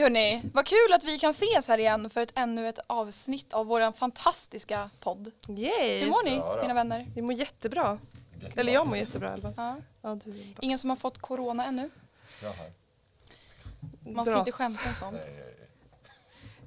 Hörni! 0.00 0.42
Vad 0.54 0.66
kul 0.66 0.92
att 0.92 1.04
vi 1.04 1.18
kan 1.18 1.30
ses 1.30 1.68
här 1.68 1.78
igen 1.78 2.10
för 2.10 2.20
ett, 2.20 2.32
ännu 2.34 2.68
ett 2.68 2.78
avsnitt 2.86 3.52
av 3.52 3.66
vår 3.66 3.92
fantastiska 3.92 4.90
podd. 5.00 5.30
Yay! 5.48 6.00
Hur 6.00 6.10
mår 6.10 6.24
ni 6.24 6.36
Ja 6.36 6.56
då. 6.56 6.62
mina 6.62 6.74
vänner? 6.74 7.06
Vi 7.14 7.22
mår 7.22 7.32
jättebra. 7.32 7.98
Eller 8.56 8.72
jag 8.72 8.86
mår 8.86 8.96
jättebra 8.96 9.28
i 9.28 9.32
alla 9.32 9.42
fall. 9.42 9.52
Ja. 9.56 9.76
Ja, 10.02 10.14
du 10.24 10.30
är 10.30 10.34
bra. 10.34 10.42
Ingen 10.60 10.78
som 10.78 10.90
har 10.90 10.96
fått 10.96 11.18
corona 11.18 11.64
ännu? 11.66 11.90
Jag 12.42 12.48
har. 12.52 12.66
Man 14.12 14.24
ska 14.24 14.32
Bra. 14.32 14.38
inte 14.40 14.52
skämta 14.52 14.88
om 14.88 14.94
sånt. 14.94 15.12
Nej, 15.12 15.34
nej, 15.34 15.54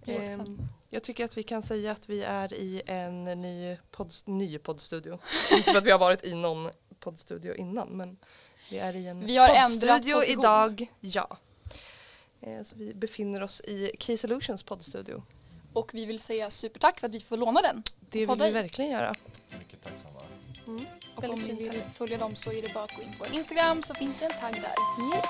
nej. 0.05 0.17
Ledsen. 0.19 0.39
Ehm, 0.41 0.59
jag 0.89 1.03
tycker 1.03 1.25
att 1.25 1.37
vi 1.37 1.43
kan 1.43 1.63
säga 1.63 1.91
att 1.91 2.09
vi 2.09 2.23
är 2.23 2.53
i 2.53 2.81
en 2.85 3.23
ny, 3.23 3.77
podd, 3.91 4.13
ny 4.25 4.57
poddstudio. 4.57 5.19
Inte 5.57 5.71
för 5.71 5.77
att 5.77 5.85
vi 5.85 5.91
har 5.91 5.99
varit 5.99 6.23
i 6.23 6.33
någon 6.33 6.69
poddstudio 6.99 7.55
innan 7.55 7.87
men 7.87 8.17
vi 8.69 8.77
är 8.77 8.95
i 8.95 9.07
en 9.07 9.25
Vi 9.25 9.37
har 9.37 9.49
ändrat 9.49 9.89
poddstudio 10.01 10.15
position. 10.15 10.39
idag. 10.39 10.87
Ja. 10.99 11.37
Eh, 12.47 12.63
så 12.63 12.75
vi 12.75 12.93
befinner 12.93 13.43
oss 13.43 13.61
i 13.61 13.91
Key 13.99 14.17
Solutions 14.17 14.63
poddstudio. 14.63 15.23
Och 15.73 15.93
vi 15.93 16.05
vill 16.05 16.19
säga 16.19 16.49
supertack 16.49 16.99
för 16.99 17.07
att 17.07 17.13
vi 17.13 17.19
får 17.19 17.37
låna 17.37 17.61
den. 17.61 17.83
Det 18.09 18.25
vill 18.25 18.39
vi 18.39 18.51
verkligen 18.51 18.91
göra. 18.91 19.15
Mycket 19.59 19.83
tacksamma. 19.83 20.19
Mm. 20.67 20.85
Och 21.15 21.23
om 21.23 21.39
ni 21.39 21.53
vill 21.53 21.81
följa 21.93 22.17
dem 22.17 22.35
så 22.35 22.51
är 22.51 22.61
det 22.61 22.73
bara 22.73 22.83
att 22.83 22.95
gå 22.95 23.01
in 23.01 23.13
på 23.19 23.25
Instagram 23.35 23.81
så 23.81 23.93
finns 23.93 24.19
det 24.19 24.25
en 24.25 24.31
tagg 24.31 24.53
där. 24.53 24.75
Yes. 25.15 25.25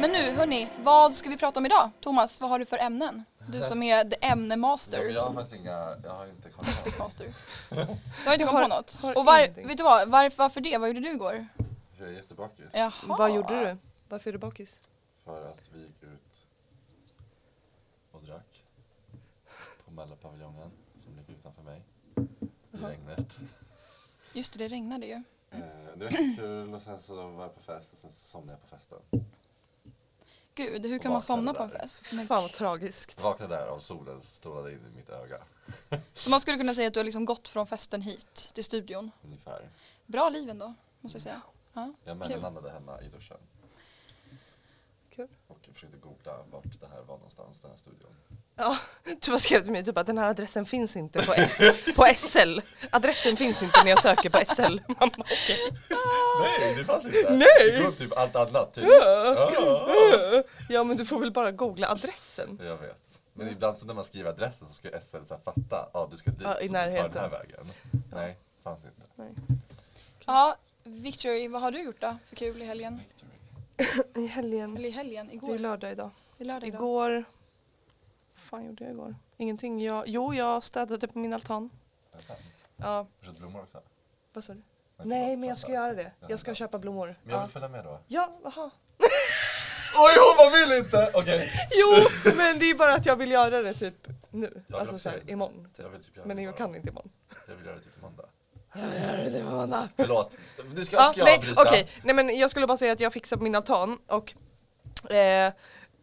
Men 0.00 0.10
nu 0.10 0.30
hörni, 0.30 0.68
vad 0.82 1.14
ska 1.14 1.30
vi 1.30 1.36
prata 1.36 1.60
om 1.60 1.66
idag? 1.66 1.90
Thomas, 2.00 2.40
vad 2.40 2.50
har 2.50 2.58
du 2.58 2.64
för 2.64 2.78
ämnen? 2.78 3.24
Du 3.48 3.62
som 3.62 3.82
är 3.82 4.04
the 4.04 4.16
Ja, 4.20 4.28
ämnemaster. 4.28 5.04
men 5.04 5.14
jag 5.14 5.22
har 5.22 5.34
faktiskt 5.34 5.60
inga, 5.60 5.96
jag 6.04 6.10
har 6.10 6.26
inte 6.26 6.48
koll 6.50 6.64
på 6.96 6.98
Master. 7.04 7.34
Du 7.68 7.76
har 8.26 8.32
inte 8.32 8.44
kommit 8.46 8.62
på 8.62 8.68
något? 8.68 9.00
Och 9.16 9.24
var, 9.24 9.48
vet 9.66 9.76
du 9.78 9.84
vad, 9.84 10.08
varför, 10.08 10.36
varför 10.38 10.60
det? 10.60 10.78
Vad 10.78 10.88
gjorde 10.88 11.00
du 11.00 11.10
igår? 11.10 11.46
Jag 11.98 12.08
är 12.08 12.12
jättebakis. 12.12 12.66
Jaha. 12.72 12.92
Vad 13.02 13.34
gjorde 13.34 13.60
du? 13.64 13.76
Varför 14.08 14.30
är 14.30 14.32
du 14.32 14.38
bakis? 14.38 14.78
För 15.24 15.48
att 15.48 15.68
vi 15.74 15.80
gick 15.80 16.02
ut 16.02 16.46
och 18.12 18.22
drack 18.22 18.62
på 19.84 19.90
Mälarpaviljongen 19.90 20.70
som 21.04 21.16
ligger 21.16 21.32
utanför 21.40 21.62
mig 21.62 21.82
i 22.16 22.26
Jaha. 22.70 22.88
regnet. 22.90 23.36
Just 24.32 24.52
det, 24.52 24.58
det 24.58 24.68
regnade 24.68 25.06
ju. 25.06 25.22
Eh, 25.50 25.58
Det 25.96 26.04
var 26.04 26.36
kul 26.36 26.74
och 26.74 26.82
sen 26.82 27.00
så 27.00 27.28
var 27.30 27.42
jag 27.42 27.54
på 27.54 27.60
fest 27.62 27.92
och 27.92 27.98
sen 27.98 28.10
så 28.12 28.26
somnade 28.26 28.52
jag 28.52 28.70
på 28.70 28.76
festen. 28.76 28.98
Gud, 30.54 30.86
hur 30.86 30.98
kan 30.98 31.12
man 31.12 31.22
somna 31.22 31.54
på 31.54 31.62
en 31.62 31.70
där. 31.70 31.78
fest? 31.78 32.00
Men, 32.12 32.26
Fan 32.26 32.42
vad 32.42 32.52
tragiskt. 32.52 33.22
Vaknade 33.22 33.54
där 33.56 33.66
av 33.66 33.78
solen 33.78 34.22
strålade 34.22 34.72
in 34.72 34.78
i 34.92 34.96
mitt 34.96 35.08
öga. 35.08 35.38
så 36.14 36.30
man 36.30 36.40
skulle 36.40 36.56
kunna 36.58 36.74
säga 36.74 36.88
att 36.88 36.94
du 36.94 37.00
har 37.00 37.04
liksom 37.04 37.24
gått 37.24 37.48
från 37.48 37.66
festen 37.66 38.02
hit 38.02 38.50
till 38.54 38.64
studion. 38.64 39.10
Ungefär. 39.24 39.68
Bra 40.06 40.28
liv 40.28 40.50
ändå, 40.50 40.74
måste 41.00 41.16
jag 41.16 41.22
säga. 41.22 41.40
Ja. 41.72 41.92
Jag 42.04 42.16
mellanlandade 42.16 42.70
hemma 42.70 43.00
i 43.00 43.08
duschen. 43.08 43.38
Kul. 45.16 45.28
Och 45.48 45.58
försökte 45.74 45.96
googla 45.96 46.32
vart 46.50 46.80
det 46.80 46.86
här 46.86 47.02
var 47.02 47.16
någonstans, 47.16 47.58
den 47.62 47.70
här 47.70 47.78
studion. 47.78 48.10
Ja, 48.56 48.78
du 49.20 49.30
bara 49.30 49.38
skrev 49.38 49.60
till 49.60 49.72
mig, 49.72 49.82
du 49.82 49.92
bara 49.92 50.02
den 50.02 50.18
här 50.18 50.28
adressen 50.28 50.66
finns 50.66 50.96
inte 50.96 51.26
på, 51.26 51.32
S 51.34 51.60
på 51.96 52.06
SL. 52.16 52.60
Adressen 52.90 53.36
finns 53.36 53.62
inte 53.62 53.82
när 53.84 53.90
jag 53.90 54.02
söker 54.02 54.30
på 54.30 54.38
SL. 54.54 54.78
Bara, 54.88 55.10
okej. 55.18 55.58
Nej, 56.40 56.74
det 56.76 56.84
fanns 56.84 57.04
inte! 57.04 57.32
Nej! 57.32 57.70
Det 57.70 57.84
kom 57.84 57.94
typ 57.94 58.18
allt 58.18 58.36
annat. 58.36 58.74
Typ. 58.74 58.84
Ja 60.68 60.84
men 60.84 60.96
du 60.96 61.06
får 61.06 61.20
väl 61.20 61.32
bara 61.32 61.52
googla 61.52 61.88
adressen. 61.88 62.58
Jag 62.62 62.76
vet. 62.76 63.20
Men 63.34 63.48
ibland 63.48 63.78
så 63.78 63.86
när 63.86 63.94
man 63.94 64.04
skriver 64.04 64.30
adressen 64.30 64.68
så 64.68 64.74
ska 64.74 64.88
SL 65.00 65.24
så 65.24 65.36
fatta, 65.44 65.88
ja 65.92 66.08
du 66.10 66.16
ska 66.16 66.30
dit, 66.30 66.40
Ja, 66.42 66.60
i 66.60 66.68
så 66.68 66.74
du 66.74 66.78
tar 66.92 67.08
den 67.08 67.18
här 67.22 67.28
vägen. 67.28 67.66
Nej, 68.12 68.36
fanns 68.62 68.84
inte. 68.84 69.02
Nej. 69.16 69.28
ja, 70.26 70.56
Victory, 70.84 71.48
vad 71.48 71.62
har 71.62 71.70
du 71.70 71.82
gjort 71.82 72.00
då 72.00 72.16
för 72.28 72.36
kul 72.36 72.62
i 72.62 72.64
helgen? 72.64 72.98
Victory. 73.08 73.31
I 74.16 74.26
helgen. 74.26 74.76
Eller 74.76 74.88
i 74.88 74.92
helgen, 74.92 75.26
Det 75.26 75.32
är 75.32 75.36
igår? 75.36 75.58
lördag 75.58 75.92
idag. 75.92 76.10
Det 76.38 76.44
är 76.44 76.46
lördag 76.46 76.68
idag. 76.68 76.78
Igår... 76.80 77.24
Vad 78.34 78.60
fan 78.60 78.66
gjorde 78.66 78.84
jag 78.84 78.92
igår? 78.92 79.14
Ingenting. 79.36 79.80
Jag, 79.84 80.04
jo, 80.08 80.34
jag 80.34 80.62
städade 80.62 81.08
på 81.08 81.18
min 81.18 81.34
altan. 81.34 81.70
Är 82.12 82.16
det 82.16 82.22
sant? 82.22 82.38
Ja, 82.76 82.86
Har 82.86 83.06
du 83.20 83.26
köpt 83.26 83.38
blommor 83.38 83.60
också? 83.62 83.80
vad 84.32 84.44
sa 84.44 84.52
du? 84.54 84.62
Nej, 85.04 85.36
men 85.36 85.48
jag 85.48 85.58
ska 85.58 85.72
göra 85.72 85.94
det. 85.94 86.12
Ja, 86.20 86.26
Jag 86.30 86.40
ska 86.40 86.54
köpa 86.54 86.78
blommor. 86.78 87.06
Men 87.06 87.30
jag 87.32 87.38
Ja, 87.38 87.42
vill 87.42 87.50
följa 87.52 87.68
med 87.68 87.84
då. 87.84 87.98
ja 88.06 88.32
jaha. 88.44 88.70
Oj, 89.98 90.12
hon 90.16 90.36
bara 90.38 90.50
vill 90.66 90.78
inte! 90.78 91.10
Okej. 91.14 91.40
Jo, 91.70 92.06
men 92.36 92.58
det 92.58 92.70
är 92.70 92.78
bara 92.78 92.94
att 92.94 93.06
jag 93.06 93.16
vill 93.16 93.30
göra 93.30 93.62
det 93.62 93.74
typ 93.74 94.08
nu. 94.30 94.62
Alltså 94.72 94.92
det 94.94 94.98
så 94.98 95.08
här, 95.08 95.16
också. 95.18 95.28
imorgon. 95.30 95.68
Typ. 95.74 95.84
Jag 95.84 95.90
vill 95.90 96.04
typ 96.04 96.16
göra 96.16 96.26
Men 96.26 96.36
det 96.36 96.42
jag 96.42 96.56
kan 96.56 96.76
inte 96.76 96.88
imorgon. 96.88 97.10
Jag 97.48 97.54
vill 97.54 97.66
göra 97.66 97.76
det 97.76 97.82
typ 97.82 97.94
på 98.00 98.06
måndag. 98.06 98.24
Förlåt, 99.96 100.36
nu 100.74 100.84
ska, 100.84 100.96
Ja, 100.96 101.08
ska 101.10 101.18
jag 101.20 101.24
nej, 101.24 101.36
avbryta. 101.36 101.62
okej. 101.62 101.88
Nej 102.04 102.14
men 102.14 102.38
jag 102.38 102.50
skulle 102.50 102.66
bara 102.66 102.76
säga 102.76 102.92
att 102.92 103.00
jag 103.00 103.12
fixade 103.12 103.42
min 103.42 103.54
altan 103.54 103.98
och 104.06 104.34
eh, 105.12 105.52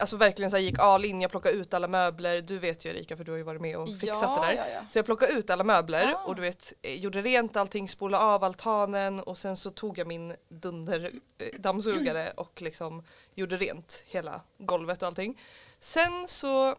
Alltså 0.02 0.18
verkligen 0.18 0.52
så 0.52 0.58
här, 0.58 0.64
gick 0.64 0.80
all 0.80 1.06
in, 1.06 1.22
jag 1.22 1.32
plockade 1.32 1.56
ut 1.56 1.74
alla 1.74 1.88
möbler. 1.88 2.42
Du 2.42 2.60
vet 2.60 2.86
ju 2.86 2.90
Erika 2.90 3.18
för 3.18 3.24
du 3.24 3.32
har 3.32 3.38
ju 3.38 3.44
varit 3.44 3.62
med 3.62 3.78
och 3.78 3.88
fixat 4.00 4.20
ja, 4.22 4.40
det 4.42 4.48
där. 4.48 4.54
Ja, 4.54 4.64
ja. 4.74 4.80
Så 4.90 4.98
jag 4.98 5.06
plockade 5.06 5.32
ut 5.34 5.50
alla 5.50 5.64
möbler 5.64 6.14
Ah. 6.16 6.24
och 6.26 6.36
du 6.36 6.42
vet, 6.42 6.74
eh, 6.82 6.96
gjorde 6.96 7.22
rent 7.22 7.58
allting, 7.58 7.90
spolade 7.90 8.24
av 8.24 8.44
altanen 8.44 9.20
och 9.20 9.38
sen 9.38 9.56
så 9.56 9.70
tog 9.72 9.98
jag 9.98 10.08
min 10.08 10.36
dunder 10.50 11.12
eh, 11.38 11.60
dammsugare 11.60 12.32
och 12.38 12.62
liksom 12.62 13.04
gjorde 13.36 13.58
rent 13.58 14.04
hela 14.06 14.42
golvet 14.58 15.02
och 15.02 15.08
allting. 15.08 15.42
Sen 15.80 16.28
så 16.28 16.76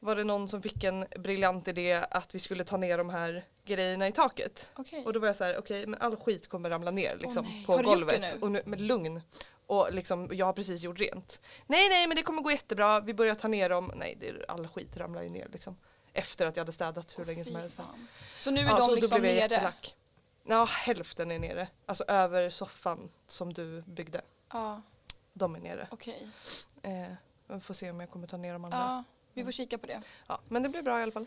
var 0.00 0.16
det 0.16 0.24
någon 0.24 0.48
som 0.48 0.62
fick 0.62 0.84
en 0.84 1.06
briljant 1.16 1.68
idé 1.68 2.04
att 2.10 2.34
vi 2.34 2.38
skulle 2.38 2.64
ta 2.64 2.76
ner 2.76 2.98
de 2.98 3.10
här 3.10 3.44
grejerna 3.64 4.08
i 4.08 4.12
taket. 4.12 4.70
Okej. 4.76 5.04
Och 5.04 5.12
då 5.12 5.20
var 5.20 5.26
jag 5.26 5.36
så 5.36 5.44
här, 5.44 5.58
okej 5.58 5.86
men 5.86 6.00
all 6.00 6.16
skit 6.16 6.48
kommer 6.48 6.70
ramla 6.70 6.90
ner 6.90 7.16
liksom 7.16 7.44
nej. 7.44 7.64
på 7.66 7.72
Har 7.76 7.82
golvet. 7.82 8.20
nu? 8.20 8.40
Och 8.40 8.50
nu, 8.50 8.62
med 8.66 8.80
lugn. 8.80 9.20
Och 9.66 9.92
liksom, 9.92 10.28
jag 10.32 10.46
har 10.46 10.52
precis 10.52 10.82
gjort 10.82 10.98
rent. 11.00 11.40
Nej 11.66 11.88
nej 11.88 12.06
men 12.06 12.16
det 12.16 12.22
kommer 12.22 12.42
gå 12.42 12.50
jättebra, 12.50 13.00
vi 13.00 13.14
börjar 13.14 13.34
ta 13.34 13.48
ner 13.48 13.68
dem. 13.68 13.92
Nej 13.96 14.16
det, 14.20 14.44
all 14.48 14.68
skit 14.68 14.96
ramlar 14.96 15.22
ju 15.22 15.28
ner 15.28 15.48
liksom. 15.52 15.76
Efter 16.12 16.46
att 16.46 16.56
jag 16.56 16.60
hade 16.60 16.72
städat 16.72 17.18
hur 17.18 17.24
Åh, 17.24 17.26
länge 17.26 17.44
som 17.44 17.56
helst. 17.56 17.76
fan. 17.76 18.08
Så 18.40 18.50
nu 18.50 18.60
är 18.60 18.64
Ja, 18.64 18.76
de 18.78 18.82
så 18.82 18.94
liksom 18.94 19.22
nere? 19.22 19.32
jättelack. 19.32 19.94
Ja 20.44 20.64
hälften 20.64 21.30
är 21.30 21.38
nere. 21.38 21.68
Alltså 21.86 22.04
över 22.08 22.50
soffan 22.50 23.10
som 23.26 23.52
du 23.52 23.82
byggde. 23.86 24.20
Ja, 24.52 24.82
De 25.32 25.54
är 25.54 25.60
nere. 25.60 25.88
okej. 25.90 26.28
Eh, 26.82 27.06
vi 27.46 27.60
får 27.60 27.74
se 27.74 27.90
om 27.90 28.00
jag 28.00 28.10
kommer 28.10 28.26
ta 28.26 28.36
ner 28.36 28.52
de 28.52 28.64
andra. 28.64 28.78
Ja, 28.78 29.04
vi 29.38 29.44
får 29.44 29.52
kika 29.52 29.78
på 29.78 29.86
det. 29.86 30.00
Ja, 30.26 30.38
men 30.48 30.62
det 30.62 30.68
blir 30.68 30.82
bra 30.82 30.98
i 30.98 31.02
alla 31.02 31.12
fall. 31.12 31.26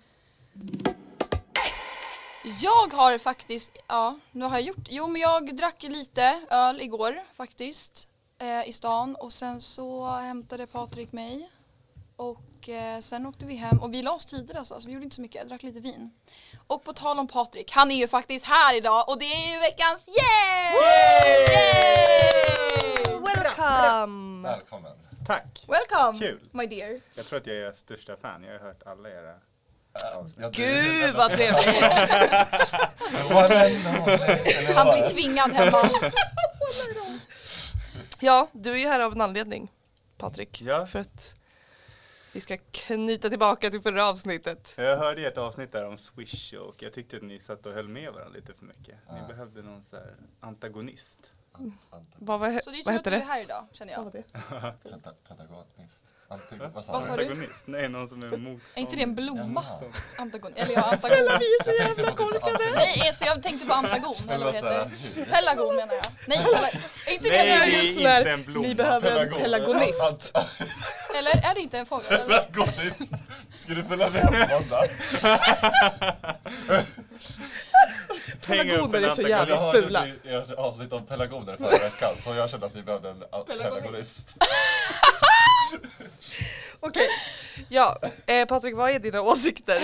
Jag 2.61 2.93
har 2.93 3.17
faktiskt, 3.17 3.77
ja, 3.87 4.19
nu 4.31 4.45
har 4.45 4.51
jag 4.51 4.61
gjort, 4.61 4.87
jo 4.89 5.07
men 5.07 5.21
jag 5.21 5.55
drack 5.55 5.83
lite 5.83 6.41
öl 6.49 6.81
igår 6.81 7.21
faktiskt 7.33 8.09
eh, 8.39 8.69
i 8.69 8.73
stan 8.73 9.15
och 9.15 9.33
sen 9.33 9.61
så 9.61 10.09
hämtade 10.09 10.67
Patrik 10.67 11.11
mig 11.11 11.49
och 12.15 12.69
eh, 12.69 12.99
sen 12.99 13.25
åkte 13.25 13.45
vi 13.45 13.55
hem 13.55 13.77
och 13.77 13.93
vi 13.93 14.01
la 14.01 14.11
oss 14.11 14.25
tidigt 14.25 14.55
alltså, 14.55 14.81
så 14.81 14.87
vi 14.87 14.93
gjorde 14.93 15.03
inte 15.03 15.15
så 15.15 15.21
mycket, 15.21 15.41
jag 15.41 15.47
drack 15.49 15.63
lite 15.63 15.79
vin. 15.79 16.11
Och 16.67 16.83
på 16.83 16.93
tal 16.93 17.19
om 17.19 17.27
Patrik, 17.27 17.71
han 17.71 17.91
är 17.91 17.95
ju 17.95 18.07
faktiskt 18.07 18.45
här 18.45 18.77
idag 18.77 19.09
och 19.09 19.19
det 19.19 19.25
är 19.25 19.53
ju 19.53 19.59
veckans 19.59 20.07
Yay! 20.07 20.73
Yay! 21.51 21.81
Welcome! 23.19 24.49
Välkommen. 24.49 25.10
Tack! 25.25 25.65
Welcome 25.67 26.19
Kul. 26.19 26.39
my 26.51 26.67
dear. 26.67 26.99
Jag 27.13 27.25
tror 27.25 27.39
att 27.39 27.47
jag 27.47 27.55
är 27.57 27.71
största 27.71 28.17
fan. 28.17 28.43
Jag 28.43 28.59
har 28.59 28.59
hört 28.59 28.83
alla 28.85 29.09
era 29.09 29.35
avsnitt. 30.15 30.51
Gud 30.51 31.15
vad 31.15 31.31
trevligt! 31.31 31.81
Han 34.75 34.87
blir 34.93 35.09
tvingad 35.09 35.51
hemma. 35.51 35.77
Ja, 38.19 38.47
du 38.51 38.71
är 38.71 38.77
ju 38.77 38.87
här 38.87 38.99
av 38.99 39.11
en 39.11 39.21
anledning 39.21 39.71
Patrik. 40.17 40.61
Ja. 40.61 40.85
För 40.85 40.99
att 40.99 41.35
vi 42.33 42.39
ska 42.39 42.57
knyta 42.71 43.29
tillbaka 43.29 43.69
till 43.69 43.81
förra 43.81 44.05
avsnittet. 44.09 44.73
Jag 44.77 44.97
hörde 44.97 45.27
ert 45.27 45.37
avsnitt 45.37 45.71
där 45.71 45.87
om 45.87 45.97
Swish 45.97 46.53
och 46.53 46.75
jag 46.83 46.93
tyckte 46.93 47.17
att 47.17 47.23
ni 47.23 47.39
satt 47.39 47.65
och 47.65 47.73
höll 47.73 47.87
med 47.87 48.13
varandra 48.13 48.37
lite 48.37 48.53
för 48.53 48.65
mycket. 48.65 48.95
Ni 49.13 49.27
behövde 49.27 49.61
någon 49.61 49.83
så 49.89 49.95
här 49.95 50.15
antagonist. 50.39 51.33
Vad, 52.17 52.39
var, 52.39 52.59
Så 52.61 52.69
det 52.71 52.77
är 52.79 52.83
vad 52.83 52.85
tur 52.85 52.89
att 52.89 52.93
hette 52.95 53.09
du 53.09 53.15
är 53.15 53.19
här 53.21 53.41
idag 53.41 53.67
känner 53.73 53.95
Vad 53.97 54.05
var 54.05 54.11
jag. 54.15 54.23
det? 54.23 54.27
Vad 56.73 56.85
sa 56.85 56.91
Vad 56.93 57.01
du? 57.01 57.05
sa 57.05 57.15
du? 57.15 57.21
Antagonist? 57.23 57.63
Nej, 57.65 57.89
någon 57.89 58.07
som 58.07 58.23
är 58.23 58.27
motståndare. 58.27 58.59
Är 58.75 58.81
inte 58.81 58.95
det 58.95 59.03
en 59.03 59.15
blomma? 59.15 59.65
Antagon. 60.17 60.51
Eller 60.55 60.73
ja, 60.73 60.81
antagon. 60.91 61.17
Vi 61.39 61.45
är 61.45 61.63
så 61.63 61.71
jävla 61.71 61.95
typ 62.05 62.15
korkade! 62.17 62.71
Nej, 62.75 63.13
så 63.13 63.25
jag 63.25 63.43
tänkte 63.43 63.67
på 63.67 63.73
antagon, 63.73 64.15
eller 64.29 64.45
vad 64.45 64.55
heter 64.55 64.89
det? 65.15 65.25
Pelargon 65.25 65.75
menar 65.75 65.93
jag. 65.93 66.05
Nej, 66.27 66.37
pela- 66.53 66.67
är 67.07 67.13
inte 67.13 67.29
Nej, 67.29 67.97
det 67.97 68.07
är 68.07 68.17
inte 68.19 68.31
en 68.31 68.43
blomma. 68.43 68.67
Ni 68.67 68.75
behöver 68.75 69.11
en 69.11 69.17
Pedagog. 69.17 69.39
pelargonist. 69.39 70.35
Eller 71.15 71.31
är 71.49 71.53
det 71.55 71.61
inte 71.61 71.77
en 71.77 71.85
fågel? 71.85 72.13
Eller? 72.13 72.39
Pedagogist. 72.39 73.11
Ska 73.57 73.73
du 73.73 73.83
följa 73.83 74.09
med 74.09 74.21
på 74.27 74.31
måndag? 74.31 74.81
Pelargoner 78.45 79.01
är 79.01 79.09
så 79.09 79.21
jävla 79.21 79.55
Jag 79.55 79.61
hörde 79.61 79.81
fula. 79.81 80.07
ert 80.23 80.51
avsnitt 80.51 80.93
om 80.93 81.05
pelargoner 81.05 81.57
förra 81.57 81.69
veckan 81.69 82.09
så 82.17 82.33
jag 82.35 82.49
kände 82.49 82.65
att 82.65 82.75
vi 82.75 82.81
behövde 82.83 83.09
en 83.09 83.23
pelargonist. 83.47 84.35
Okej, 86.79 87.07
ja. 87.69 87.99
Eh, 88.25 88.45
Patrik 88.47 88.75
vad 88.75 88.89
är 88.91 88.99
dina 88.99 89.21
åsikter 89.21 89.81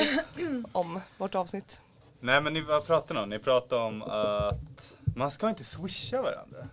om 0.71 1.01
vårt 1.17 1.35
avsnitt? 1.35 1.81
Nej 2.19 2.41
men 2.41 2.53
ni, 2.53 2.61
vad 2.61 2.85
pratar 2.87 3.15
ni 3.15 3.21
om? 3.21 3.29
Ni 3.29 3.39
pratar 3.39 3.77
om 3.79 4.01
att 4.03 4.93
man 5.15 5.31
ska 5.31 5.49
inte 5.49 5.63
swisha 5.63 6.21
varandra. 6.21 6.67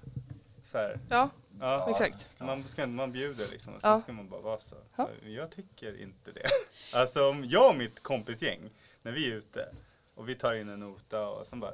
Så 0.65 0.79
här. 0.79 0.99
Ja, 1.11 1.29
Ja, 1.61 1.91
exakt. 1.91 2.35
Man, 2.39 2.65
ska, 2.65 2.87
man 2.87 3.13
bjuder 3.13 3.47
liksom 3.51 3.75
och 3.75 3.81
sen 3.81 3.91
Ja. 3.91 4.01
ska 4.01 4.13
man 4.13 4.29
bara 4.29 4.41
vara 4.41 4.61
så. 4.61 4.77
Ja. 4.97 5.09
Jag 5.27 5.51
tycker 5.51 6.03
inte 6.03 6.31
det. 6.31 6.49
Alltså 6.99 7.29
om 7.31 7.45
jag 7.45 7.71
och 7.71 7.77
mitt 7.77 8.03
kompisgäng, 8.03 8.71
när 9.03 9.13
vi 9.13 9.31
är 9.31 9.35
ute 9.35 9.69
och 10.15 10.29
vi 10.29 10.35
tar 10.35 10.55
in 10.55 10.69
en 10.69 10.81
nota 10.81 11.29
och 11.29 11.47
sen 11.47 11.61
bara 11.61 11.73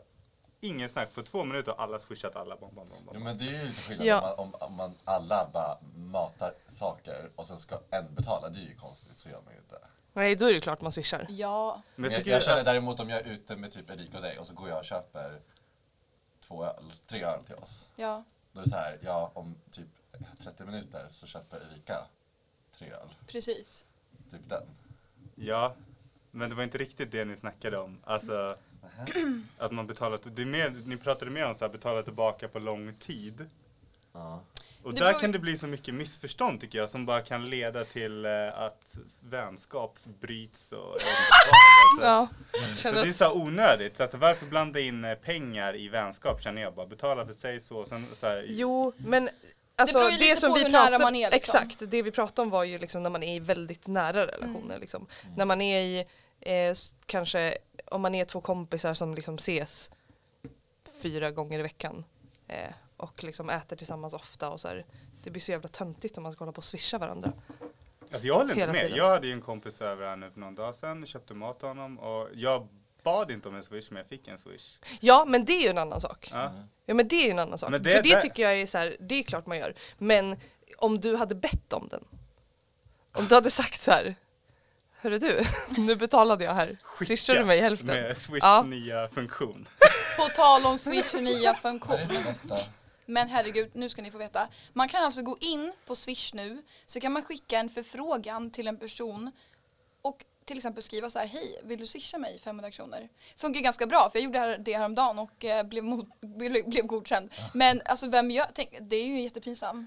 Ingen 0.63 0.89
snack, 0.89 1.15
på 1.15 1.23
två 1.23 1.45
minuter 1.45 1.73
har 1.73 1.85
alla 1.85 1.99
swishat 2.01 2.37
alla. 2.37 2.57
Bom, 2.57 2.75
bom, 2.75 2.89
bom, 2.89 3.05
bom. 3.05 3.15
Jo 3.19 3.21
men 3.25 3.39
det 3.39 3.45
är 3.49 3.51
ju 3.63 3.69
lite 3.69 3.83
skillnad 3.83 4.07
Ja. 4.07 4.35
om, 4.39 4.51
man, 4.51 4.61
om, 4.63 4.69
om 4.69 4.75
man 4.77 4.95
alla 5.05 5.49
bara 5.53 5.79
matar 5.97 6.55
saker 6.69 7.31
och 7.37 7.47
sen 7.47 7.57
ska 7.57 7.81
en 7.91 8.15
betala. 8.15 8.49
Det 8.49 8.61
är 8.61 8.65
ju 8.65 8.75
konstigt, 8.75 9.19
så 9.19 9.29
gör 9.29 9.41
man 9.45 9.55
ju 9.55 9.59
inte. 9.61 9.79
nej 10.13 10.37
då 10.37 10.49
är 10.51 10.55
det 10.55 10.61
klart 10.61 10.81
man 10.81 10.93
swishar. 10.93 11.27
Ja. 11.29 11.83
Men 11.95 12.03
Men 12.03 12.05
jag 12.05 12.13
jag, 12.13 12.19
tycker 12.25 12.31
jag 12.31 12.43
känner 12.43 12.65
däremot 12.65 13.01
om 13.01 13.11
jag 13.11 13.21
är 13.21 13.25
ute 13.25 13.57
med 13.57 13.73
typ 13.73 13.91
Erika 13.91 14.17
och 14.17 14.23
dig 14.23 14.39
och 14.39 14.47
så 14.47 14.55
går 14.55 14.69
jag 14.69 14.79
och 14.79 14.85
köper 14.85 15.41
två 16.41 16.65
öl, 16.65 16.93
tre 17.07 17.23
öl 17.25 17.45
till 17.45 17.55
oss. 17.55 17.89
Ja, 17.97 18.25
Då 18.53 18.61
är 18.61 18.65
det 18.65 18.71
så 18.71 18.77
här, 18.77 18.99
ja 19.03 19.31
om 19.35 19.55
typ 19.71 19.89
30 20.43 20.65
minuter 20.65 21.07
så 21.11 21.27
köper 21.27 21.57
Erika 21.73 22.07
tre 22.79 22.91
öl. 22.91 23.09
precis. 23.27 23.85
Typ 24.31 24.49
den. 24.49 24.63
Ja, 25.35 25.75
men 26.31 26.51
det 26.51 26.57
var 26.57 26.63
inte 26.63 26.79
riktigt 26.79 27.13
det 27.13 27.25
ni 27.25 27.37
snackade 27.37 27.79
om. 27.79 27.99
Alltså 28.05 28.57
att 29.59 29.73
man 29.73 29.87
betalar, 29.87 30.19
det 30.25 30.43
är 30.43 30.47
mer, 30.47 30.75
ni 30.87 30.97
pratade 30.97 31.31
mer 31.31 31.45
om 31.47 31.55
så 31.55 31.65
här, 31.65 31.73
betala 31.73 32.03
tillbaka 32.03 32.49
på 32.49 32.59
lång 32.59 32.95
tid. 32.99 33.47
Ja. 34.13 34.43
Och 34.83 34.95
Det 34.95 35.01
där 35.01 35.07
beror- 35.09 35.21
kan 35.21 35.33
det 35.33 35.39
bli 35.39 35.59
så 35.59 35.67
mycket 35.67 35.95
missförstånd 35.95 36.61
tycker 36.61 36.79
jag 36.79 36.91
som 36.91 37.07
bara 37.07 37.21
kan 37.23 37.51
leda 37.51 37.85
till 37.85 38.25
eh, 38.25 38.31
att 38.61 38.99
vänskap 39.21 39.99
bryts 40.21 40.73
och. 40.73 40.93
Alltså. 40.93 41.07
Ja, 42.01 42.29
Så 42.77 42.93
det 42.93 43.01
är 43.01 43.13
så 43.13 43.33
onödigt. 43.43 44.01
Alltså 44.01 44.19
varför 44.19 44.47
blanda 44.47 44.81
in 44.81 45.05
eh, 45.05 45.15
pengar 45.15 45.77
i 45.77 45.89
vänskap 45.89 46.43
känner 46.43 46.63
jag 46.63 46.75
bara. 46.75 46.87
Betala 46.87 47.27
för 47.27 47.35
sig 47.35 47.61
så. 47.61 47.85
Sen, 47.85 48.07
så 48.15 48.27
här, 48.27 48.45
Jo, 48.49 48.93
men 48.97 49.29
alltså 49.77 49.99
det, 49.99 50.11
lite 50.19 50.37
som 50.37 50.55
vi 50.55 50.61
pratade 50.71 51.11
liksom. 51.11 51.33
exakt, 51.33 51.91
det 51.91 52.03
vi 52.03 52.11
pratade 52.11 52.43
om 52.43 52.51
var 52.51 52.65
ju 52.65 52.79
liksom 52.79 53.03
när 53.03 53.11
man 53.11 53.23
är 53.23 53.35
i 53.37 53.39
väldigt 53.41 53.87
nära 53.87 54.27
relationer 54.27 54.65
Mm. 54.65 54.81
liksom. 54.81 55.07
När 55.37 55.45
man 55.45 55.61
är 55.61 55.81
i 55.81 56.05
eh, 56.41 56.75
kanske 57.07 57.59
om 57.85 58.03
man 58.03 58.15
är 58.15 58.25
två 58.25 58.41
kompisar 58.41 58.95
som 58.95 59.15
liksom 59.15 59.35
ses 59.37 59.91
fyra 61.03 61.31
gånger 61.31 61.59
i 61.59 61.63
veckan 61.63 62.05
eh, 62.49 62.71
och 62.97 63.25
liksom 63.25 63.51
äter 63.51 63.77
tillsammans 63.77 64.15
ofta 64.15 64.51
och 64.51 64.61
så 64.61 64.69
här. 64.69 64.85
Det 65.23 65.31
blir 65.31 65.43
så 65.43 65.51
jävla 65.51 65.69
töntigt 65.69 66.17
om 66.17 66.23
man 66.23 66.33
ska 66.33 66.39
hålla 66.45 66.53
på 66.53 66.59
och 66.59 66.65
swisha 66.65 66.99
varandra. 66.99 67.33
Alltså 68.13 68.27
jag 68.29 68.35
håller 68.35 68.55
inte 68.55 68.67
med. 68.67 68.81
tiden. 68.81 68.97
Jag 68.97 69.09
hade 69.09 69.27
ju 69.27 69.33
en 69.33 69.41
kompis 69.43 69.81
över 69.81 70.07
här 70.09 70.17
nu 70.17 70.31
för 70.31 70.41
någon 70.41 70.55
dag 70.55 70.75
sedan. 70.75 71.07
Köpte 71.07 71.35
mat 71.35 71.59
till 71.59 71.69
honom 71.69 71.99
och 71.99 72.29
jag 72.35 72.69
bad 73.03 73.31
inte 73.31 73.49
om 73.49 73.55
en 73.55 73.63
swish 73.63 73.91
men 73.91 73.97
jag 73.97 74.07
fick 74.07 74.29
en 74.29 74.39
swish. 74.39 74.79
Ja 75.01 75.25
men 75.29 75.45
det 75.45 75.53
är 75.53 75.63
ju 75.63 75.69
en 75.69 75.79
annan 75.79 76.01
sak. 76.01 76.29
Ja. 76.33 76.53
Ja 76.87 76.95
men 76.95 77.09
det 77.09 77.17
är 77.17 77.25
ju 77.25 77.31
en 77.31 77.39
annan 77.39 77.59
sak. 77.59 77.71
Men 77.71 77.83
det- 77.83 77.91
För 77.95 78.03
det 78.03 78.15
det- 78.15 78.21
tycker 78.21 78.43
jag 78.43 78.61
är 78.61 78.67
så 78.67 78.79
här, 78.79 78.97
det 79.01 79.15
är 79.15 79.23
klart 79.23 79.47
man 79.47 79.59
gör. 79.59 79.75
Men 79.99 80.37
om 80.79 81.01
du 81.01 81.17
hade 81.17 81.35
bett 81.35 81.73
om 81.73 81.89
den. 81.91 82.05
Om 83.13 83.27
du 83.29 83.35
hade 83.35 83.51
sagt 83.51 83.81
så 83.81 83.91
här. 83.91 84.15
Hörru 85.03 85.19
du, 85.19 85.45
nu 85.83 85.97
betalade 85.97 86.45
jag 86.45 86.55
här. 86.55 86.77
Swishar 87.05 87.35
du 87.35 87.45
mig 87.45 87.61
hälften? 87.61 87.87
Med 87.89 88.17
Swish 88.19 88.39
Ja. 88.43 88.63
nya 88.63 89.09
funktion. 89.09 89.69
På 90.17 90.29
tal 90.29 90.67
om 90.67 90.79
Swish 90.79 91.15
nya 91.15 91.55
funktion. 91.63 91.99
Men 93.07 93.29
herregud, 93.29 93.71
nu 93.75 93.89
ska 93.89 94.03
ni 94.03 94.11
få 94.11 94.19
veta. 94.19 94.49
Man 94.73 94.89
kan 94.89 95.05
alltså 95.05 95.23
gå 95.23 95.37
in 95.41 95.73
på 95.87 95.97
Swish 95.97 96.35
nu, 96.35 96.63
så 96.87 97.01
kan 97.01 97.13
man 97.13 97.23
skicka 97.23 97.59
en 97.59 97.71
förfrågan 97.71 98.51
till 98.51 98.69
en 98.69 98.77
person 98.77 99.31
och 100.03 100.25
till 100.45 100.57
exempel 100.57 100.83
skriva 100.83 101.11
så 101.11 101.19
här, 101.19 101.27
hej, 101.27 101.61
vill 101.65 101.79
du 101.79 101.87
swisha 101.87 102.19
mig 102.19 102.39
500 102.45 102.71
kronor? 102.71 103.09
Funkar 103.37 103.61
ganska 103.61 103.87
bra, 103.87 104.11
för 104.13 104.19
jag 104.19 104.25
gjorde 104.25 104.39
det 104.39 104.45
här- 104.47 104.59
det 104.59 104.73
häromdagen 104.77 105.19
och 105.19 105.45
eh, 105.45 105.63
blev, 105.67 105.85
mot, 105.85 106.07
blev, 106.21 106.69
blev 106.71 106.87
godkänd. 106.87 107.31
Men 107.55 107.83
alltså 107.85 108.07
vem 108.09 108.31
gör, 108.31 108.47
tänk, 108.55 108.77
det 108.81 108.97
är 108.97 109.07
ju 109.07 109.21
jättepinsam. 109.21 109.87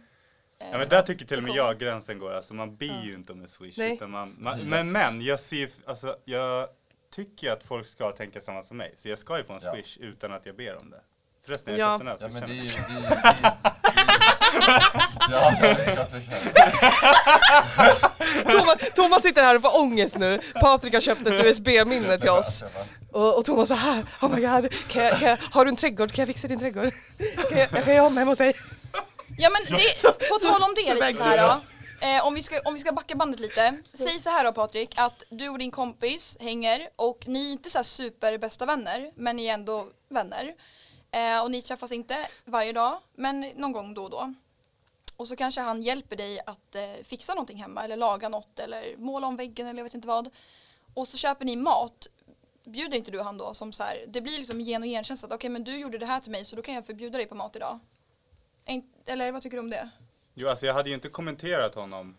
Eh, 0.62 0.68
Ja 0.72 0.78
men 0.78 0.90
där 0.90 1.02
tycker 1.02 1.26
till 1.26 1.38
och 1.38 1.44
med 1.44 1.56
jag 1.56 1.80
gränsen 1.80 2.20
går. 2.20 2.34
Alltså 2.34 2.54
man 2.54 2.76
ber 2.76 3.02
ju 3.06 3.14
inte 3.14 3.34
om 3.34 3.42
en 3.42 3.48
swish. 3.48 3.78
Nej. 3.78 3.94
Utan 3.94 4.10
man, 4.12 4.36
man, 4.40 4.60
men 4.60 4.92
men 4.92 5.22
jag 5.22 5.40
ser, 5.40 5.70
alltså 5.88 6.16
jag 6.26 6.68
tycker 7.16 7.52
att 7.52 7.64
folk 7.64 7.86
ska 7.86 8.12
tänka 8.12 8.42
samma 8.42 8.64
som 8.64 8.78
mig. 8.78 8.94
Så 8.98 9.10
jag 9.10 9.20
ska 9.20 9.38
ju 9.38 9.44
få 9.44 9.54
en 9.54 9.60
Ja. 9.64 9.74
swish 9.74 9.98
utan 9.98 10.34
att 10.34 10.46
jag 10.46 10.56
ber 10.56 10.78
om 10.82 10.90
det. 10.90 11.02
Förresten, 11.46 11.78
jag 11.78 11.88
Ja. 11.88 12.00
köpte 12.00 12.26
den 12.26 12.32
här 12.32 12.32
Ja 12.34 12.34
men 12.40 12.50
det 12.50 12.56
är 12.56 12.56
ju... 12.56 12.62
Det 12.62 12.78
är, 12.94 12.96
ju- 12.96 13.02
det 15.28 15.30
är, 15.32 15.32
ju- 15.32 15.32
ja, 15.32 15.54
ja, 15.62 15.76
vi 16.14 16.22
ska. 16.22 16.32
Thomas, 18.52 18.78
Thomas 18.96 19.22
sitter 19.24 19.44
här 19.44 19.56
och 19.56 19.62
får 19.62 19.80
ångest 19.80 20.18
nu. 20.18 20.40
Patrik 20.62 20.94
har 20.94 21.02
köpt 21.02 21.28
ett 21.28 21.46
USB-minne 21.46 22.20
till 22.20 22.30
oss. 22.30 22.64
Och, 23.12 23.38
och 23.38 23.46
Thomas 23.46 23.70
bara, 23.70 23.80
"Ah, 24.20 24.26
oh 24.26 24.36
my 24.36 24.42
god, 24.42 24.74
kan 24.90 25.04
jag, 25.04 25.18
kan 25.20 25.30
jag, 25.30 25.38
har 25.52 25.66
du 25.66 25.70
en 25.70 25.76
trädgård? 25.76 26.12
Kan 26.12 26.22
jag 26.24 26.28
fixa 26.36 26.48
din 26.48 26.60
trädgård? 26.60 26.92
Kan 27.50 27.58
jag, 27.58 27.68
jag 27.74 27.84
kan 27.84 27.96
göra 27.96 28.06
om 28.08 28.18
hemma 28.18 28.32
hos 28.32 28.38
dig? 28.38 28.54
Ja 29.38 29.50
men 29.50 29.78
det, 29.78 30.30
på 30.30 30.40
tal 30.40 30.64
om 30.64 30.74
det 30.76 30.94
lite 30.94 31.14
så 31.14 31.24
här 31.24 31.38
då. 31.48 31.62
Eh, 32.06 32.26
om, 32.26 32.34
vi 32.34 32.44
ska, 32.44 32.60
om 32.66 32.74
vi 32.74 32.80
ska 32.80 32.92
backa 32.92 33.16
bandet 33.16 33.40
lite. 33.40 33.78
Säg 33.94 34.20
så 34.20 34.30
här 34.30 34.44
då 34.44 34.54
Patrik, 34.54 34.94
att 34.98 35.24
du 35.30 35.50
och 35.50 35.58
din 35.58 35.72
kompis 35.72 36.38
hänger 36.40 36.90
och 36.96 37.28
ni 37.28 37.48
är 37.48 37.52
inte 37.52 37.70
så 37.70 37.78
här 37.78 37.84
superbästa 37.84 38.66
vänner, 38.66 39.12
men 39.16 39.36
ni 39.36 39.46
är 39.46 39.54
ändå 39.54 39.88
vänner. 40.10 40.56
Eh, 41.12 41.44
och 41.44 41.52
ni 41.52 41.62
träffas 41.62 41.92
inte 41.92 42.18
varje 42.46 42.74
dag, 42.74 43.00
men 43.16 43.42
någon 43.42 43.72
gång 43.72 43.94
då 43.94 44.04
och 44.04 44.10
då. 44.10 44.34
Och 45.18 45.28
så 45.28 45.36
kanske 45.36 45.62
han 45.62 45.82
hjälper 45.82 46.16
dig 46.16 46.40
att 46.46 46.76
eh, 46.76 47.04
fixa 47.04 47.34
någonting 47.34 47.58
hemma 47.58 47.84
eller 47.84 47.98
laga 47.98 48.30
något 48.30 48.60
eller 48.60 48.98
måla 48.98 49.28
om 49.28 49.36
väggen 49.36 49.68
eller 49.68 49.80
jag 49.80 49.84
vet 49.84 49.94
inte 49.94 50.08
vad. 50.08 50.30
Och 50.94 51.08
så 51.08 51.18
köper 51.18 51.46
ni 51.46 51.56
mat. 51.56 52.08
Bjuder 52.66 52.98
inte 52.98 53.12
du 53.12 53.22
han 53.22 53.38
då 53.38 53.54
som 53.54 53.74
så 53.74 53.84
här, 53.84 54.06
det 54.08 54.22
blir 54.22 54.38
liksom 54.38 54.62
gen 54.62 54.82
och 54.82 54.88
genkänsla 54.88 55.28
att 55.28 55.34
okej 55.34 55.50
men 55.50 55.64
du 55.64 55.78
gjorde 55.78 55.98
det 55.98 56.06
här 56.06 56.20
till 56.20 56.32
mig 56.32 56.46
så 56.46 56.56
då 56.56 56.62
kan 56.62 56.76
jag 56.76 56.86
förbjuda 56.86 57.18
dig 57.18 57.28
på 57.28 57.36
mat 57.36 57.56
idag. 57.56 57.80
Eller 59.06 59.32
vad 59.32 59.42
tycker 59.42 59.58
du 59.58 59.64
om 59.64 59.70
det? 59.70 59.90
Jo 60.34 60.48
alltså 60.48 60.66
jag 60.66 60.74
hade 60.74 60.90
ju 60.90 60.96
inte 60.96 61.10
kommenterat 61.10 61.76
honom 61.76 62.18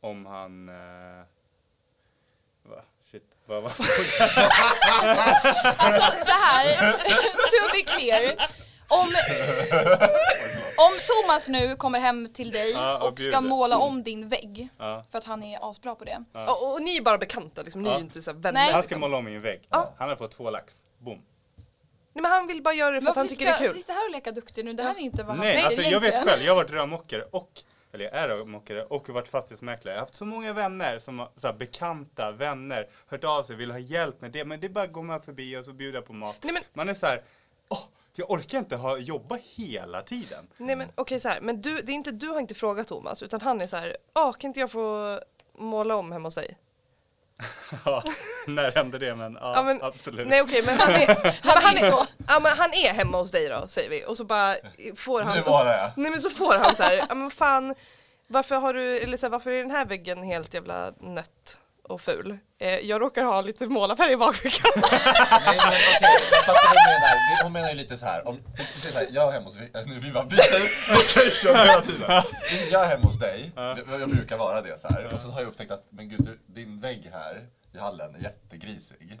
om 0.00 0.26
han... 0.26 0.68
Eh, 0.68 1.24
va? 2.62 2.82
Shit. 3.00 3.36
Vad 3.46 3.62
var 3.62 3.70
Alltså 5.76 6.26
så 6.26 6.32
här, 6.32 6.92
to 7.32 7.72
be 7.72 7.82
clear. 7.82 8.48
Om, 8.88 9.08
om 10.76 10.92
Thomas 11.06 11.48
nu 11.48 11.76
kommer 11.76 12.00
hem 12.00 12.32
till 12.32 12.50
dig 12.50 12.70
Ja, 12.72 12.98
och 12.98 13.08
och 13.08 13.20
ska 13.20 13.40
måla 13.40 13.78
om 13.78 14.02
din 14.02 14.28
vägg, 14.28 14.68
ja. 14.78 15.04
för 15.10 15.18
att 15.18 15.24
han 15.24 15.42
är 15.42 15.70
asbra 15.70 15.94
på 15.94 16.04
det. 16.04 16.24
Ja. 16.32 16.52
Och, 16.52 16.72
och 16.72 16.82
ni 16.82 16.96
är 16.96 17.02
bara 17.02 17.18
bekanta 17.18 17.62
liksom, 17.62 17.82
ni 17.82 17.90
är 17.90 17.98
inte 17.98 18.22
så 18.22 18.32
vänner. 18.32 18.52
Nej. 18.52 18.72
Han 18.72 18.82
ska 18.82 18.88
liksom. 18.88 19.00
måla 19.00 19.16
om 19.16 19.24
min 19.24 19.40
vägg. 19.40 19.68
Han 19.70 20.08
har 20.08 20.16
fått 20.16 20.30
två 20.30 20.50
lax. 20.50 20.84
Boom. 20.98 21.22
Nej 22.12 22.22
men 22.22 22.30
han 22.30 22.46
vill 22.46 22.62
bara 22.62 22.74
göra 22.74 22.90
det 22.90 23.00
för 23.00 23.10
att 23.10 23.16
han 23.16 23.28
tycker 23.28 23.44
det 23.44 23.50
är 23.50 23.58
kul. 23.58 23.74
sitter 23.76 23.92
här 23.92 24.06
och 24.08 24.12
leka 24.12 24.32
duktig 24.32 24.64
nu? 24.64 24.72
Det 24.72 24.82
här 24.82 24.94
är 24.94 24.98
inte 24.98 25.22
vad 25.22 25.36
han 25.36 25.46
Nej, 25.46 25.64
alltså 25.64 25.82
jag 25.82 26.00
vet 26.00 26.24
själv. 26.24 26.42
Jag 26.42 26.52
har 26.52 26.56
varit 26.56 26.70
rörmokare 26.70 27.22
och 27.30 27.62
eller 27.92 28.04
jag 28.04 28.14
är 28.14 28.28
rörmokare 28.28 28.84
och 28.84 29.08
varit 29.08 29.28
fastighetsmäklare. 29.28 29.94
Jag 29.94 30.00
har 30.00 30.06
haft 30.06 30.14
så 30.14 30.24
många 30.24 30.52
vänner 30.52 30.98
som 30.98 31.28
så 31.36 31.46
här, 31.46 31.54
bekanta 31.54 32.32
vänner 32.32 32.88
hört 33.06 33.24
av 33.24 33.42
sig, 33.42 33.56
vill 33.56 33.70
ha 33.70 33.78
hjälp 33.78 34.20
med 34.20 34.30
det. 34.30 34.44
Men 34.44 34.60
det 34.60 34.66
är 34.66 34.68
bara 34.68 34.84
att 34.84 34.92
gå 34.92 35.02
med 35.02 35.24
förbi 35.24 35.56
och 35.56 35.64
så 35.64 35.72
bjuda 35.72 36.02
på 36.02 36.12
mat. 36.12 36.36
Nej 36.42 36.52
men, 36.52 36.62
Man 36.72 36.88
är 36.88 36.94
så 36.94 37.06
här, 37.06 37.22
åh, 37.68 37.84
jag 38.14 38.30
orkar 38.30 38.58
inte 38.58 38.76
ha, 38.76 38.98
jobba 38.98 39.38
hela 39.42 40.02
tiden. 40.02 40.48
nej, 40.56 40.76
men 40.76 40.88
okej 40.94 41.20
så 41.20 41.28
här, 41.28 41.40
men 41.40 41.62
du, 41.62 41.76
det 41.82 41.92
är 41.92 41.94
inte, 41.94 42.10
du 42.10 42.28
har 42.28 42.40
inte 42.40 42.54
frågat 42.54 42.88
Thomas 42.88 43.22
utan 43.22 43.40
han 43.40 43.60
är 43.60 43.66
så 43.66 43.76
här, 43.76 43.96
ah, 44.12 44.32
kan 44.32 44.48
inte 44.48 44.60
jag 44.60 44.70
få 44.70 45.20
måla 45.52 45.96
om 45.96 46.12
hemma 46.12 46.26
hos 46.26 46.34
dig? 46.34 46.56
Ja, 47.84 48.02
när 48.46 48.72
hände 48.72 48.98
det? 48.98 49.14
Men 49.14 49.38
ja, 49.40 49.52
Ja, 49.56 49.62
men- 49.62 49.82
absolut. 49.82 50.28
Nej 50.28 50.42
okej 50.42 50.62
men 50.66 50.80
han 50.80 50.90
är, 50.90 51.06
Han 51.46 51.62
han 51.62 51.76
är 51.76 51.90
så. 51.90 52.06
Ja 52.28 52.40
men 52.42 52.52
han 52.58 52.70
är 52.74 52.92
hemma 52.92 53.18
hos 53.18 53.30
dig 53.30 53.48
då 53.48 53.68
säger 53.68 53.90
vi 53.90 54.04
och 54.06 54.16
så 54.16 54.24
bara 54.24 54.54
får 54.96 55.22
han 55.22 55.36
Nu 55.36 55.42
var 55.42 55.64
det. 55.64 55.92
Nej 55.96 56.10
men 56.10 56.20
så 56.20 56.30
får 56.30 56.54
han 56.54 56.76
så 56.76 56.82
här, 56.82 57.04
ja 57.08 57.14
men 57.14 57.30
fan 57.30 57.74
varför 58.26 58.54
har 58.56 58.74
du, 58.74 58.98
eller 58.98 59.16
så 59.16 59.26
här, 59.26 59.30
varför 59.30 59.50
är 59.50 59.58
den 59.58 59.70
här 59.70 59.84
väggen 59.84 60.22
helt 60.22 60.54
jävla 60.54 60.92
nött 61.00 61.58
och 61.92 62.00
ful? 62.00 62.38
Eh, 62.58 62.78
jag 62.78 63.00
råkar 63.00 63.22
ha 63.24 63.40
lite 63.40 63.66
målarfärg 63.66 64.12
i 64.12 64.16
bakfickan. 64.16 64.70
Nej 64.76 64.90
men 65.56 65.58
okej, 65.58 66.18
jag 66.32 66.44
fattar 66.44 66.52
vad 66.54 66.76
hon 66.76 66.92
menar. 66.92 67.38
Det- 67.38 67.42
Hon 67.42 67.52
menar 67.52 67.68
ju 67.68 67.74
lite 67.74 67.96
så 67.96 68.06
här. 68.06 68.28
Om, 68.28 68.38
så 68.74 68.98
här 68.98 69.06
jag 69.10 69.28
är 69.28 69.32
hemma 69.32 69.44
hos, 69.46 69.56
äh, 69.56 69.86
nu 69.86 69.98
vi 69.98 70.10
bara 70.10 70.24
byter 70.24 70.92
location 70.94 71.56
hela 71.68 71.80
tiden. 71.80 72.22
Jag 72.70 72.84
är 72.84 72.88
hemma 72.88 73.06
hos 73.06 73.18
dig, 73.18 73.52
jag, 73.56 74.10
brukar 74.10 74.36
vara 74.38 74.62
det 74.62 74.80
så 74.80 74.88
här. 74.88 75.10
Och 75.12 75.18
så 75.18 75.28
har 75.30 75.40
jag 75.40 75.48
upptäckt 75.48 75.70
att, 75.72 75.84
men 75.90 76.08
gud, 76.08 76.20
du, 76.24 76.38
din 76.46 76.80
vägg 76.80 77.10
här 77.12 77.46
i 77.74 77.78
hallen 77.78 78.14
är 78.14 78.20
jättegrisig. 78.20 79.18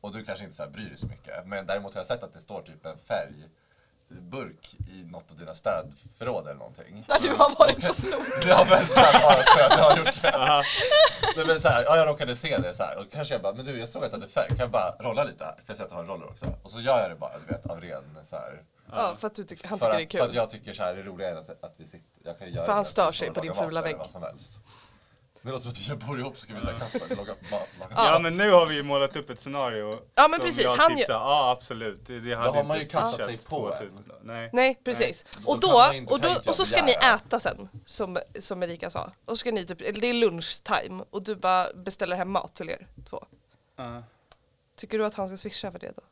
Och 0.00 0.12
du 0.12 0.24
kanske 0.24 0.44
inte 0.44 0.56
så 0.56 0.62
här 0.62 0.70
bryr 0.70 0.88
dig 0.88 0.98
så 0.98 1.06
mycket. 1.06 1.46
Men 1.46 1.66
däremot 1.66 1.94
har 1.94 2.00
jag 2.00 2.06
sett 2.06 2.22
att 2.22 2.32
det 2.32 2.40
står 2.40 2.62
typ 2.62 2.86
en 2.86 2.98
färgburk 4.08 4.76
i 4.88 5.02
något 5.04 5.30
av 5.30 5.38
dina 5.38 5.54
städförråd 5.54 6.46
eller 6.46 6.58
någonting. 6.58 7.04
Där 7.08 7.18
du 7.22 7.28
har 7.28 7.58
varit 7.58 7.88
och 7.88 7.94
snott. 7.94 8.20
Ja 8.46 8.66
men 8.70 8.86
så 8.86 8.94
här, 8.94 9.22
bara 9.22 9.42
för 9.42 9.60
att 9.64 9.78
jag 9.78 9.84
har 9.84 9.96
gjort 9.98 10.22
det. 10.22 10.62
Nej, 11.36 11.46
men 11.46 11.60
så 11.60 11.68
här, 11.68 11.84
ja, 11.84 11.96
jag 11.96 12.06
råkade 12.08 12.36
se 12.36 12.58
det 12.58 12.74
så 12.74 12.82
här 12.82 12.96
och 12.98 13.10
kanske 13.12 13.34
jag 13.34 13.42
bara, 13.42 13.52
men 13.54 13.64
du 13.64 13.78
jag 13.78 13.88
såg 13.88 14.04
att 14.04 14.10
du 14.10 14.16
hade 14.16 14.28
färg, 14.28 14.48
kan 14.48 14.58
jag 14.58 14.70
bara 14.70 14.94
rolla 15.00 15.24
lite 15.24 15.44
här? 15.44 15.54
För 15.54 15.62
jag 15.66 15.76
ser 15.76 15.84
att 15.84 15.90
du 15.90 15.94
har 15.94 16.02
en 16.02 16.08
roller 16.08 16.26
också. 16.28 16.46
Och 16.62 16.70
så 16.70 16.80
gör 16.80 17.00
jag 17.00 17.10
det 17.10 17.16
bara, 17.16 17.38
du 17.38 17.54
vet, 17.54 17.66
av 17.66 17.80
ren 17.80 18.18
så 18.30 18.36
här. 18.36 18.62
Ja 18.92 19.14
för 19.18 19.26
att 19.26 19.34
du 19.34 19.44
tycker, 19.44 19.68
han 19.68 19.78
tycker 19.78 19.90
att, 19.90 19.96
det 19.98 20.02
är 20.02 20.18
För 20.18 20.24
att 20.24 20.30
kul. 20.30 20.36
jag 20.36 20.50
tycker 20.50 20.72
så 20.72 20.82
här, 20.82 20.94
det 20.94 21.00
är 21.00 21.04
roliga 21.04 21.30
är 21.30 21.36
att, 21.36 21.64
att 21.64 21.74
vi 21.76 21.84
sitter, 21.86 22.00
jag 22.24 22.38
kan 22.38 22.52
göra 22.52 22.64
För 22.66 22.72
han 22.72 22.84
stör 22.84 23.12
sig 23.12 23.30
på 23.30 23.40
din 23.40 23.54
fula 23.54 23.82
vägg. 23.82 23.96
vad 23.96 24.10
som 24.12 24.22
helst. 24.22 24.52
Det 25.48 25.52
låter 25.52 25.70
som 25.70 25.94
att 25.94 26.02
vi 26.02 26.06
bor 26.06 26.20
ihop 26.20 26.38
ska 26.38 26.54
vi 26.54 26.60
säga 26.60 26.78
kaffe, 26.78 27.14
laga 27.14 27.34
laga 27.50 27.64
Ja. 27.90 28.18
men 28.22 28.36
nu 28.36 28.50
har 28.50 28.66
vi 28.66 28.74
ju 28.74 28.82
målat 28.82 29.16
upp 29.16 29.30
ett 29.30 29.40
scenario. 29.40 29.98
Ja, 30.14 30.28
men 30.28 30.40
precis, 30.40 30.66
han 30.66 30.76
så 30.76 30.82
här, 30.82 31.04
Ja 31.08 31.50
absolut. 31.50 32.06
Det, 32.06 32.34
hade 32.34 32.50
har 32.50 32.64
man 32.64 32.76
inte 32.76 32.96
ju 32.96 33.00
kastat 33.00 33.26
sig 33.26 33.38
på 33.38 33.74
2000 33.78 34.04
då. 34.08 34.14
Nej. 34.22 34.50
Nej 34.52 34.80
precis. 34.84 35.26
Då 35.38 35.50
och 35.50 35.60
då, 35.60 35.84
och, 36.08 36.20
då 36.20 36.28
och 36.46 36.56
så 36.56 36.64
ska 36.64 36.84
ni 36.84 36.92
äta 36.92 37.40
sen 37.40 37.68
som, 37.86 38.18
som 38.38 38.62
Erika 38.62 38.90
sa. 38.90 39.12
Och 39.24 39.28
så 39.32 39.36
ska 39.36 39.52
ni 39.52 39.66
typ, 39.66 39.80
eller 39.80 40.00
det 40.00 40.06
är 40.06 40.14
lunchtime 40.14 41.04
och 41.10 41.22
du 41.22 41.34
bara 41.36 41.72
beställer 41.74 42.16
hem 42.16 42.30
mat 42.30 42.54
till 42.54 42.70
er 42.70 42.86
två. 43.10 43.24
Ja. 43.76 44.02
Tycker 44.76 44.98
du 44.98 45.06
att 45.06 45.14
han 45.14 45.28
ska 45.28 45.36
swisha 45.36 45.72
för 45.72 45.78
det 45.78 45.92
då? 45.96 46.02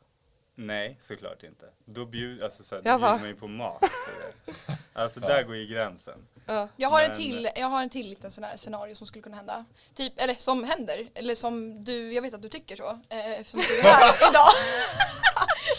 Nej, 0.55 0.97
såklart 1.01 1.43
inte. 1.43 1.65
Då 1.85 2.05
bjuder, 2.05 2.45
alltså, 2.45 2.63
så 2.63 2.75
här, 2.75 2.81
Ja, 2.85 2.91
då 2.91 2.97
va? 2.97 3.07
bjuder 3.07 3.19
man 3.19 3.29
ju 3.29 3.35
på 3.35 3.47
mat. 3.47 3.83
Alltså 4.93 5.19
där 5.19 5.43
går 5.43 5.55
ju 5.55 5.67
gränsen. 5.67 6.27
Ja. 6.49 6.67
Jag 6.75 6.89
har, 6.89 7.01
en 7.01 7.07
Men- 7.07 7.17
till, 7.17 7.49
jag 7.55 7.67
har 7.67 7.81
en 7.81 7.89
till 7.89 8.09
liten 8.09 8.31
sån 8.31 8.43
här 8.43 8.57
scenario 8.57 8.95
som 8.95 9.07
skulle 9.07 9.23
kunna 9.23 9.35
hända. 9.35 9.65
Typ, 9.95 10.13
eller 10.21 10.35
som 10.35 10.63
händer, 10.63 11.07
eller 11.13 11.35
som 11.35 11.83
du, 11.83 12.13
jag 12.13 12.21
vet 12.21 12.33
att 12.33 12.41
du 12.41 12.49
tycker 12.49 12.75
så, 12.75 12.99
eh, 13.09 13.31
eftersom 13.39 13.59
du 13.59 13.79
är 13.79 13.83
här 13.83 14.15
idag. 14.29 14.47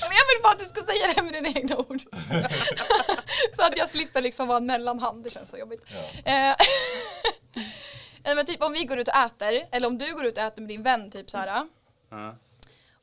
Men 0.08 0.16
jag 0.16 0.26
vill 0.34 0.42
bara 0.42 0.52
att 0.52 0.58
du 0.58 0.64
ska 0.64 0.80
säga 0.82 1.12
det 1.14 1.22
med 1.22 1.32
dina 1.32 1.48
egna 1.48 1.76
ord. 1.76 2.02
så 3.56 3.62
att 3.62 3.76
jag 3.76 3.88
slipper 3.88 4.22
liksom 4.22 4.48
vara 4.48 4.58
en 4.58 4.66
mellanhand, 4.66 5.24
det 5.24 5.30
känns 5.30 5.50
så 5.50 5.56
jobbigt. 5.56 5.84
Ja. 6.24 6.32
Eh, 6.32 6.56
nej, 8.24 8.34
men 8.36 8.46
typ 8.46 8.62
om 8.62 8.72
vi 8.72 8.84
går 8.84 8.98
ut 8.98 9.08
och 9.08 9.14
äter, 9.16 9.64
eller 9.70 9.86
om 9.86 9.98
du 9.98 10.14
går 10.14 10.24
ut 10.26 10.36
och 10.36 10.42
äter 10.42 10.60
med 10.62 10.68
din 10.68 10.82
vän 10.82 11.10
typ 11.10 11.30
så 11.30 11.38
här. 11.38 11.66
Ja. 12.10 12.34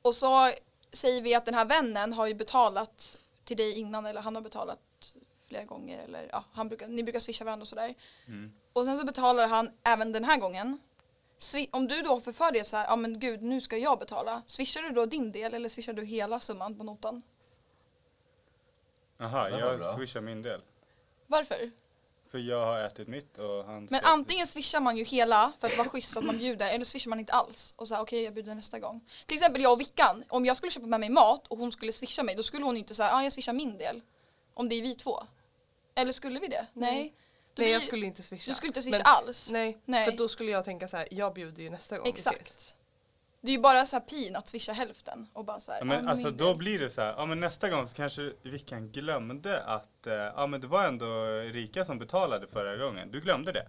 Och 0.02 0.16
så 0.16 0.52
säger 0.92 1.22
vi 1.22 1.36
att 1.36 1.46
den 1.46 1.54
här 1.54 1.66
vännen 1.66 2.14
har 2.14 2.28
ju 2.28 2.34
betalat 2.34 3.18
till 3.46 3.58
dig 3.58 3.80
innan 3.80 4.06
eller 4.06 4.22
han 4.22 4.36
har 4.36 4.42
betalat 4.42 4.80
flera 5.48 5.64
gånger 5.64 6.04
eller 6.04 6.30
ja, 6.32 6.44
han 6.54 6.68
brukar, 6.68 6.88
ni 6.88 7.04
brukar 7.04 7.20
swisha 7.20 7.46
varandra 7.46 7.62
och 7.62 7.68
sådär. 7.68 7.96
Mm. 8.28 8.54
Och 8.74 8.86
sen 8.86 8.98
så 8.98 9.06
betalar 9.06 9.48
han 9.48 9.72
även 9.84 10.12
den 10.12 10.24
här 10.24 10.38
gången. 10.38 10.80
Swi- 11.40 11.70
om 11.72 11.88
du 11.88 12.02
då 12.02 12.22
får 12.22 12.32
för 12.32 12.52
dig 12.52 12.66
så 12.66 12.78
här, 12.78 12.86
ja 12.86 12.96
men 12.96 13.20
gud 13.20 13.42
nu 13.42 13.62
ska 13.62 13.78
jag 13.78 14.00
betala. 14.00 14.42
Swishar 14.48 14.82
du 14.82 14.90
då 14.90 15.06
din 15.06 15.32
del 15.32 15.54
eller 15.54 15.70
swishar 15.70 15.94
du 15.94 16.06
hela 16.06 16.40
summan 16.40 16.78
på 16.78 16.84
notan? 16.84 17.22
Det 19.18 19.28
var 19.28 19.50
jag 19.50 19.80
bra. 19.80 19.94
swishar 19.96 20.22
min 20.22 20.42
del. 20.42 20.62
Varför? 21.28 21.72
För 22.28 22.40
jag 22.40 22.66
har 22.66 22.80
ätit 22.80 23.08
mitt 23.08 23.38
och 23.38 23.66
han 23.66 23.88
Men 23.92 24.00
äta 24.00 24.08
antingen 24.08 24.48
swishar 24.48 24.80
man 24.80 24.98
ju 24.98 25.04
hela 25.04 25.52
för 25.60 25.68
att 25.68 25.78
vara 25.78 25.88
schysst 25.88 26.18
att 26.18 26.24
man 26.24 26.38
bjuder 26.38 26.70
eller 26.70 26.86
swishar 26.86 27.10
man 27.10 27.20
inte 27.20 27.34
alls 27.34 27.74
och 27.78 27.88
så 27.88 27.96
här, 27.96 28.02
okej 28.02 28.24
jag 28.24 28.34
bjuder 28.34 28.56
nästa 28.56 28.80
gång. 28.80 29.10
Till 29.26 29.36
exempel 29.36 29.62
jag 29.62 29.72
och 29.74 29.80
Vickan, 29.80 30.24
om 30.30 30.46
jag 30.46 30.58
skulle 30.58 30.72
köpa 30.72 30.88
med 30.88 31.00
mig 31.00 31.10
mat 31.10 31.48
och 31.48 31.58
hon 31.58 31.72
skulle 31.72 31.92
swisha 31.92 32.24
mig 32.24 32.36
då 32.36 32.44
skulle 32.44 32.66
hon 32.66 32.78
inte 32.78 32.96
säga 32.96 33.10
ja 33.10 33.24
jag 33.24 33.32
swishar 33.32 33.54
min 33.54 33.78
del. 33.78 34.02
Om 34.54 34.70
det 34.70 34.76
är 34.76 34.82
vi 34.82 34.96
två. 34.96 35.24
Eller 35.96 36.12
skulle 36.12 36.40
vi 36.40 36.48
det? 36.48 36.66
Nej. 36.74 36.92
Nej. 36.94 37.14
Då 37.54 37.62
Nej 37.62 37.66
blir- 37.68 37.74
jag 37.74 37.82
skulle 37.82 38.06
inte 38.06 38.24
swisha. 38.24 38.52
Du 38.52 38.56
skulle 38.56 38.68
inte 38.68 38.82
swisha 38.82 38.98
Men- 38.98 39.06
alls? 39.06 39.52
Nej, 39.52 39.78
Nej. 39.86 40.06
för 40.12 40.18
då 40.18 40.28
skulle 40.28 40.52
jag 40.52 40.66
tänka 40.66 40.88
så 40.88 40.98
här, 40.98 41.08
jag 41.12 41.34
bjuder 41.34 41.64
ju 41.64 41.70
nästa 41.70 41.98
gång 41.98 42.06
vi 42.06 42.12
ses. 42.20 42.28
Exakt. 42.34 42.76
Det 43.42 43.52
är 43.52 43.56
ju 43.56 43.62
bara 43.62 43.86
så 43.86 43.96
här 43.96 44.02
pin 44.04 44.36
att 44.36 44.48
swisha 44.48 44.74
hälften 44.74 45.28
och 45.34 45.46
bara 45.46 45.60
så 45.60 45.72
här, 45.72 45.80
Ja, 45.80 45.86
men 45.86 46.06
ja, 46.06 46.12
alltså 46.12 46.30
då 46.32 46.46
del. 46.48 46.58
blir 46.58 46.80
det 46.80 46.90
så 46.90 47.02
här, 47.02 47.14
ja 47.18 47.26
men 47.26 47.40
nästa 47.40 47.70
gång 47.70 47.88
så 47.88 47.96
kanske 47.96 48.32
Vickan 48.42 48.90
glömde 48.92 49.62
att, 49.64 50.08
eh, 50.08 50.14
ja 50.14 50.48
men 50.48 50.62
det 50.62 50.68
var 50.68 50.88
ändå 50.88 51.06
Erika 51.46 51.86
som 51.86 52.00
betalade 52.00 52.48
förra 52.48 52.78
gången. 52.78 53.12
Du 53.12 53.22
glömde 53.22 53.52
det. 53.52 53.68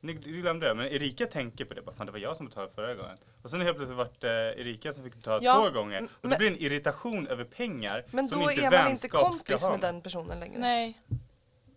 Ni, 0.00 0.12
du 0.14 0.32
glömde 0.40 0.66
det, 0.68 0.74
men 0.74 0.86
Erika 0.86 1.26
tänker 1.26 1.64
på 1.64 1.74
det, 1.74 1.82
bara 1.82 1.96
fan 1.96 2.06
det 2.06 2.12
var 2.12 2.18
jag 2.18 2.36
som 2.36 2.46
betalade 2.46 2.72
förra 2.74 2.94
gången. 2.94 3.16
Och 3.42 3.50
sen 3.50 3.60
helt 3.60 3.76
plötsligt 3.76 3.98
vart 3.98 4.24
eh, 4.24 4.30
Erika 4.30 4.92
som 4.92 5.04
fick 5.04 5.14
betala 5.14 5.42
Ja, 5.44 5.54
två 5.68 5.70
gånger. 5.78 6.02
Och 6.02 6.08
då 6.22 6.28
men- 6.28 6.38
blir 6.38 6.50
det 6.50 6.56
en 6.56 6.62
irritation 6.62 7.26
över 7.26 7.44
pengar 7.44 8.04
Men 8.10 8.28
som 8.28 8.40
då 8.42 8.50
inte 8.50 8.62
är 8.64 8.70
man 8.70 8.80
inte 8.80 8.88
vänskap 8.90 9.20
ska 9.20 9.28
kompis 9.30 9.62
ha. 9.62 9.70
med 9.70 9.80
den 9.80 10.02
personen 10.02 10.40
längre. 10.40 10.58
Nej. 10.58 10.98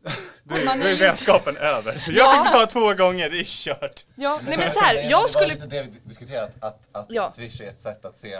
Är, 0.05 0.65
Man 0.65 0.81
är 0.81 0.85
är 0.85 0.89
ju- 0.89 0.95
vänskapen 0.99 1.57
över. 1.57 2.03
Jag 2.07 2.15
Ja. 2.15 2.33
fick 2.35 2.43
betala 2.43 2.65
två 2.67 2.93
gånger, 2.93 3.29
det 3.29 3.39
är 3.39 3.43
kört. 3.43 4.05
Ja, 4.15 4.39
nej 4.47 4.57
men 4.57 4.71
så 4.71 4.79
här, 4.79 4.95
jag 4.95 5.09
Det 5.09 5.13
var 5.13 5.27
skulle... 5.27 5.53
lite 5.53 5.65
det 5.67 5.81
vi 5.83 5.99
diskuterat, 6.03 6.51
att, 6.59 6.79
att 6.91 7.05
Ja. 7.09 7.31
Swish 7.31 7.61
är 7.61 7.67
ett 7.67 7.79
sätt 7.79 8.05
att 8.05 8.15
se 8.15 8.37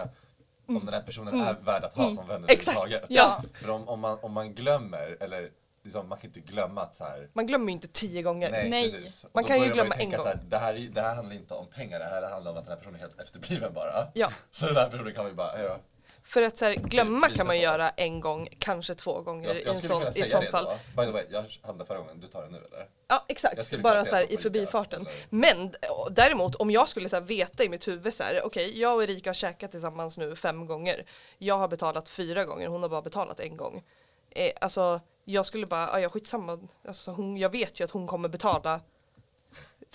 om 0.68 0.84
den 0.84 0.94
här 0.94 1.02
personen 1.02 1.40
är 1.40 1.54
värd 1.64 1.84
att 1.84 1.94
ha 1.94 2.04
som 2.14 2.28
vän 2.28 2.44
överhuvudtaget. 2.44 3.04
Ja. 3.08 3.42
För 3.62 3.70
om, 3.70 3.88
om, 3.88 4.00
man, 4.00 4.18
om 4.22 4.32
man 4.32 4.54
glömmer, 4.54 5.16
eller 5.20 5.48
liksom, 5.84 6.08
man 6.08 6.18
kan 6.18 6.26
inte 6.26 6.40
glömma 6.40 6.80
att 6.82 6.96
så 6.96 7.04
här, 7.04 7.28
Man 7.32 7.46
glömmer 7.46 7.66
ju 7.66 7.72
inte 7.72 7.88
tio 7.88 8.22
gånger. 8.22 8.50
Nej, 8.50 8.68
Nej. 8.70 9.04
Man 9.34 9.44
kan 9.44 9.62
ju 9.62 9.68
glömma 9.72 9.94
tänka 9.94 10.16
en 10.16 10.22
så 10.22 10.28
här, 10.28 10.34
gång. 10.36 10.48
det, 10.48 10.56
här, 10.58 10.74
är- 10.74 10.88
det 10.90 11.00
här 11.00 11.14
handlar 11.14 11.34
inte 11.36 11.54
om 11.54 11.66
pengar, 11.66 11.98
det 11.98 12.04
här 12.04 12.30
handlar 12.30 12.50
om 12.52 12.56
att 12.58 12.64
den 12.64 12.70
här 12.72 12.76
personen 12.78 12.94
är 12.96 13.00
helt 13.00 13.20
efterbliven 13.20 13.72
bara. 13.74 14.06
Ja. 14.14 14.30
Så 14.50 14.66
den 14.66 14.76
här 14.76 14.88
personen 14.88 15.14
kan 15.14 15.26
vi 15.26 15.32
bara, 15.32 15.56
hej 15.56 15.62
då. 15.68 15.76
För 16.26 16.42
att 16.42 16.56
så 16.56 16.64
här, 16.64 16.74
glömma 16.74 17.28
kan 17.30 17.46
man 17.46 17.60
göra 17.60 17.90
en 17.90 18.20
gång, 18.20 18.48
kanske 18.58 18.94
två 18.94 19.20
gånger 19.20 19.48
Jag, 19.48 19.56
i, 19.56 19.60
en 19.60 19.66
jag 19.66 19.76
sån, 19.76 20.02
i 20.02 20.20
ett 20.20 20.30
sånt 20.30 20.50
fall. 20.50 20.64
då. 20.64 21.02
By 21.02 21.06
the 21.06 21.12
way, 21.12 21.24
jag 21.30 21.44
handlade 21.62 21.88
förra 21.88 21.98
gången, 21.98 22.20
du 22.20 22.26
tar 22.26 22.42
det 22.42 22.48
nu 22.50 22.56
eller? 22.56 22.78
Ja 22.78 22.86
Jag 23.08 23.22
exakt, 23.28 23.78
bara 23.82 24.04
så 24.04 24.16
här 24.16 24.32
i 24.32 24.36
förbifarten. 24.36 25.02
Ica, 25.02 25.10
Men 25.30 25.74
däremot 26.10 26.54
om 26.54 26.70
jag 26.70 26.88
skulle 26.88 27.08
så 27.08 27.16
här 27.16 27.22
veta 27.22 27.64
i 27.64 27.68
mitt 27.68 27.88
huvud 27.88 28.14
så 28.14 28.22
här, 28.22 28.40
okej 28.44 28.80
jag 28.80 28.96
och 28.96 29.02
Erika 29.02 29.30
har 29.30 29.34
käkat 29.34 29.70
tillsammans 29.70 30.18
nu 30.18 30.36
fem 30.36 30.66
gånger. 30.66 31.06
Jag 31.38 31.58
har 31.58 31.68
betalat 31.68 32.08
fyra 32.08 32.44
gånger, 32.44 32.68
hon 32.68 32.82
har 32.82 32.88
bara 32.88 33.02
betalat 33.02 33.40
en 33.40 33.56
gång. 33.56 33.82
Eh, 34.30 34.52
alltså 34.60 35.00
jag 35.24 35.46
skulle 35.46 35.66
bara, 35.66 35.88
ja, 35.92 36.00
ja 36.00 36.08
skitsamma, 36.08 36.68
alltså, 36.88 37.10
hon, 37.10 37.36
jag 37.36 37.50
vet 37.50 37.80
ju 37.80 37.84
att 37.84 37.90
hon 37.90 38.06
kommer 38.06 38.28
betala. 38.28 38.80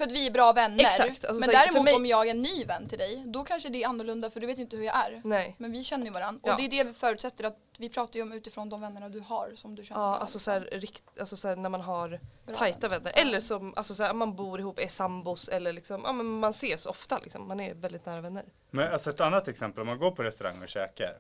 För 0.02 0.06
att 0.08 0.12
vi 0.12 0.28
är 0.28 0.32
bra 0.32 0.54
vänner. 0.54 0.84
Exakt, 0.84 1.10
alltså 1.10 1.34
men 1.34 1.44
så 1.44 1.52
däremot 1.52 1.84
mig- 1.84 1.96
om 1.96 2.06
jag 2.06 2.28
är 2.28 2.32
en 2.32 2.40
ny 2.40 2.66
vän 2.66 2.88
till 2.88 2.98
dig, 3.00 3.24
då 3.26 3.44
kanske 3.44 3.70
det 3.70 3.84
är 3.84 3.88
annorlunda 3.88 4.30
för 4.30 4.40
du 4.40 4.48
vet 4.48 4.60
inte 4.60 4.76
hur 4.76 4.84
jag 4.84 4.96
är. 4.96 5.22
Nej. 5.24 5.56
Men 5.58 5.72
vi 5.72 5.84
känner 5.84 6.06
ju 6.06 6.12
varandra. 6.12 6.42
Ja. 6.44 6.52
Och 6.54 6.58
det 6.60 6.66
är 6.66 6.70
det 6.70 6.84
vi 6.84 6.94
förutsätter 6.94 7.44
att 7.44 7.58
vi 7.78 7.90
pratar 7.90 8.18
ju 8.18 8.22
om 8.24 8.32
utifrån 8.32 8.70
de 8.70 8.82
vännerna 8.82 9.10
du 9.10 9.20
har 9.20 9.52
som 9.56 9.76
du 9.76 9.84
känner 9.84 10.02
Ja, 10.02 10.18
alltså 10.18 10.40
så, 10.40 10.52
här, 10.52 10.70
rikt, 10.72 11.04
alltså 11.20 11.38
så 11.38 11.48
här, 11.48 11.56
när 11.56 11.70
man 11.70 11.82
har 11.82 12.20
Bra 12.46 12.56
tajta 12.56 12.88
vänner. 12.88 13.04
vänner. 13.04 13.22
Eller 13.22 13.40
som 13.40 13.74
alltså 13.78 13.94
så 13.94 14.04
här, 14.04 14.14
man 14.14 14.36
bor 14.36 14.60
ihop, 14.60 14.80
är 14.80 14.88
sambos 14.88 15.50
eller 15.50 15.74
liksom, 15.74 16.02
ja 16.06 16.14
men 16.14 16.26
man 16.26 16.52
ses 16.52 16.86
ofta 16.86 17.20
liksom. 17.24 17.48
Man 17.48 17.60
är 17.60 17.74
väldigt 17.74 18.06
nära 18.06 18.22
vänner. 18.22 18.46
Men 18.72 18.94
alltså 18.94 19.10
ett 19.10 19.22
annat 19.22 19.48
exempel, 19.48 19.82
om 19.82 19.88
man 19.88 20.00
går 20.00 20.12
på 20.12 20.24
restaurang 20.24 20.62
och 20.62 20.70
käkar. 20.70 21.18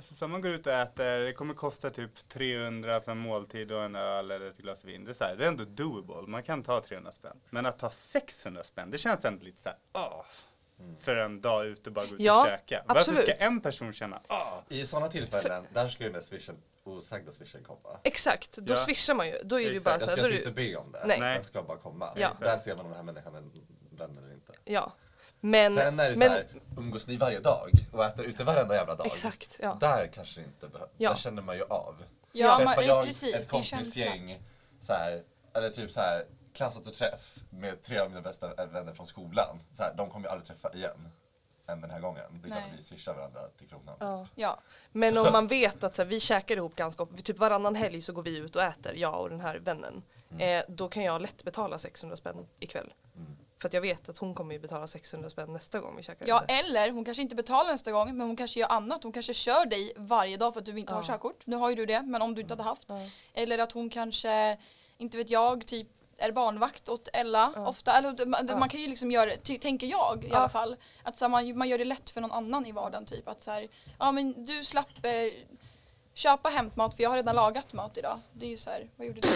Så 0.00 0.28
man 0.28 0.40
går 0.40 0.50
ut 0.52 0.66
och 0.66 0.72
äter, 0.72 1.18
det 1.18 1.32
kommer 1.32 1.54
kosta 1.54 1.90
typ 1.90 2.28
300 2.28 3.00
för 3.00 3.12
en 3.12 3.18
måltid 3.18 3.72
och 3.72 3.82
en 3.82 3.96
öl 3.96 4.30
eller 4.30 4.46
ett 4.48 4.56
glas 4.58 4.84
vin. 4.84 5.04
Det 5.04 5.10
är, 5.10 5.14
så 5.14 5.24
här, 5.24 5.36
det 5.36 5.44
är 5.44 5.48
ändå 5.48 5.64
doable, 5.64 6.30
man 6.30 6.42
kan 6.42 6.62
ta 6.62 6.80
300 6.80 7.12
spänn. 7.12 7.40
Men 7.50 7.66
att 7.66 7.78
ta 7.78 7.90
600 7.90 8.64
spänn, 8.64 8.90
det 8.90 8.98
känns 8.98 9.24
ändå 9.24 9.44
lite 9.44 9.62
så 9.62 9.68
här, 9.68 9.78
åh. 9.92 10.24
För 11.00 11.16
en 11.16 11.40
dag 11.40 11.66
ute 11.66 11.90
och 11.90 11.94
bara 11.94 12.06
gå 12.06 12.14
ut 12.14 12.20
Ja, 12.20 12.42
och 12.42 12.48
käka. 12.48 12.84
Varför 12.88 13.00
absolut. 13.00 13.20
ska 13.20 13.32
en 13.32 13.60
person 13.60 13.92
känna, 13.92 14.20
åh. 14.28 14.58
I 14.68 14.86
sådana 14.86 15.08
tillfällen, 15.08 15.66
där 15.74 15.88
ska 15.88 16.04
ju 16.04 16.12
den 16.12 16.22
swishen, 16.22 16.56
osagda 16.84 17.32
swishen 17.32 17.64
komma. 17.64 17.98
Exakt, 18.04 18.56
då 18.56 18.72
Ja. 18.72 18.76
swishar 18.76 19.14
man 19.14 19.26
ju. 19.26 19.38
Då 19.44 19.60
är 19.60 19.64
det 19.64 19.70
ju 19.70 19.76
Exakt. 19.76 19.84
bara 19.84 19.92
Jag 19.94 20.02
så 20.02 20.10
här, 20.10 20.16
jag 20.16 20.24
ska 20.26 20.32
det, 20.34 20.38
inte 20.38 20.50
be 20.52 20.76
om 20.76 20.92
det, 20.92 21.04
Nej. 21.06 21.20
den 21.20 21.44
ska 21.44 21.62
bara 21.62 21.78
komma. 21.78 22.12
Ja. 22.16 22.30
Där 22.40 22.58
ser 22.58 22.76
man 22.76 22.84
om 22.84 22.90
den 22.90 22.96
här 22.96 23.04
människan 23.04 23.34
är 23.34 23.38
en 23.38 23.50
vän 23.90 24.18
eller 24.18 24.32
inte. 24.34 24.52
ja. 24.64 24.92
Men, 25.40 25.74
Sen 25.74 26.00
är 26.00 26.10
det 26.10 26.16
men 26.16 26.28
så 26.28 26.34
här, 26.34 26.44
umgås 26.76 27.06
ni 27.06 27.16
varje 27.16 27.40
dag 27.40 27.70
och 27.92 28.04
äter 28.04 28.24
ute 28.24 28.44
varenda 28.44 28.74
jävla 28.74 28.94
dag? 28.94 29.06
exakt, 29.06 29.58
ja. 29.62 29.76
Där 29.80 30.06
kanske 30.06 30.40
det 30.40 30.46
inte 30.46 30.68
behövs. 30.68 30.90
Ja. 30.96 31.10
Där 31.10 31.16
känner 31.16 31.42
man 31.42 31.56
ju 31.56 31.62
av. 31.62 31.94
Ja, 32.32 32.56
Träffar 32.56 32.76
man, 32.76 32.86
jag 32.86 33.04
precis. 33.06 33.34
ett 33.34 33.50
det 33.50 33.56
är 33.56 33.62
känslan. 33.62 33.80
kompisgäng, 33.80 34.42
så 34.80 34.92
här, 34.92 35.22
eller 35.54 35.68
typ 35.70 35.90
så 35.90 36.00
här 36.00 36.24
klassåterträff 36.52 37.34
med 37.50 37.82
tre 37.82 37.98
av 37.98 38.08
mina 38.10 38.22
bästa 38.22 38.66
vänner 38.66 38.92
från 38.92 39.06
skolan. 39.06 39.60
Så 39.72 39.82
här, 39.82 39.94
de 39.96 40.10
kommer 40.10 40.26
ju 40.26 40.30
aldrig 40.30 40.46
träffa 40.48 40.72
igen 40.72 41.08
än 41.68 41.80
den 41.80 41.90
här 41.90 42.00
gången. 42.00 42.40
Det 42.42 42.48
är 42.48 42.50
klart 42.50 42.64
att 42.72 42.78
vi 42.78 42.82
swishar 42.82 43.14
varandra 43.14 43.40
till 43.58 43.68
kronan. 43.68 43.96
Ja. 44.00 44.26
Ja. 44.34 44.60
Men 44.92 45.18
om 45.18 45.28
man 45.32 45.46
vet 45.46 45.84
att 45.84 45.94
så 45.94 46.02
här, 46.02 46.08
vi 46.08 46.20
käkar 46.20 46.56
ihop 46.56 46.76
ganska 46.76 47.02
ofta, 47.02 47.16
typ 47.16 47.38
varannan 47.38 47.74
helg 47.74 48.02
så 48.02 48.12
går 48.12 48.22
vi 48.22 48.36
ut 48.36 48.56
och 48.56 48.62
äter, 48.62 48.92
jag 48.96 49.20
och 49.20 49.30
den 49.30 49.40
här 49.40 49.56
vännen. 49.56 50.02
Eh, 50.38 50.64
då 50.68 50.88
kan 50.88 51.02
jag 51.02 51.22
lätt 51.22 51.44
betala 51.44 51.78
600 51.78 52.16
spänn 52.16 52.46
ikväll. 52.60 52.92
För 53.60 53.68
att 53.68 53.72
jag 53.74 53.80
vet 53.80 54.08
att 54.08 54.18
hon 54.18 54.34
kommer 54.34 54.52
ju 54.54 54.58
betala 54.60 54.86
600 54.86 55.30
spänn 55.30 55.52
nästa 55.52 55.80
gång 55.80 55.96
vi 55.96 56.02
käkar 56.02 56.26
ja, 56.26 56.44
ute. 56.44 56.52
eller 56.54 56.90
hon 56.90 57.04
kanske 57.04 57.22
inte 57.22 57.34
betalar 57.34 57.70
nästa 57.72 57.92
gång 57.92 58.16
men 58.16 58.26
hon 58.26 58.36
kanske 58.36 58.60
gör 58.60 58.68
annat. 58.68 59.02
Hon 59.02 59.12
kanske 59.12 59.34
kör 59.34 59.66
dig 59.66 59.92
varje 59.96 60.36
dag 60.36 60.52
för 60.52 60.60
att 60.60 60.66
du 60.66 60.78
inte 60.78 60.94
har 60.94 61.00
Ja. 61.02 61.06
körkort. 61.06 61.46
Nu 61.46 61.56
har 61.56 61.70
ju 61.70 61.76
du 61.76 61.86
det, 61.86 62.02
men 62.02 62.22
om 62.22 62.34
du 62.34 62.40
inte 62.40 62.52
hade 62.52 62.62
haft. 62.62 62.86
Ja. 62.88 63.06
Eller 63.34 63.58
att 63.58 63.72
hon 63.72 63.90
kanske, 63.90 64.58
inte 64.98 65.16
vet 65.16 65.30
jag, 65.30 65.66
typ 65.66 65.88
är 66.20 66.32
barnvakt 66.32 66.88
åt 66.88 67.08
Ella 67.12 67.52
Ja. 67.56 67.68
ofta. 67.68 67.92
Eller, 67.98 68.26
man, 68.26 68.46
man 68.58 68.68
kan 68.68 68.80
ju 68.80 68.86
liksom 68.88 69.10
göra, 69.10 69.30
tänker 69.60 69.86
jag 69.86 70.24
i 70.24 70.34
alla 70.34 70.48
fall, 70.48 70.76
att 71.02 71.18
så 71.18 71.24
här, 71.24 71.30
man, 71.30 71.58
man 71.58 71.68
gör 71.68 71.78
det 71.78 71.84
lätt 71.84 72.10
för 72.10 72.20
någon 72.20 72.32
annan 72.32 72.66
i 72.66 72.72
vardagen. 72.72 73.06
Typ 73.06 73.28
att 73.28 73.42
så 73.42 73.50
här, 73.50 73.68
ja 73.98 74.12
men 74.12 74.44
du 74.44 74.64
slapp 74.64 75.04
eh, 75.04 75.12
köpa 76.18 76.48
hämtmat 76.48 76.96
för 76.96 77.02
jag 77.02 77.10
har 77.10 77.16
redan 77.16 77.34
lagat 77.34 77.72
mat 77.72 77.98
idag. 77.98 78.20
Det 78.32 78.46
är 78.46 78.50
ju 78.50 78.56
så 78.56 78.70
här, 78.70 78.86
vad 78.96 79.06
gjorde 79.06 79.20
du? 79.20 79.28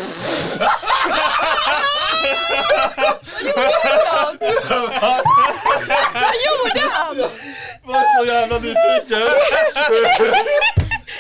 vad 6.15 6.35
gjorde 6.47 6.81
han? 6.93 7.17
Jag 7.19 7.29
var 7.85 8.19
så 8.19 8.25
jävla 8.27 8.59
nyfiken! 8.59 9.23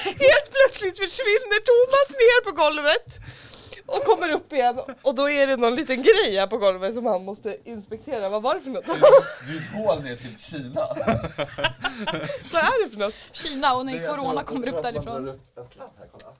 Helt 0.04 0.50
plötsligt 0.52 0.98
försvinner 0.98 1.60
Thomas 1.70 2.10
ner 2.10 2.44
på 2.44 2.52
golvet 2.52 3.18
och 3.92 4.02
kommer 4.04 4.32
upp 4.32 4.52
igen 4.52 4.80
och 5.02 5.14
då 5.14 5.30
är 5.30 5.46
det 5.46 5.56
någon 5.56 5.74
liten 5.74 6.02
grej 6.02 6.36
här 6.38 6.46
på 6.46 6.58
golvet 6.58 6.94
som 6.94 7.06
han 7.06 7.24
måste 7.24 7.56
inspektera. 7.64 8.28
Vad 8.28 8.42
var 8.42 8.54
det 8.54 8.60
för 8.60 8.70
något? 8.70 8.84
Det 8.86 8.92
är 8.92 9.56
ett 9.56 9.72
hål 9.86 10.02
ner 10.02 10.16
till 10.16 10.38
Kina. 10.38 10.86
Vad 12.52 12.62
är 12.62 12.84
det 12.84 12.90
för 12.90 12.98
något? 12.98 13.14
Kina 13.32 13.74
och 13.76 13.86
när 13.86 13.96
är 14.00 14.06
corona 14.08 14.40
så- 14.40 14.46
kommer 14.46 14.68
upp 14.68 14.82
därifrån. 14.82 15.28
upp 15.28 15.58
En 15.58 15.68
sladd 15.68 15.90
här, 15.98 16.06
kolla. 16.12 16.32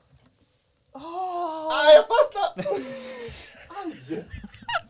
Åh. 0.95 1.71
Aj, 1.75 1.95
jag 1.95 2.05
fastnade! 2.09 2.81
Aj! 3.85 4.25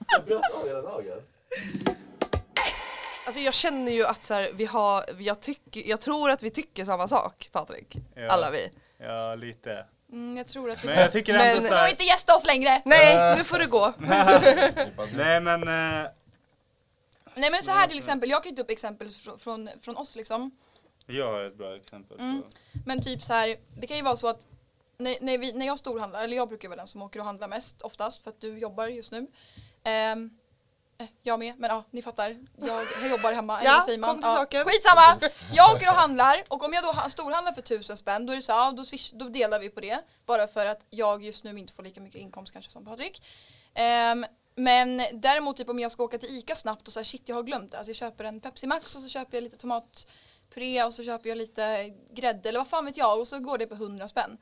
Jag 0.08 0.24
bröt 0.24 0.42
av 0.54 0.66
hela 0.66 0.82
nageln. 0.82 1.20
Alltså 3.26 3.40
jag 3.40 3.54
känner 3.54 3.92
ju 3.92 4.06
att 4.06 4.22
så 4.22 4.34
här, 4.34 4.50
vi 4.54 4.64
har, 4.64 5.04
jag, 5.18 5.40
tycker, 5.40 5.82
jag 5.88 6.00
tror 6.00 6.30
att 6.30 6.42
vi 6.42 6.50
tycker 6.50 6.84
samma 6.84 7.08
sak 7.08 7.48
Patrik. 7.52 7.96
Ja. 8.14 8.28
Alla 8.30 8.50
vi. 8.50 8.70
Ja, 8.98 9.34
lite. 9.34 9.84
Mm, 10.12 10.36
jag 10.36 10.46
tror 10.46 10.70
att 10.70 10.84
Men 10.84 10.98
jag 11.00 11.12
tycker 11.12 11.34
ändå 11.34 11.60
Men- 11.60 11.62
så 11.62 11.74
Och 11.74 11.80
här, 11.80 11.90
inte 11.90 12.04
gästa 12.04 12.34
oss 12.34 12.46
längre! 12.46 12.82
Nej, 12.84 13.36
nu 13.38 13.44
får 13.44 13.58
du 13.58 13.66
gå. 13.66 13.92
Nej 15.16 15.40
men, 15.40 15.62
eh, 15.62 16.10
Nej 17.34 17.50
men 17.50 17.62
så 17.62 17.70
här 17.70 17.86
till 17.86 17.98
exempel, 17.98 18.30
jag 18.30 18.42
kan 18.42 18.50
ju 18.50 18.56
ta 18.56 18.62
upp 18.62 18.70
exempel 18.70 19.10
från, 19.10 19.38
från, 19.38 19.70
från 19.80 19.96
oss 19.96 20.16
liksom. 20.16 20.50
jag 21.06 21.32
har 21.32 21.44
ett 21.44 21.58
bra 21.58 21.76
exempel. 21.76 22.20
Mm. 22.20 22.42
På. 22.42 22.48
Men 22.86 23.02
typ 23.02 23.22
så 23.22 23.32
här, 23.34 23.56
det 23.80 23.86
kan 23.86 23.96
ju 23.96 24.02
vara 24.02 24.16
så 24.16 24.28
att 24.28 24.46
när, 24.98 25.16
när, 25.20 25.38
vi, 25.38 25.52
när 25.52 25.66
jag 25.66 25.78
storhandlar, 25.78 26.24
eller 26.24 26.36
jag 26.36 26.48
brukar 26.48 26.68
vara 26.68 26.76
den 26.76 26.88
som 26.88 27.02
åker 27.02 27.20
och 27.20 27.26
handlar 27.26 27.48
mest 27.48 27.82
oftast 27.82 28.22
för 28.24 28.30
att 28.30 28.40
du 28.40 28.58
jobbar 28.58 28.86
just 28.86 29.12
nu. 29.12 29.26
Ehm, 29.84 30.24
eh, 30.24 30.41
jag 31.22 31.38
med, 31.38 31.58
men 31.58 31.70
ja, 31.70 31.84
ni 31.90 32.02
fattar. 32.02 32.46
Jag, 32.56 32.84
jag 33.02 33.10
jobbar 33.10 33.32
hemma, 33.32 33.60
eller 33.60 33.70
Ja, 33.70 33.82
säger 33.86 33.98
man? 33.98 34.10
kom 34.10 34.20
till 34.22 34.30
saken. 34.30 34.64
Skitsamma! 34.64 35.30
Jag 35.52 35.74
åker 35.74 35.88
och 35.88 35.94
handlar 35.94 36.44
och 36.48 36.64
om 36.64 36.72
jag 36.72 36.84
då 36.84 36.92
ha- 36.92 37.08
storhandlar 37.08 37.52
för 37.52 37.62
tusen 37.62 37.96
spänn 37.96 38.26
då 38.26 38.32
är 38.32 38.36
det 38.36 38.42
så 38.42 38.52
ja, 38.52 38.72
då, 38.76 38.84
swish, 38.84 39.10
då 39.14 39.28
delar 39.28 39.58
vi 39.60 39.68
på 39.68 39.80
det. 39.80 40.04
Bara 40.26 40.46
för 40.46 40.66
att 40.66 40.86
jag 40.90 41.22
just 41.22 41.44
nu 41.44 41.58
inte 41.58 41.72
får 41.72 41.82
lika 41.82 42.00
mycket 42.00 42.20
inkomst 42.20 42.52
kanske 42.52 42.70
som 42.70 42.84
Patrik. 42.84 43.22
Ehm, 43.74 44.26
men 44.54 45.02
däremot 45.12 45.56
typ 45.56 45.68
om 45.68 45.78
jag 45.80 45.92
ska 45.92 46.04
åka 46.04 46.18
till 46.18 46.38
ICA 46.38 46.56
snabbt 46.56 46.86
och 46.86 46.92
så 46.92 46.98
här, 47.00 47.04
shit 47.04 47.22
jag 47.28 47.36
har 47.36 47.42
glömt 47.42 47.70
det. 47.72 47.76
Alltså 47.78 47.90
jag 47.90 47.96
köper 47.96 48.24
en 48.24 48.40
Pepsi 48.40 48.66
Max 48.66 48.94
och 48.94 49.02
så 49.02 49.08
köper 49.08 49.36
jag 49.36 49.44
lite 49.44 49.56
tomatpuré 49.56 50.84
och 50.84 50.94
så 50.94 51.04
köper 51.04 51.28
jag 51.28 51.38
lite 51.38 51.88
grädde 52.10 52.48
eller 52.48 52.60
vad 52.60 52.68
fan 52.68 52.84
vet 52.84 52.96
jag 52.96 53.20
och 53.20 53.28
så 53.28 53.38
går 53.38 53.58
det 53.58 53.66
på 53.66 53.74
100 53.74 54.08
spänn. 54.08 54.38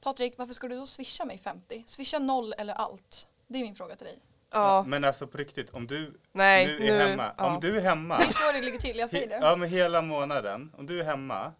Patrik, 0.00 0.34
varför 0.38 0.54
ska 0.54 0.68
du 0.68 0.76
då 0.76 0.86
swisha 0.86 1.24
mig 1.24 1.38
50? 1.38 1.84
Swisha 1.86 2.18
noll 2.18 2.54
eller 2.58 2.74
allt? 2.74 3.26
Det 3.46 3.58
är 3.58 3.62
min 3.62 3.74
fråga 3.74 3.96
till 3.96 4.06
dig. 4.06 4.18
Ja, 4.50 4.84
Men 4.86 5.04
alltså 5.04 5.26
på 5.26 5.38
riktigt, 5.38 5.70
om 5.70 5.86
du 5.86 6.20
nej 6.32 6.66
nu 6.66 6.78
nu. 6.78 6.90
är 6.90 7.08
hemma, 7.08 7.32
ja. 7.38 7.46
om 7.54 7.60
du 7.60 7.76
är 7.76 7.80
hemma, 7.80 8.18
Det 8.18 8.24
är 8.24 8.28
så 8.28 8.52
det 8.52 8.60
ligger 8.60 8.78
till, 8.78 8.98
jag 8.98 9.10
säger 9.10 9.28
det. 9.28 9.38
ja 9.42 9.56
men 9.56 9.68
hela 9.68 10.02
månaden, 10.02 10.72
om 10.78 10.86
du 10.86 11.00
är 11.00 11.04
hemma 11.04 11.52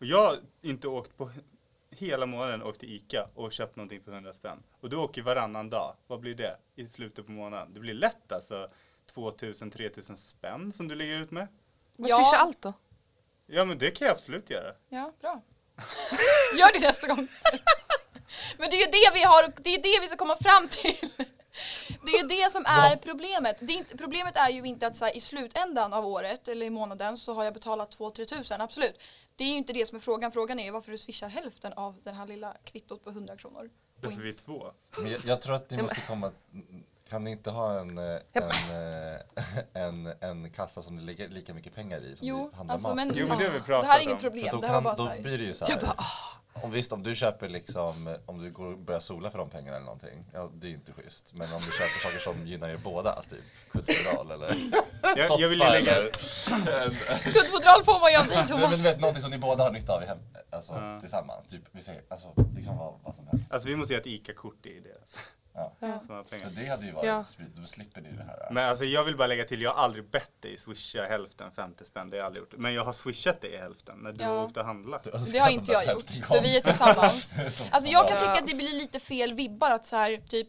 och 0.00 0.06
jag 0.06 0.26
har 0.26 0.36
inte 0.62 0.88
åkt 0.88 1.16
på 1.16 1.30
hela 1.90 2.26
månaden 2.26 2.62
åkt 2.62 2.80
till 2.80 2.92
ICA 2.96 3.26
och 3.34 3.52
köpt 3.52 3.76
någonting 3.76 4.00
för 4.02 4.12
100 4.12 4.32
spänn 4.32 4.62
och 4.80 4.90
du 4.90 4.96
åker 4.96 5.22
varannan 5.22 5.70
dag, 5.70 5.94
vad 6.06 6.20
blir 6.20 6.34
det 6.34 6.56
i 6.76 6.86
slutet 6.86 7.26
på 7.26 7.32
månaden? 7.32 7.74
Det 7.74 7.80
blir 7.80 7.94
lätt 7.94 8.32
alltså 8.32 8.68
2000-3000 9.14 10.16
spänn 10.16 10.72
som 10.72 10.88
du 10.88 10.94
lägger 10.94 11.16
ut 11.16 11.30
med. 11.30 11.48
Men 11.96 12.10
Ja. 12.10 12.16
swisha 12.16 12.36
allt 12.36 12.62
då. 12.62 12.72
Ja 13.46 13.64
men 13.64 13.78
det 13.78 13.90
kan 13.90 14.06
jag 14.06 14.14
absolut 14.14 14.50
göra. 14.50 14.72
Ja, 14.88 15.12
bra. 15.20 15.40
Gör 16.58 16.72
det 16.80 16.86
nästa 16.86 17.06
gång. 17.06 17.28
Men 18.58 18.70
det 18.70 18.76
är 18.76 18.80
ju 18.86 18.92
det 18.92 19.10
vi 19.14 19.22
har, 19.24 19.52
det 19.62 19.74
är 19.74 19.82
det 19.82 20.00
vi 20.00 20.06
ska 20.06 20.16
komma 20.16 20.36
fram 20.36 20.68
till. 20.68 21.10
Det 22.06 22.18
är 22.18 22.28
det 22.44 22.52
som 22.52 22.64
är 22.66 22.96
problemet. 22.96 23.56
Det 23.60 23.72
är 23.72 23.76
inte, 23.76 23.96
problemet 23.96 24.36
är 24.36 24.48
ju 24.48 24.64
inte 24.64 24.86
att 24.86 24.96
så 24.96 25.04
här, 25.04 25.16
i 25.16 25.20
slutändan 25.20 25.92
av 25.92 26.06
året 26.06 26.48
eller 26.48 26.66
i 26.66 26.70
månaden 26.70 27.16
så 27.16 27.34
har 27.34 27.44
jag 27.44 27.54
betalat 27.54 27.98
2-3 27.98 28.24
tusen, 28.24 28.60
absolut. 28.60 29.00
Det 29.36 29.44
är 29.44 29.48
ju 29.48 29.56
inte 29.56 29.72
det 29.72 29.86
som 29.86 29.96
är 29.96 30.00
frågan. 30.00 30.32
Frågan 30.32 30.58
är 30.58 30.72
varför 30.72 30.90
du 30.90 30.98
swishar 30.98 31.28
hälften 31.28 31.72
av 31.72 32.00
den 32.04 32.14
här 32.14 32.26
lilla 32.26 32.56
kvittot 32.64 33.04
på 33.04 33.10
100 33.10 33.36
kronor. 33.36 33.70
Därför 34.00 34.22
vi 34.22 34.28
är 34.28 34.32
två. 34.32 34.72
Men 34.98 35.10
jag, 35.10 35.20
jag 35.24 35.40
tror 35.40 35.54
att 35.54 35.70
ni 35.70 35.82
måste 35.82 36.00
komma... 36.00 36.32
Kan 37.08 37.24
ni 37.24 37.30
inte 37.30 37.50
ha 37.50 37.80
en, 37.80 37.98
eh, 37.98 38.20
en, 38.32 38.50
eh, 38.50 39.82
en, 39.82 40.12
en 40.20 40.50
kassa 40.50 40.82
som 40.82 40.96
det 40.96 41.02
ligger 41.02 41.28
lika 41.28 41.54
mycket 41.54 41.74
pengar 41.74 42.00
i 42.00 42.16
som 42.16 42.26
Jo, 42.26 42.50
handlar 42.54 42.74
alltså 42.74 42.88
mat 42.88 42.96
men? 42.96 43.12
Jo, 43.14 43.26
men 43.28 43.38
det 43.38 43.44
har 43.44 43.52
vi 43.52 43.58
ah, 43.58 43.62
pratat 43.62 43.84
det 43.84 43.92
här 43.92 43.98
är 43.98 44.02
inget 44.02 44.14
om. 44.14 44.20
För 44.20 44.30
problem. 44.30 44.48
då, 44.52 44.60
Det 44.60 44.68
kan, 44.68 44.84
då 44.96 45.22
blir 45.22 45.38
det 45.38 45.44
ju 45.44 45.54
så 45.54 45.64
Jag 45.68 45.76
här. 45.76 45.94
Om 46.62 46.70
visst, 46.70 46.92
om 46.92 47.02
du 47.02 47.14
köper 47.14 47.48
liksom, 47.48 48.16
om 48.26 48.42
du 48.42 48.50
går 48.52 48.66
och 48.72 48.78
börjar 48.78 49.00
sola 49.00 49.30
för 49.30 49.38
de 49.38 49.50
pengarna 49.50 49.76
eller 49.76 49.84
någonting, 49.86 50.24
ja 50.32 50.50
det 50.54 50.66
är 50.66 50.68
ju 50.68 50.74
inte 50.74 50.92
schysst. 50.92 51.32
Men 51.32 51.52
om 51.52 51.58
du 51.60 51.64
köper 51.70 52.00
saker 52.02 52.18
som 52.18 52.46
gynnar 52.46 52.68
er 52.68 52.76
båda, 52.76 53.22
typ 53.30 53.44
kultural 53.72 54.30
eller 54.30 54.48
Jag, 55.16 55.40
jag 55.40 55.48
vill 55.48 55.58
ju 55.60 55.64
lägga, 55.70 55.92
Guldfodral 57.24 57.84
får 57.84 58.00
man 58.00 58.12
ju 58.12 58.18
av 58.18 58.26
dig 58.26 58.36
Men, 58.36 58.46
Thomas. 58.46 58.70
men 58.70 58.82
vet, 58.82 59.00
någonting 59.00 59.22
som 59.22 59.30
ni 59.30 59.38
båda 59.38 59.62
har 59.64 59.70
nytta 59.70 59.92
av 59.96 60.02
i 60.02 60.06
hem, 60.06 60.18
alltså, 60.50 60.72
Ja. 60.72 61.00
tillsammans. 61.00 61.48
Typ, 61.48 61.62
vi 61.72 61.80
säger, 61.80 62.02
alltså, 62.08 62.28
det 62.36 62.62
kan 62.64 62.76
vara 62.76 62.92
vad 63.02 63.14
som 63.14 63.26
helst. 63.26 63.52
alltså 63.52 63.68
vi 63.68 63.76
måste 63.76 63.92
göra 63.92 64.00
ett 64.00 64.06
ICA-kort 64.06 64.66
i 64.66 64.80
det. 64.80 64.98
Ja. 65.56 65.72
Ja. 65.80 66.24
Pengar. 66.30 66.50
det 66.50 66.66
hade 66.66 66.86
ju 66.86 66.92
varit, 66.92 67.06
Ja. 67.06 67.24
då 67.56 67.66
slipper 67.66 68.00
ni 68.00 68.12
det 68.12 68.22
här. 68.24 68.48
Men 68.50 68.68
alltså 68.68 68.84
jag 68.84 69.04
vill 69.04 69.16
bara 69.16 69.26
lägga 69.28 69.44
till, 69.44 69.62
jag 69.62 69.72
har 69.72 69.82
aldrig 69.84 70.10
bett 70.10 70.30
dig 70.42 70.56
swisha 70.56 71.02
hälften 71.04 71.50
50 71.56 71.84
spänn, 71.84 72.10
det 72.10 72.16
har 72.16 72.18
jag 72.18 72.26
aldrig 72.26 72.40
gjort. 72.42 72.54
Men 72.56 72.74
jag 72.74 72.84
har 72.84 72.92
swishat 72.92 73.40
dig 73.40 73.50
i 73.50 73.56
hälften 73.56 73.98
när 73.98 74.12
du 74.12 74.24
Ja. 74.24 74.28
har 74.28 74.44
åkt 74.44 74.56
och 74.56 74.64
handlat. 74.64 75.08
Det 75.32 75.38
har 75.38 75.50
inte 75.50 75.72
jag 75.72 75.86
gjort, 75.92 76.10
för 76.10 76.42
vi 76.42 76.56
är 76.56 76.60
tillsammans. 76.60 77.34
Alltså 77.70 77.90
jag 77.90 78.08
kan 78.08 78.18
tycka 78.18 78.32
att 78.32 78.46
det 78.48 78.54
blir 78.54 78.72
lite 78.78 79.00
fel 79.00 79.34
vibbar 79.34 79.70
att 79.70 79.86
så 79.86 79.96
här, 79.96 80.16
typ 80.28 80.48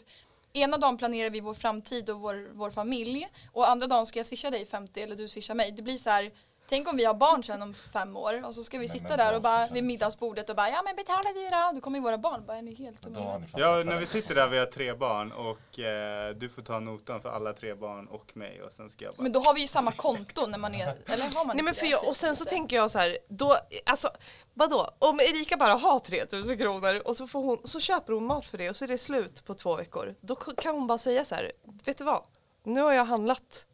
Ena 0.54 0.78
dagen 0.78 0.98
planerar 0.98 1.30
vi 1.30 1.40
vår 1.40 1.54
framtid 1.54 2.10
och 2.10 2.20
vår, 2.20 2.50
vår 2.54 2.72
familj 2.72 3.28
och 3.52 3.70
andra 3.70 3.88
dagen 3.88 4.06
ska 4.06 4.20
jag 4.20 4.26
swisha 4.26 4.50
dig 4.50 4.66
50 4.66 5.02
eller 5.02 5.16
du 5.16 5.28
swishar 5.28 5.56
mig. 5.56 5.72
Det 5.72 5.82
blir 5.82 5.98
så 5.98 6.10
här 6.10 6.32
Tänk 6.70 6.88
om 6.88 6.98
vi 6.98 7.06
har 7.06 7.14
barn 7.14 7.44
sen 7.44 7.62
om 7.62 7.74
fem 7.74 8.18
år 8.18 8.46
och 8.46 8.56
så 8.56 8.64
ska 8.64 8.78
vi 8.78 8.88
sitta 8.88 9.08
men 9.08 9.18
där 9.18 9.36
och 9.36 9.42
bara 9.42 9.68
vid 9.68 9.74
vi. 9.74 9.82
middagsbordet 9.82 10.50
och 10.50 10.56
bara 10.56 10.70
ja 10.70 10.82
men 10.86 10.96
betala 10.96 11.24
du 11.34 11.50
då. 11.50 11.72
Då 11.76 11.82
kommer 11.82 11.98
ju 11.98 12.04
våra 12.04 12.18
barn 12.18 12.46
bara 12.46 12.58
är 12.58 12.62
ni 12.62 12.74
helt 12.74 13.02
Då 13.02 13.10
dumma? 13.10 13.42
Ja, 13.58 13.84
när 13.86 13.98
vi 13.98 14.06
sitter 14.06 14.36
där, 14.36 14.48
vi 14.48 14.58
har 14.58 14.66
tre 14.66 14.94
barn 14.94 15.32
och 15.32 15.80
eh, 15.80 16.36
du 16.36 16.50
får 16.50 16.62
ta 16.62 16.80
notan 16.80 17.22
för 17.22 17.30
alla 17.30 17.54
tre 17.54 17.74
barn 17.74 18.08
och 18.08 18.38
mig 18.38 18.62
och 18.62 18.72
sen 18.72 18.90
ska 18.90 19.06
jag 19.06 19.16
bara... 19.16 19.24
Men 19.24 19.32
då 19.32 19.40
har 19.40 19.54
vi 19.54 19.62
ju 19.62 19.68
samma 19.68 19.92
konto 20.06 20.48
när 20.48 20.58
man 20.58 20.76
är, 20.76 20.98
eller 21.06 21.24
har 21.24 21.46
man 21.46 21.56
Nej 21.56 21.64
men 21.64 21.68
inte 21.68 21.80
för 21.80 21.88
jag, 21.88 22.08
och 22.08 22.18
sen 22.18 22.36
så 22.36 22.46
tänker 22.46 22.76
jag 22.76 22.92
så 22.92 23.00
här, 23.00 23.18
då, 23.30 23.56
alltså 23.86 24.10
vadå? 24.54 24.90
Om 25.00 25.20
Erika 25.20 25.58
bara 25.58 25.74
har 25.74 26.00
3000 26.00 26.58
kronor 26.58 27.02
och 27.06 27.18
så, 27.18 27.28
får 27.28 27.44
hon, 27.44 27.58
så 27.64 27.80
köper 27.80 28.14
hon 28.14 28.26
mat 28.26 28.50
för 28.50 28.58
det 28.58 28.70
och 28.70 28.76
så 28.76 28.86
är 28.86 28.90
det 28.90 28.98
slut 28.98 29.46
på 29.46 29.54
två 29.54 29.76
veckor. 29.76 30.16
Då 30.22 30.36
kan 30.36 30.76
hon 30.76 30.88
bara 30.88 30.98
säga 30.98 31.26
så 31.26 31.36
här, 31.36 31.52
vet 31.86 31.98
du 31.98 32.04
vad? 32.04 32.22
Nu 32.64 32.82
har 32.82 32.94
jag 32.94 33.06
handlat 33.06 33.68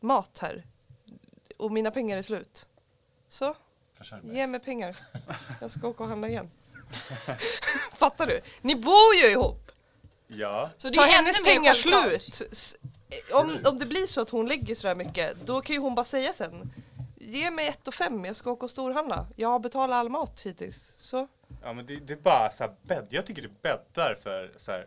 mat 0.00 0.38
här 0.42 0.64
och 1.56 1.72
mina 1.72 1.90
pengar 1.90 2.16
är 2.16 2.22
slut. 2.22 2.68
Så, 3.28 3.54
ge 4.22 4.46
mig 4.46 4.60
pengar. 4.60 4.96
Jag 5.60 5.70
ska 5.70 5.88
åka 5.88 6.02
och 6.02 6.08
handla 6.08 6.28
igen. 6.28 6.50
Fattar 7.96 8.26
du? 8.26 8.40
Ni 8.60 8.76
bor 8.76 9.14
ju 9.22 9.30
ihop! 9.30 9.72
Ja, 10.28 10.70
Så 10.76 10.90
det 10.90 10.98
är 10.98 11.06
hennes 11.06 11.42
pengar 11.44 11.74
slut, 11.74 12.48
om, 13.32 13.58
om 13.64 13.78
det 13.78 13.86
blir 13.86 14.06
så 14.06 14.20
att 14.20 14.30
hon 14.30 14.46
lägger 14.46 14.74
sådär 14.74 14.94
mycket, 14.94 15.36
då 15.44 15.60
kan 15.60 15.74
ju 15.74 15.80
hon 15.80 15.94
bara 15.94 16.04
säga 16.04 16.32
sen 16.32 16.72
Ge 17.18 17.50
mig 17.50 17.68
ett 17.68 17.88
och 17.88 17.94
fem, 17.94 18.24
jag 18.24 18.36
ska 18.36 18.50
åka 18.50 18.64
och 18.64 18.70
storhandla. 18.70 19.26
Jag 19.36 19.48
har 19.48 19.58
betalat 19.58 19.94
all 19.94 20.08
mat 20.08 20.40
hittills. 20.40 20.94
Så. 20.96 21.28
ja 21.62 21.72
men 21.72 21.86
det, 21.86 21.96
det 21.96 22.12
är 22.12 22.16
bara 22.16 22.50
så 22.50 22.64
här 22.64 22.74
bädd. 22.82 23.06
Jag 23.10 23.26
tycker 23.26 23.42
det 23.42 23.62
bäddar 23.62 24.18
för 24.22 24.52
så 24.56 24.72
här 24.72 24.86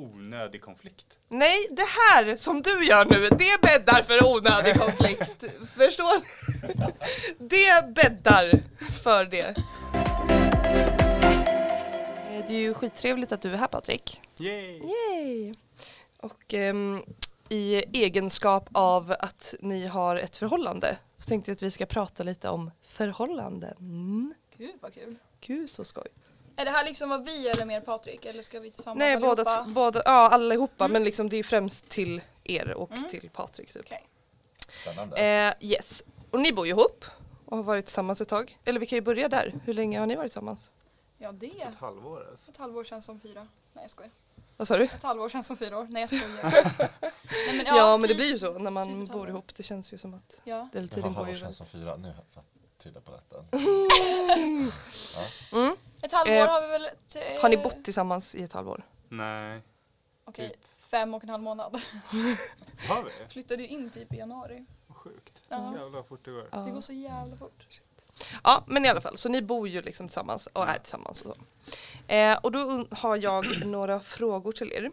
onödig 0.00 0.62
konflikt. 0.62 1.18
Nej, 1.28 1.66
det 1.70 1.86
här 1.86 2.36
som 2.36 2.62
du 2.62 2.84
gör 2.84 3.04
nu, 3.04 3.28
det 3.28 3.60
bäddar 3.62 4.02
för 4.02 4.36
onödig 4.36 4.74
konflikt. 4.74 5.44
Förstår 5.76 6.20
ni? 6.20 6.92
Det 7.38 7.94
bäddar 7.94 8.62
för 9.02 9.24
det. 9.24 9.54
Det 12.48 12.54
är 12.54 12.60
ju 12.60 12.74
skittrevligt 12.74 13.32
att 13.32 13.42
du 13.42 13.52
är 13.52 13.56
här 13.56 13.66
Patrik. 13.66 14.20
Yay! 14.38 14.82
Yay! 14.82 15.54
Och 16.20 16.54
ehm, 16.54 17.02
i 17.48 17.74
egenskap 17.74 18.68
av 18.72 19.14
att 19.18 19.54
ni 19.60 19.86
har 19.86 20.16
ett 20.16 20.36
förhållande 20.36 20.98
så 21.18 21.28
tänkte 21.28 21.50
jag 21.50 21.56
att 21.56 21.62
vi 21.62 21.70
ska 21.70 21.86
prata 21.86 22.22
lite 22.22 22.48
om 22.48 22.70
förhållanden. 22.82 24.34
Gud 24.56 24.74
vad 24.80 24.94
kul. 24.94 25.16
Gud 25.40 25.70
så 25.70 25.84
skoj. 25.84 26.08
Är 26.60 26.64
det 26.64 26.70
här 26.70 26.84
liksom 26.84 27.08
vad 27.10 27.24
vi 27.24 27.48
eller 27.48 27.64
mer 27.64 27.80
Patrik 27.80 28.24
eller 28.24 28.42
ska 28.42 28.60
vi 28.60 28.70
tillsammans 28.70 28.98
Nej, 28.98 29.16
båda, 29.16 29.42
allihopa? 29.42 29.64
t- 29.64 29.70
båda, 29.70 30.02
ja 30.04 30.28
allihopa 30.28 30.84
Mm. 30.84 30.92
men 30.92 31.04
liksom 31.04 31.28
det 31.28 31.36
är 31.36 31.42
främst 31.42 31.88
till 31.88 32.20
er 32.44 32.70
och 32.74 32.90
Mm. 32.92 33.08
till 33.08 33.30
Patrik. 33.32 33.72
Typ. 33.72 33.82
Okej. 33.86 34.06
Spännande. 34.82 35.16
Eh, 35.16 35.54
yes, 35.70 36.02
och 36.30 36.40
ni 36.40 36.52
bor 36.52 36.66
ju 36.66 36.70
ihop 36.72 37.04
och 37.46 37.56
har 37.56 37.64
varit 37.64 37.86
tillsammans 37.86 38.20
ett 38.20 38.28
tag. 38.28 38.58
Eller 38.64 38.80
vi 38.80 38.86
kan 38.86 38.96
ju 38.96 39.00
börja 39.02 39.28
där. 39.28 39.54
Hur 39.64 39.74
länge 39.74 39.98
har 39.98 40.06
ni 40.06 40.16
varit 40.16 40.30
tillsammans? 40.30 40.70
Ja 41.18 41.32
det 41.32 41.46
är 41.46 41.68
Ett 41.68 41.74
halvår 41.80 42.26
alltså. 42.30 42.50
ett 42.50 42.56
halvår 42.56 42.84
känns 42.84 43.04
som 43.04 43.20
fyra. 43.20 43.48
Nej 43.72 43.84
jag 43.84 43.90
skojar. 43.90 44.10
Vad 44.56 44.68
sa 44.68 44.76
du? 44.78 44.84
Ett 44.84 45.02
halvår 45.02 45.28
känns 45.28 45.46
som 45.46 45.56
fyra 45.56 45.78
år. 45.78 45.86
Nej 45.90 46.00
jag 46.00 46.10
skojar. 46.10 46.52
Nej, 47.46 47.56
men, 47.56 47.66
Ja, 47.76 47.96
men 47.96 48.00
det 48.02 48.08
typ- 48.08 48.16
blir 48.16 48.26
ju 48.32 48.38
så 48.38 48.52
när 48.52 48.58
typ 48.58 48.70
man 48.72 48.88
ett 48.88 48.94
bor 48.96 49.06
halvår. 49.08 49.28
ihop. 49.28 49.54
Det 49.56 49.62
känns 49.62 49.92
ju 49.92 49.98
som 49.98 50.14
att 50.14 50.40
Ja. 50.44 50.56
den 50.56 50.68
Men 50.72 50.88
tiden 50.88 51.02
vad 51.02 51.14
går 51.14 51.24
har 51.24 51.32
ju 51.32 51.38
känns 51.38 51.56
som 51.56 51.66
fyra? 51.66 51.96
Nu 51.96 52.08
har 52.08 52.14
jag 52.14 52.24
fått 52.34 52.46
tyda 52.82 53.00
på 53.00 53.10
detta. 53.12 53.44
Mm. 55.52 55.76
Ett 56.02 56.12
halvår 56.12 56.34
Eh, 56.34 56.48
har 56.48 56.60
vi 56.60 56.66
väl... 56.68 56.88
t- 57.08 57.38
Har 57.42 57.48
ni 57.48 57.56
bott 57.56 57.84
tillsammans 57.84 58.34
i 58.34 58.42
ett 58.42 58.52
halvår? 58.52 58.82
Nej. 59.08 59.62
Okej, 60.24 60.54
fem 60.78 61.14
och 61.14 61.22
en 61.24 61.28
halv 61.30 61.42
månad. 61.42 61.80
Har 62.88 63.02
vi? 63.04 63.10
Flyttade 63.28 63.62
ju 63.62 63.68
in 63.68 63.90
typ 63.90 64.12
i 64.12 64.16
januari. 64.16 64.64
Vad 64.86 64.96
sjukt. 64.96 65.42
Ja. 65.48 65.74
Jävlar 65.78 66.02
fort 66.02 66.24
det 66.24 66.30
går. 66.30 66.48
Ja. 66.52 66.58
Det 66.58 66.70
går 66.70 66.80
så 66.80 66.92
jävla 66.92 67.36
fort. 67.36 67.66
Ja, 68.44 68.64
men 68.66 68.84
i 68.84 68.88
alla 68.88 69.00
fall, 69.00 69.16
så 69.18 69.28
ni 69.28 69.42
bor 69.42 69.68
ju 69.68 69.82
liksom 69.82 70.08
tillsammans 70.08 70.46
och 70.46 70.68
är 70.68 70.78
tillsammans 70.78 71.22
och 71.22 71.36
så. 71.36 72.12
Eh, 72.12 72.38
och 72.38 72.52
då 72.52 72.58
un- 72.58 72.94
har 72.94 73.16
jag 73.16 73.46
några 73.66 74.00
frågor 74.00 74.52
till 74.52 74.72
er. 74.72 74.90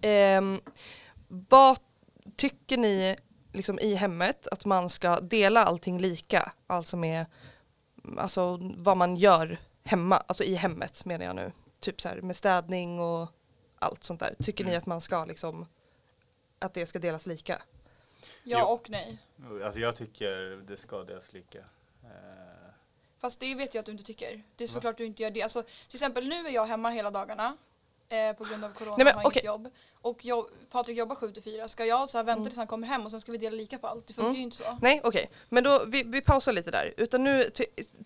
Ehm, 0.00 0.60
vad 1.28 1.78
tycker 2.36 2.76
ni 2.76 3.16
liksom 3.52 3.78
i 3.78 3.94
hemmet 3.94 4.46
att 4.46 4.64
man 4.64 4.88
ska 4.88 5.20
dela 5.20 5.64
allting 5.64 5.98
lika? 5.98 6.52
Alltså 6.66 6.96
med 6.96 7.26
alltså 8.18 8.58
vad 8.76 8.96
man 8.96 9.16
gör 9.16 9.58
hemma, 9.90 10.16
alltså 10.16 10.44
i 10.44 10.54
hemmet 10.54 11.04
menar 11.04 11.24
jag 11.24 11.36
nu. 11.36 11.52
Typ 11.80 12.00
så 12.00 12.08
här 12.08 12.20
med 12.20 12.36
städning 12.36 13.00
och 13.00 13.28
allt 13.78 14.04
sånt 14.04 14.20
där. 14.20 14.34
Tycker 14.42 14.64
ni 14.64 14.70
Mm. 14.70 14.78
att 14.78 14.86
man 14.86 15.00
ska 15.00 15.24
liksom 15.24 15.66
att 16.58 16.74
det 16.74 16.86
ska 16.86 16.98
delas 16.98 17.26
lika? 17.26 17.62
Ja 18.42 18.58
Jo. 18.60 18.66
och 18.66 18.90
nej. 18.90 19.18
Alltså 19.64 19.80
jag 19.80 19.96
tycker 19.96 20.62
det 20.66 20.76
ska 20.76 21.04
delas 21.04 21.32
lika. 21.32 21.58
Eh, 22.04 22.70
Fast 23.18 23.40
det 23.40 23.54
vet 23.54 23.74
jag 23.74 23.80
att 23.80 23.86
du 23.86 23.92
inte 23.92 24.04
tycker. 24.04 24.42
Det 24.56 24.64
är 24.64 24.68
såklart 24.68 24.96
du 24.96 25.06
inte 25.06 25.22
gör 25.22 25.30
det. 25.30 25.42
Alltså, 25.42 25.62
till 25.62 25.96
exempel 25.96 26.28
nu 26.28 26.46
är 26.46 26.50
jag 26.50 26.66
hemma 26.66 26.90
hela 26.90 27.10
dagarna. 27.10 27.56
Eh, 28.12 28.32
på 28.36 28.44
grund 28.44 28.64
av 28.64 28.68
corona, 28.68 28.96
Nej, 28.96 29.04
men 29.04 29.14
har 29.14 29.20
inget 29.20 29.26
okej. 29.36 29.44
jobb. 29.44 29.68
Och 30.02 30.24
jag, 30.24 30.46
Patrik 30.70 30.98
jobbar 30.98 31.14
7 31.16 31.32
till 31.32 31.42
4. 31.42 31.68
Ska 31.68 31.84
jag 31.84 32.08
så 32.08 32.18
här 32.18 32.24
vänta 32.24 32.44
tills 32.44 32.56
han 32.56 32.66
kommer 32.66 32.86
hem 32.86 33.04
och 33.04 33.10
sen 33.10 33.20
ska 33.20 33.32
vi 33.32 33.38
dela 33.38 33.56
lika 33.56 33.78
på 33.78 33.86
allt? 33.86 34.06
Det 34.06 34.14
funkar 34.14 34.28
Mm. 34.28 34.36
ju 34.36 34.42
inte 34.42 34.56
så. 34.56 34.78
Nej 34.82 35.00
okej, 35.04 35.30
men 35.48 35.64
då 35.64 35.84
vi, 35.86 36.02
vi 36.02 36.20
pausar 36.20 36.52
lite 36.52 36.70
där. 36.70 36.94
Utan 36.96 37.24
nu 37.24 37.44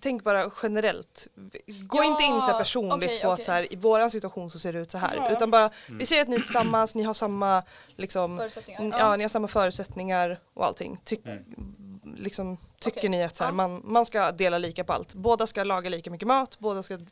tänk 0.00 0.24
bara 0.24 0.50
generellt. 0.62 1.28
Gå 1.66 1.98
Ja, 1.98 2.04
inte 2.04 2.22
in 2.22 2.40
så 2.40 2.46
här 2.46 2.58
personligt 2.58 3.08
okej, 3.10 3.22
på 3.22 3.30
att 3.30 3.44
så 3.44 3.52
här, 3.52 3.72
i 3.72 3.76
våran 3.76 4.10
situation 4.10 4.50
så 4.50 4.58
ser 4.58 4.72
det 4.72 4.78
ut 4.78 4.90
så 4.90 4.98
här. 4.98 5.16
Ja, 5.16 5.24
ja. 5.24 5.36
Utan 5.36 5.50
bara, 5.50 5.70
Mm. 5.86 5.98
vi 5.98 6.06
säger 6.06 6.22
att 6.22 6.28
ni 6.28 6.36
är 6.36 6.40
tillsammans, 6.40 6.94
ni 6.94 7.02
har 7.02 7.14
samma 7.14 7.62
liksom, 7.96 8.36
Förutsättningar. 8.38 8.98
ja. 8.98 9.16
ni 9.16 9.24
har 9.24 9.28
samma 9.28 9.48
förutsättningar 9.48 10.38
och 10.54 10.64
allting. 10.66 11.00
Tyck, 11.04 11.26
Mm. 11.26 11.44
liksom, 12.16 12.58
tycker 12.80 13.08
ni 13.08 13.22
att 13.24 13.36
så 13.36 13.44
här, 13.44 13.50
Ja. 13.50 13.54
man, 13.54 13.80
man 13.84 14.06
ska 14.06 14.32
dela 14.32 14.58
lika 14.58 14.84
på 14.84 14.92
allt? 14.92 15.14
Båda 15.14 15.46
ska 15.46 15.64
laga 15.64 15.88
lika 15.90 16.10
mycket 16.10 16.28
mat, 16.28 16.58
båda 16.58 16.82
ska 16.82 16.94
mm, 16.94 17.06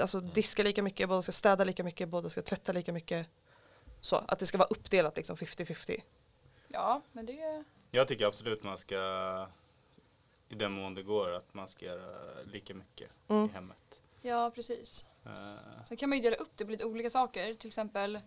alltså, 0.00 0.20
diska 0.20 0.62
lika 0.62 0.82
mycket, 0.82 1.08
båda 1.08 1.22
ska 1.22 1.32
städa 1.32 1.64
lika 1.64 1.84
mycket, 1.84 2.08
båda 2.08 2.30
ska 2.30 2.42
tvätta 2.42 2.72
lika 2.72 2.92
mycket. 2.92 3.26
Så, 4.00 4.16
att 4.16 4.38
det 4.38 4.46
ska 4.46 4.58
vara 4.58 4.68
uppdelat 4.68 5.16
liksom 5.16 5.36
50-50. 5.36 6.00
ja, 6.68 7.02
men 7.12 7.26
det 7.26 7.40
är... 7.42 7.64
jag 7.90 8.08
tycker 8.08 8.26
absolut 8.26 8.62
man 8.62 8.78
ska, 8.78 8.96
i 10.48 10.54
den 10.54 10.72
mån 10.72 10.94
det 10.94 11.02
går, 11.02 11.32
att 11.34 11.54
man 11.54 11.68
ska 11.68 11.84
göra 11.86 12.42
lika 12.52 12.74
mycket 12.74 13.10
Mm. 13.28 13.44
i 13.44 13.52
hemmet. 13.52 14.00
Ja, 14.22 14.50
precis. 14.54 15.06
Eh, 15.26 15.84
Sen 15.84 15.96
kan 15.96 16.08
man 16.08 16.18
ju 16.18 16.22
dela 16.22 16.36
upp 16.36 16.50
det 16.56 16.64
på 16.64 16.70
lite 16.70 16.84
olika 16.84 17.10
saker. 17.10 17.54
Till 17.54 17.68
exempel 17.68 18.20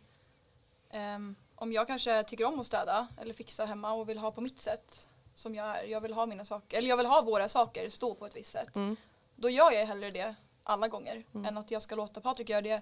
ehm, 0.90 1.36
om 1.56 1.72
jag 1.72 1.88
kanske 1.88 2.24
tycker 2.24 2.46
om 2.46 2.60
att 2.60 2.66
städa 2.66 3.08
eller 3.18 3.34
fixa 3.34 3.66
hemma 3.66 3.94
och 3.94 4.10
vill 4.10 4.18
ha 4.18 4.32
på 4.32 4.42
mitt 4.42 4.62
sätt 4.62 5.08
som 5.36 5.56
jag 5.56 5.66
är. 5.80 5.84
Jag 5.84 6.02
vill 6.02 6.14
ha 6.14 6.26
mina 6.26 6.46
saker, 6.46 6.78
eller 6.78 6.90
jag 6.90 6.98
vill 6.98 7.06
ha 7.06 7.22
våra 7.22 7.50
saker 7.50 7.90
stå 7.90 8.16
på 8.16 8.26
ett 8.26 8.36
visst 8.36 8.52
sätt. 8.52 8.76
Mm. 8.76 8.96
Då 9.36 9.50
gör 9.50 9.72
jag 9.72 9.86
hellre 9.86 10.12
det 10.12 10.36
alla 10.64 10.88
gånger 10.88 11.24
Mm. 11.34 11.46
än 11.46 11.58
att 11.58 11.72
jag 11.72 11.82
ska 11.82 11.96
låta 11.96 12.22
Patrik 12.22 12.50
göra 12.50 12.62
det 12.62 12.82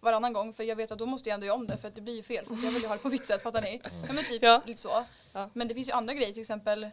varannan 0.00 0.32
gång 0.32 0.52
för 0.52 0.64
jag 0.64 0.76
vet 0.76 0.90
att 0.90 0.98
då 0.98 1.06
måste 1.06 1.28
jag 1.28 1.34
ändå 1.34 1.46
göra 1.46 1.56
om 1.56 1.66
det 1.66 1.76
för 1.76 1.88
att 1.88 1.94
det 1.94 2.00
blir 2.00 2.14
ju 2.16 2.22
fel 2.22 2.46
för 2.46 2.54
jag 2.54 2.72
vill 2.72 2.82
ju 2.82 2.88
ha 2.88 2.94
det 2.96 3.02
på 3.02 3.08
mitt 3.08 3.26
sätt, 3.26 3.42
fattar 3.42 3.62
ni? 3.62 3.80
Ja 3.84 4.12
men 4.12 4.24
typ 4.24 4.42
Ja. 4.42 4.62
lite 4.66 4.80
så. 4.80 5.04
Ja. 5.32 5.50
Men 5.52 5.68
det 5.68 5.74
finns 5.74 5.88
ju 5.88 5.92
andra 5.92 6.14
grejer 6.14 6.32
till 6.32 6.40
exempel 6.40 6.90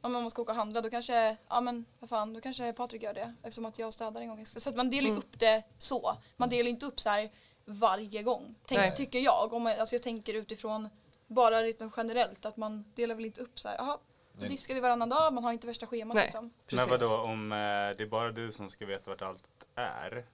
om 0.00 0.12
man 0.12 0.30
ska 0.30 0.42
åka 0.42 0.52
och 0.52 0.56
handla 0.56 0.80
då 0.80 0.90
kanske, 0.90 1.36
ja 1.48 1.60
men 1.60 1.84
vad 1.98 2.10
fan, 2.10 2.32
då 2.32 2.40
kanske 2.40 2.72
Patrik 2.72 3.02
gör 3.02 3.14
det 3.14 3.34
eftersom 3.42 3.64
att 3.64 3.78
jag 3.78 3.92
städar 3.92 4.20
en 4.20 4.28
gång 4.28 4.40
extra. 4.40 4.60
Så 4.60 4.70
att 4.70 4.76
man 4.76 4.90
delar 4.90 5.08
Mm. 5.08 5.18
upp 5.18 5.38
det 5.40 5.62
så. 5.78 6.16
Man 6.36 6.48
delar 6.48 6.70
inte 6.70 6.86
upp 6.86 7.00
så 7.00 7.10
här 7.10 7.30
varje 7.64 8.22
gång. 8.22 8.54
Tänk, 8.66 8.80
tycker 8.96 9.18
jag. 9.18 9.52
Om 9.52 9.62
man, 9.62 9.80
alltså 9.80 9.94
jag 9.94 10.02
tänker 10.02 10.34
utifrån 10.34 10.88
bara 11.26 11.60
lite 11.60 11.90
generellt 11.96 12.46
att 12.46 12.56
man 12.56 12.84
delar 12.94 13.14
väl 13.14 13.24
inte 13.24 13.40
upp 13.40 13.58
så 13.60 13.68
här, 13.68 13.76
jaha, 13.78 13.98
då 14.40 14.44
Nej. 14.44 14.50
diskar 14.50 14.74
vi 14.74 14.80
varannan 14.80 15.08
dag, 15.08 15.32
man 15.32 15.44
har 15.44 15.52
inte 15.52 15.66
värsta 15.66 15.86
schemat 15.86 16.14
Nej. 16.14 16.24
liksom. 16.24 16.44
Men 16.44 16.52
Precis. 16.88 17.08
vadå, 17.08 17.22
om 17.22 17.52
eh, 17.52 17.56
det 17.56 18.00
är 18.00 18.06
bara 18.06 18.32
du 18.32 18.52
som 18.52 18.70
ska 18.70 18.86
veta 18.86 19.10
vart 19.10 19.22
allt 19.22 19.44
är, 19.74 20.24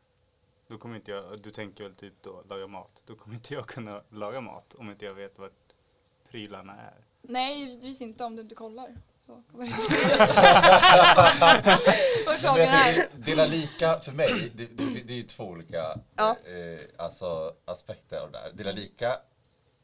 då 0.68 0.78
kommer 0.78 0.96
inte 0.96 1.10
jag, 1.10 1.40
du 1.42 1.50
tänker 1.50 1.84
väl 1.84 1.94
typ 1.94 2.14
då 2.22 2.42
laga 2.48 2.66
mat, 2.66 3.02
då 3.06 3.14
kommer 3.14 3.34
inte 3.34 3.54
jag 3.54 3.66
kunna 3.66 4.02
laga 4.08 4.40
mat 4.40 4.74
om 4.74 4.90
inte 4.90 5.04
jag 5.04 5.14
vet 5.14 5.38
vart 5.38 5.52
prylarna 6.30 6.72
är. 6.72 6.94
Nej, 7.22 7.60
givetvis 7.60 8.00
inte 8.00 8.24
om 8.24 8.36
du 8.36 8.42
inte 8.42 8.54
kollar. 8.54 8.96
Så 9.26 9.42
kommer 9.50 9.64
du 9.64 9.70
inte 9.70 9.82
Vart 12.26 12.40
saken 12.40 12.62
är. 12.68 13.18
Dela 13.18 13.46
lika 13.46 14.00
för 14.00 14.12
mig, 14.12 14.50
det, 14.54 14.66
det, 14.66 14.84
det 15.04 15.12
är 15.12 15.16
ju 15.16 15.22
två 15.22 15.44
olika 15.44 15.98
Ja. 16.16 16.30
eh, 16.30 16.80
alltså, 17.04 17.54
aspekter 17.64 18.20
av 18.20 18.30
det 18.30 18.38
här. 18.38 18.50
Dela 18.52 18.72
lika, 18.72 19.16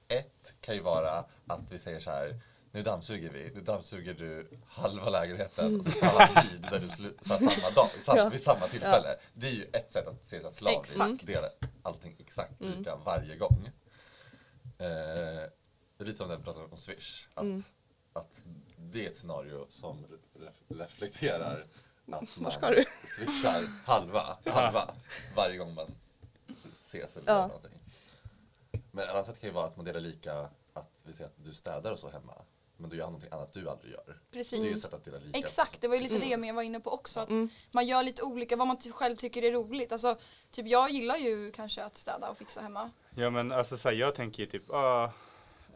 ett 0.08 0.54
kan 0.60 0.74
ju 0.74 0.80
vara 0.80 1.24
att 1.46 1.72
vi 1.72 1.78
säger 1.78 2.00
så 2.00 2.10
här, 2.10 2.40
nu 2.74 2.82
dammsuger 2.82 3.30
vi, 3.30 3.50
nu 3.54 3.60
dammsuger 3.60 4.14
du 4.14 4.58
halva 4.66 5.10
lägenheten 5.10 5.76
och 5.78 5.84
så 5.84 5.90
tar 5.90 6.06
alla 6.06 6.42
tid 6.42 6.66
där 6.70 6.80
du 6.80 6.86
slu- 6.86 7.14
så 7.20 7.32
här, 7.34 7.40
samma 7.40 7.70
dag, 7.74 7.88
sam, 8.02 8.16
Ja. 8.16 8.28
vid 8.28 8.40
samma 8.40 8.66
tillfälle. 8.66 9.16
Det 9.34 9.46
är 9.46 9.52
ju 9.52 9.64
ett 9.72 9.92
sätt 9.92 10.06
att 10.06 10.24
se 10.26 10.40
så 10.40 10.50
slaviskt, 10.50 10.92
Exakt. 10.94 11.26
dela 11.26 11.48
allting 11.82 12.16
exakt 12.18 12.60
Mm. 12.60 12.78
lika 12.78 12.96
varje 12.96 13.36
gång. 13.36 13.70
Eh, 14.78 15.48
lite 15.98 16.18
som 16.18 16.28
när 16.28 16.36
vi 16.36 16.42
pratade 16.44 16.66
om 16.66 16.76
Swish. 16.76 17.26
Att, 17.34 17.42
Mm. 17.42 17.62
att 18.12 18.42
det 18.76 19.06
är 19.06 19.10
ett 19.10 19.16
scenario 19.16 19.66
som 19.70 20.06
re- 20.34 20.50
reflekterar 20.78 21.60
att 22.12 22.40
man 22.40 22.52
swishar 23.16 23.64
halva, 23.86 24.36
halva 24.44 24.94
varje 25.36 25.56
gång 25.56 25.74
man 25.74 25.94
ses 26.72 27.16
eller 27.16 27.32
Ja. 27.32 27.46
någonting. 27.46 27.80
Men 28.90 29.04
ett 29.04 29.10
annat 29.10 29.26
sätt 29.26 29.40
kan 29.40 29.48
ju 29.48 29.54
vara 29.54 29.66
att 29.66 29.76
man 29.76 29.84
delar 29.84 30.00
lika, 30.00 30.48
att 30.72 30.90
vi 31.04 31.12
säger 31.12 31.30
att 31.30 31.44
du 31.44 31.54
städar 31.54 31.90
och 31.92 31.98
så 31.98 32.10
hemma, 32.10 32.34
men 32.82 32.90
du 32.90 32.96
gör 32.96 33.06
någonting 33.06 33.32
annat 33.32 33.52
du 33.52 33.68
aldrig 33.68 33.92
gör. 33.92 34.02
Det 34.06 34.10
är 34.12 34.14
ett 34.14 34.30
Precis. 34.32 34.82
sätt 34.82 34.94
att 34.94 35.04
dela 35.04 35.18
lika. 35.18 35.38
Exakt, 35.38 35.80
det 35.80 35.88
var 35.88 35.94
ju 35.96 36.02
lite 36.02 36.18
det 36.18 36.26
jag 36.46 36.54
var 36.54 36.62
inne 36.62 36.80
på 36.80 36.90
också. 36.90 37.20
Att 37.20 37.28
Mm. 37.30 37.48
Man 37.72 37.86
gör 37.86 38.02
lite 38.02 38.22
olika, 38.22 38.56
vad 38.56 38.66
man 38.66 38.78
ty- 38.78 38.92
själv 38.92 39.16
tycker 39.16 39.42
är 39.42 39.52
roligt. 39.52 39.92
Alltså, 39.92 40.16
typ 40.50 40.66
jag 40.66 40.90
gillar 40.90 41.16
ju 41.16 41.52
kanske 41.52 41.84
att 41.84 41.96
städa 41.96 42.30
och 42.30 42.38
fixa 42.38 42.60
hemma. 42.60 42.90
Ja 43.16 43.30
men 43.30 43.52
alltså 43.52 43.76
så 43.76 43.88
här, 43.88 43.96
jag 43.96 44.14
tänker 44.14 44.40
ju 44.42 44.46
typ, 44.46 44.70
ah, 44.70 45.04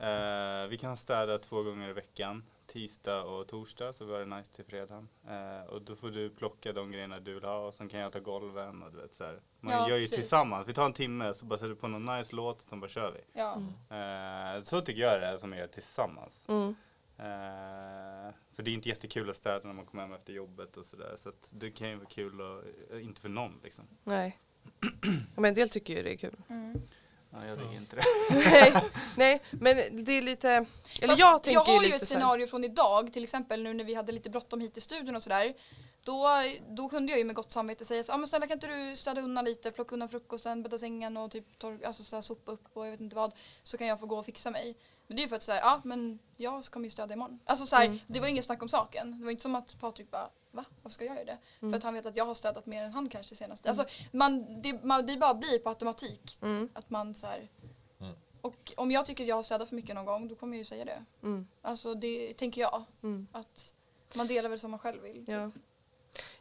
eh, 0.00 0.66
vi 0.68 0.78
kan 0.80 0.96
städa 0.96 1.38
två 1.38 1.62
gånger 1.62 1.88
i 1.88 1.92
veckan. 1.92 2.44
Tisdag 2.66 3.22
och 3.22 3.48
torsdag 3.48 3.92
så 3.92 4.04
var 4.04 4.18
det 4.18 4.24
nice 4.36 4.50
till 4.52 4.64
fredagen. 4.64 5.08
Eh, 5.28 5.70
och 5.70 5.82
då 5.82 5.96
får 5.96 6.10
du 6.10 6.30
plocka 6.30 6.72
de 6.72 6.92
grejerna 6.92 7.20
du 7.20 7.34
vill 7.34 7.44
ha 7.44 7.58
och 7.58 7.74
sen 7.74 7.88
kan 7.88 8.00
jag 8.00 8.12
ta 8.12 8.18
golven 8.20 8.82
och 8.82 8.92
du 8.92 8.98
vet 9.00 9.14
så 9.14 9.24
här. 9.24 9.40
Man 9.60 9.72
Ja, 9.74 9.88
gör 9.88 9.96
ju 9.96 10.04
precis. 10.04 10.16
tillsammans. 10.16 10.68
Vi 10.68 10.72
tar 10.74 10.84
en 10.86 10.92
timme 10.92 11.34
så 11.34 11.46
bara 11.46 11.58
sätter 11.58 11.68
du 11.68 11.76
på 11.76 11.88
någon 11.88 12.16
nice 12.18 12.36
låt 12.36 12.62
och 12.62 12.68
sen 12.68 12.80
bara 12.80 12.88
kör 12.90 13.12
vi. 13.12 13.20
Ja. 13.40 13.54
Eh, 13.96 14.62
så 14.62 14.80
tycker 14.80 15.02
jag 15.02 15.20
det 15.20 15.26
är 15.26 15.36
som 15.36 15.50
vi 15.50 15.58
gör 15.58 15.66
tillsammans. 15.66 16.48
Mm. 16.48 16.74
Eh, 17.18 18.34
för 18.54 18.62
det 18.62 18.70
är 18.70 18.72
inte 18.72 18.88
jättekul 18.88 19.30
att 19.30 19.36
städa 19.36 19.66
när 19.66 19.72
man 19.72 19.86
kommer 19.86 20.02
hem 20.02 20.12
efter 20.12 20.32
jobbet 20.32 20.76
och 20.76 20.84
sådär. 20.84 21.14
Så 21.16 21.28
att 21.28 21.50
det 21.52 21.70
kan 21.70 21.88
ju 21.88 21.96
vara 21.96 22.08
kul 22.08 22.40
och 22.40 22.62
eh, 22.92 23.04
inte 23.04 23.20
för 23.20 23.28
någon 23.28 23.60
liksom. 23.62 23.84
Nej. 24.04 24.38
Men 25.34 25.44
en 25.44 25.54
del 25.54 25.70
tycker 25.70 25.96
ju 25.96 26.02
det 26.02 26.12
är 26.12 26.16
kul. 26.16 26.36
Mm. 26.48 26.80
Ja, 27.30 27.46
jag 27.46 27.58
tycker 27.58 27.76
inte 27.76 27.96
det. 27.96 28.02
nej, 28.56 28.82
nej, 29.16 29.42
men 29.50 30.04
det 30.04 30.12
är 30.12 30.22
lite, 30.22 30.50
eller 30.50 31.08
Fast 31.08 31.18
jag 31.18 31.42
tänker 31.42 31.60
jag 31.60 31.64
har 31.64 31.72
ju 31.72 31.78
ju 31.78 31.84
lite 31.84 31.96
ett 31.96 32.06
så 32.06 32.14
scenario 32.14 32.46
från 32.46 32.64
idag, 32.64 33.12
till 33.12 33.24
exempel 33.24 33.62
nu 33.62 33.74
när 33.74 33.84
vi 33.84 33.94
hade 33.94 34.12
lite 34.12 34.30
bråttom 34.30 34.60
hit 34.60 34.72
till 34.72 34.82
studion 34.82 35.16
och 35.16 35.22
sådär. 35.22 35.54
Då, 36.06 36.28
då 36.70 36.88
kunde 36.88 37.12
jag 37.12 37.18
ju 37.18 37.24
med 37.24 37.36
gott 37.36 37.52
samvete 37.52 37.84
säga 37.84 38.02
så, 38.02 38.12
ah, 38.12 38.16
men 38.16 38.26
snälla 38.28 38.46
kan 38.46 38.56
inte 38.56 38.66
du 38.66 38.96
städa 38.96 39.20
undan 39.20 39.44
lite, 39.44 39.70
plocka 39.70 39.94
undan 39.94 40.08
frukosten, 40.08 40.62
bädda 40.62 40.78
sängen 40.78 41.16
och 41.16 41.30
typ 41.30 41.58
torr, 41.58 41.84
alltså 41.84 42.04
så 42.04 42.16
här, 42.16 42.20
sopa 42.20 42.52
upp 42.52 42.64
och 42.72 42.86
jag 42.86 42.90
vet 42.90 43.00
inte 43.00 43.16
vad. 43.16 43.34
Så 43.62 43.76
kan 43.78 43.86
jag 43.86 44.00
få 44.00 44.06
gå 44.06 44.18
och 44.18 44.26
fixa 44.26 44.50
mig. 44.50 44.76
Men 45.06 45.16
det 45.16 45.20
är 45.20 45.24
ju 45.24 45.28
för 45.28 45.36
att 45.36 45.42
säga, 45.42 45.60
ja 45.60 45.80
men 45.84 46.18
jag 46.36 46.64
kommer 46.64 46.84
ju 46.86 46.90
städa 46.90 47.14
imorgon. 47.14 47.40
Alltså 47.44 47.66
så 47.66 47.76
här, 47.76 47.84
Mm. 47.86 47.98
det 48.06 48.20
var 48.20 48.28
inget 48.28 48.44
snack 48.44 48.62
om 48.62 48.68
saken. 48.68 49.18
Det 49.18 49.24
var 49.24 49.30
inte 49.30 49.42
som 49.42 49.54
att 49.54 49.80
Patrik 49.80 50.10
bara, 50.10 50.30
va? 50.50 50.64
Varför 50.82 50.94
ska 50.94 51.04
jag 51.04 51.14
göra 51.14 51.24
det? 51.24 51.38
Mm. 51.60 51.72
För 51.72 51.76
att 51.78 51.84
han 51.84 51.94
vet 51.94 52.06
att 52.06 52.16
jag 52.16 52.24
har 52.24 52.34
städat 52.34 52.66
mer 52.66 52.84
än 52.84 52.92
han 52.92 53.08
kanske 53.08 53.34
senast. 53.34 53.66
Alltså 53.66 53.84
man, 54.12 54.62
det, 54.62 54.84
man, 54.84 55.06
det 55.06 55.16
bara 55.16 55.34
blir 55.34 55.58
på 55.58 55.68
automatik. 55.68 56.38
Mm, 56.42 56.68
Att 56.74 56.90
man 56.90 57.14
så 57.14 57.26
här, 57.26 57.48
Mm. 58.00 58.14
och 58.40 58.72
om 58.76 58.90
jag 58.90 59.06
tycker 59.06 59.24
att 59.24 59.28
jag 59.28 59.36
har 59.36 59.42
städat 59.42 59.68
för 59.68 59.76
mycket 59.76 59.94
någon 59.94 60.04
gång, 60.04 60.28
då 60.28 60.34
kommer 60.34 60.54
jag 60.54 60.58
ju 60.58 60.64
säga 60.64 60.84
det. 60.84 61.04
mm, 61.22 61.46
Alltså 61.62 61.94
det 61.94 62.34
tänker 62.34 62.60
jag. 62.60 62.84
mm. 63.02 63.26
Att 63.32 63.72
man 64.14 64.26
delar 64.26 64.48
väl 64.50 64.58
som 64.60 64.70
man 64.70 64.80
själv 64.80 65.02
vill. 65.02 65.26
typ. 65.26 65.62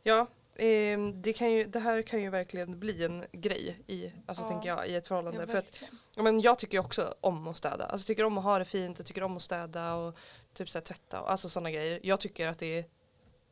Ja, 0.04 0.28
ehm, 0.56 1.22
det, 1.22 1.34
kan 1.34 1.52
ju, 1.52 1.64
det 1.64 1.80
här 1.80 2.02
kan 2.02 2.22
ju 2.22 2.30
verkligen 2.30 2.80
bli 2.80 3.06
en 3.06 3.26
grej 3.32 3.80
i, 3.88 4.12
alltså, 4.26 4.44
Ja. 4.44 4.50
tänker 4.50 4.70
jag, 4.70 4.88
i 4.88 4.96
ett 4.96 5.08
förhållande. 5.08 5.40
Ja, 5.42 5.48
för 5.48 5.58
att, 5.58 5.84
ja, 6.16 6.24
men 6.24 6.42
jag 6.42 6.60
tycker 6.60 6.74
ju 6.78 6.80
också 6.84 7.16
om 7.22 7.48
att 7.48 7.58
städa. 7.58 7.86
Alltså, 7.86 8.08
tycker 8.08 8.24
om 8.24 8.38
att 8.38 8.44
ha 8.44 8.60
det 8.60 8.66
fint, 8.66 9.00
jag 9.00 9.06
tycker 9.06 9.24
om 9.24 9.38
att 9.38 9.44
städa 9.44 9.96
och 9.96 10.16
typ 10.54 10.70
så 10.70 10.78
här, 10.78 10.84
tvätta 10.84 11.22
och 11.22 11.32
alltså 11.32 11.50
sådana 11.50 11.72
grejer. 11.72 12.00
Jag 12.04 12.20
tycker 12.20 12.48
att 12.48 12.60
det 12.60 12.80
är 12.80 12.86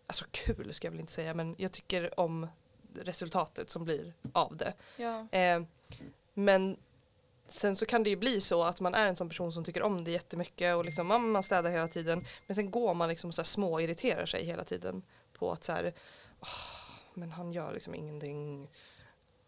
alltså, 0.08 0.26
kul 0.32 0.74
ska 0.74 0.88
jag 0.88 0.92
väl 0.92 1.00
inte 1.00 1.14
säga 1.14 1.34
men 1.34 1.56
jag 1.58 1.72
tycker 1.72 2.20
om 2.20 2.48
resultatet 3.02 3.70
som 3.70 3.86
blir 3.86 4.14
av 4.34 4.58
det. 4.58 4.74
ja. 4.98 5.28
Eh, 5.32 5.64
men 6.34 6.78
sen 7.48 7.76
så 7.76 7.86
kan 7.86 8.04
det 8.04 8.10
ju 8.10 8.16
bli 8.16 8.42
så 8.42 8.64
att 8.64 8.82
man 8.82 8.94
är 8.96 9.08
en 9.08 9.16
sån 9.16 9.30
person 9.30 9.52
som 9.54 9.64
tycker 9.64 9.84
om 9.84 10.04
det 10.04 10.12
jättemycket 10.12 10.76
och 10.76 10.86
liksom, 10.86 11.08
man, 11.08 11.32
man 11.32 11.44
städar 11.44 11.72
hela 11.72 11.88
tiden. 11.88 12.26
Men 12.48 12.56
sen 12.56 12.72
går 12.72 12.94
man 12.94 13.10
liksom 13.10 13.34
så 13.34 13.44
små 13.44 13.80
irriterar 13.80 14.26
sig 14.26 14.46
hela 14.46 14.64
tiden 14.64 15.04
på 15.34 15.52
att 15.52 15.64
så 15.64 15.72
här, 15.72 15.94
"Åh, 16.40 16.48
men 17.14 17.32
han 17.32 17.52
gör 17.52 17.74
liksom 17.74 17.96
ingenting. 17.96 18.70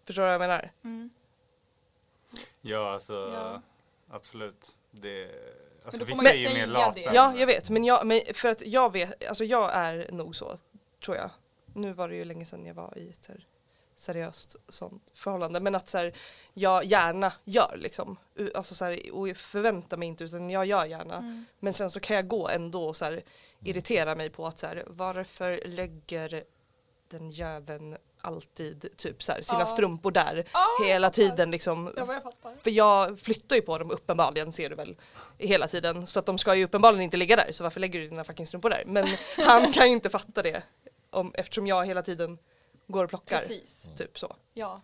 Förstår 0.06 0.22
du 0.24 0.26
vad 0.28 0.34
jag 0.34 0.40
menar? 0.40 0.72
Mm. 0.84 1.10
Ja, 2.62 2.94
alltså 2.94 3.14
Ja. 3.14 3.62
absolut. 4.10 4.76
Det, 4.92 5.32
alltså, 5.86 6.00
då 6.00 6.06
får 6.06 6.12
vissa 6.12 6.16
man 6.24 6.26
är 6.32 6.36
ju 6.36 6.48
ju 6.48 6.54
mer 6.54 6.66
lata. 6.68 6.92
det. 6.92 7.02
Ja, 7.02 7.34
jag 7.38 7.48
vet. 7.48 7.70
Men, 7.70 7.84
jag, 7.84 8.08
men 8.08 8.22
för 8.34 8.50
att 8.50 8.62
jag 8.62 8.92
vet, 8.92 9.28
alltså 9.28 9.44
jag 9.44 9.74
är 9.74 10.12
nog 10.12 10.36
så, 10.36 10.58
tror 11.06 11.18
jag. 11.18 11.30
Nu 11.74 11.94
var 11.94 12.10
det 12.10 12.16
ju 12.16 12.24
länge 12.24 12.46
sedan 12.46 12.66
jag 12.66 12.74
var 12.74 12.98
i 12.98 13.10
ett 13.10 13.24
seriöst 13.96 14.56
sånt 14.70 15.12
förhållande. 15.14 15.60
Men 15.60 15.76
att 15.76 15.90
så 15.90 15.98
här, 15.98 16.14
jag 16.54 16.84
gärna 16.86 17.34
gör 17.44 17.76
liksom. 17.78 18.18
Alltså 18.56 18.76
så 18.76 18.86
här, 18.86 19.12
och 19.14 19.38
förväntar 19.38 19.98
mig 19.98 20.08
inte 20.08 20.24
utan 20.24 20.50
jag 20.50 20.66
gör 20.66 20.86
gärna. 20.86 21.16
Mm. 21.18 21.46
Men 21.60 21.74
sen 21.74 21.92
så 21.92 22.00
kan 22.00 22.16
jag 22.16 22.28
gå 22.28 22.50
ändå 22.50 22.88
och 22.88 22.98
så 22.98 23.06
här, 23.06 23.22
irritera 23.60 24.16
mig 24.16 24.30
på 24.30 24.46
att 24.48 24.60
så 24.60 24.68
här, 24.68 24.84
varför 24.88 25.62
lägger 25.66 26.44
den 27.10 27.30
jäveln 27.30 27.98
alltid 28.22 28.98
typ 28.98 29.24
så 29.24 29.32
här, 29.32 29.42
sina 29.42 29.60
Ja. 29.60 29.66
strumpor 29.66 30.12
där 30.12 30.46
Ah, 30.52 30.84
hela 30.84 31.10
tiden 31.10 31.52
liksom. 31.52 31.94
Ja, 31.98 32.22
jag. 32.44 32.54
För 32.64 32.70
jag 32.72 33.20
flyttar 33.20 33.56
ju 33.56 33.62
på 33.62 33.78
dem 33.78 33.92
uppenbarligen 33.92 34.54
ser 34.54 34.70
du 34.70 34.76
väl 34.76 34.96
hela 35.38 35.68
tiden 35.68 36.08
så 36.08 36.20
att 36.20 36.26
de 36.26 36.38
ska 36.38 36.56
ju 36.56 36.64
uppenbarligen 36.66 37.02
inte 37.04 37.18
ligga 37.18 37.36
där 37.36 37.52
så 37.52 37.64
varför 37.64 37.80
lägger 37.80 38.00
du 38.00 38.08
dina 38.08 38.24
fucking 38.24 38.48
strumpor 38.48 38.70
där? 38.70 38.84
Men 38.86 39.08
han 39.38 39.72
kan 39.74 39.88
ju 39.88 39.94
inte 39.94 40.10
fatta 40.10 40.42
det 40.42 40.64
om, 41.10 41.32
eftersom 41.36 41.68
jag 41.68 41.86
hela 41.86 42.02
tiden 42.02 42.38
går 42.88 43.04
och 43.04 43.10
plockar. 43.10 43.40
Precis. 43.40 43.90
Typ 43.98 44.20
så. 44.20 44.36
Ja. 44.54 44.82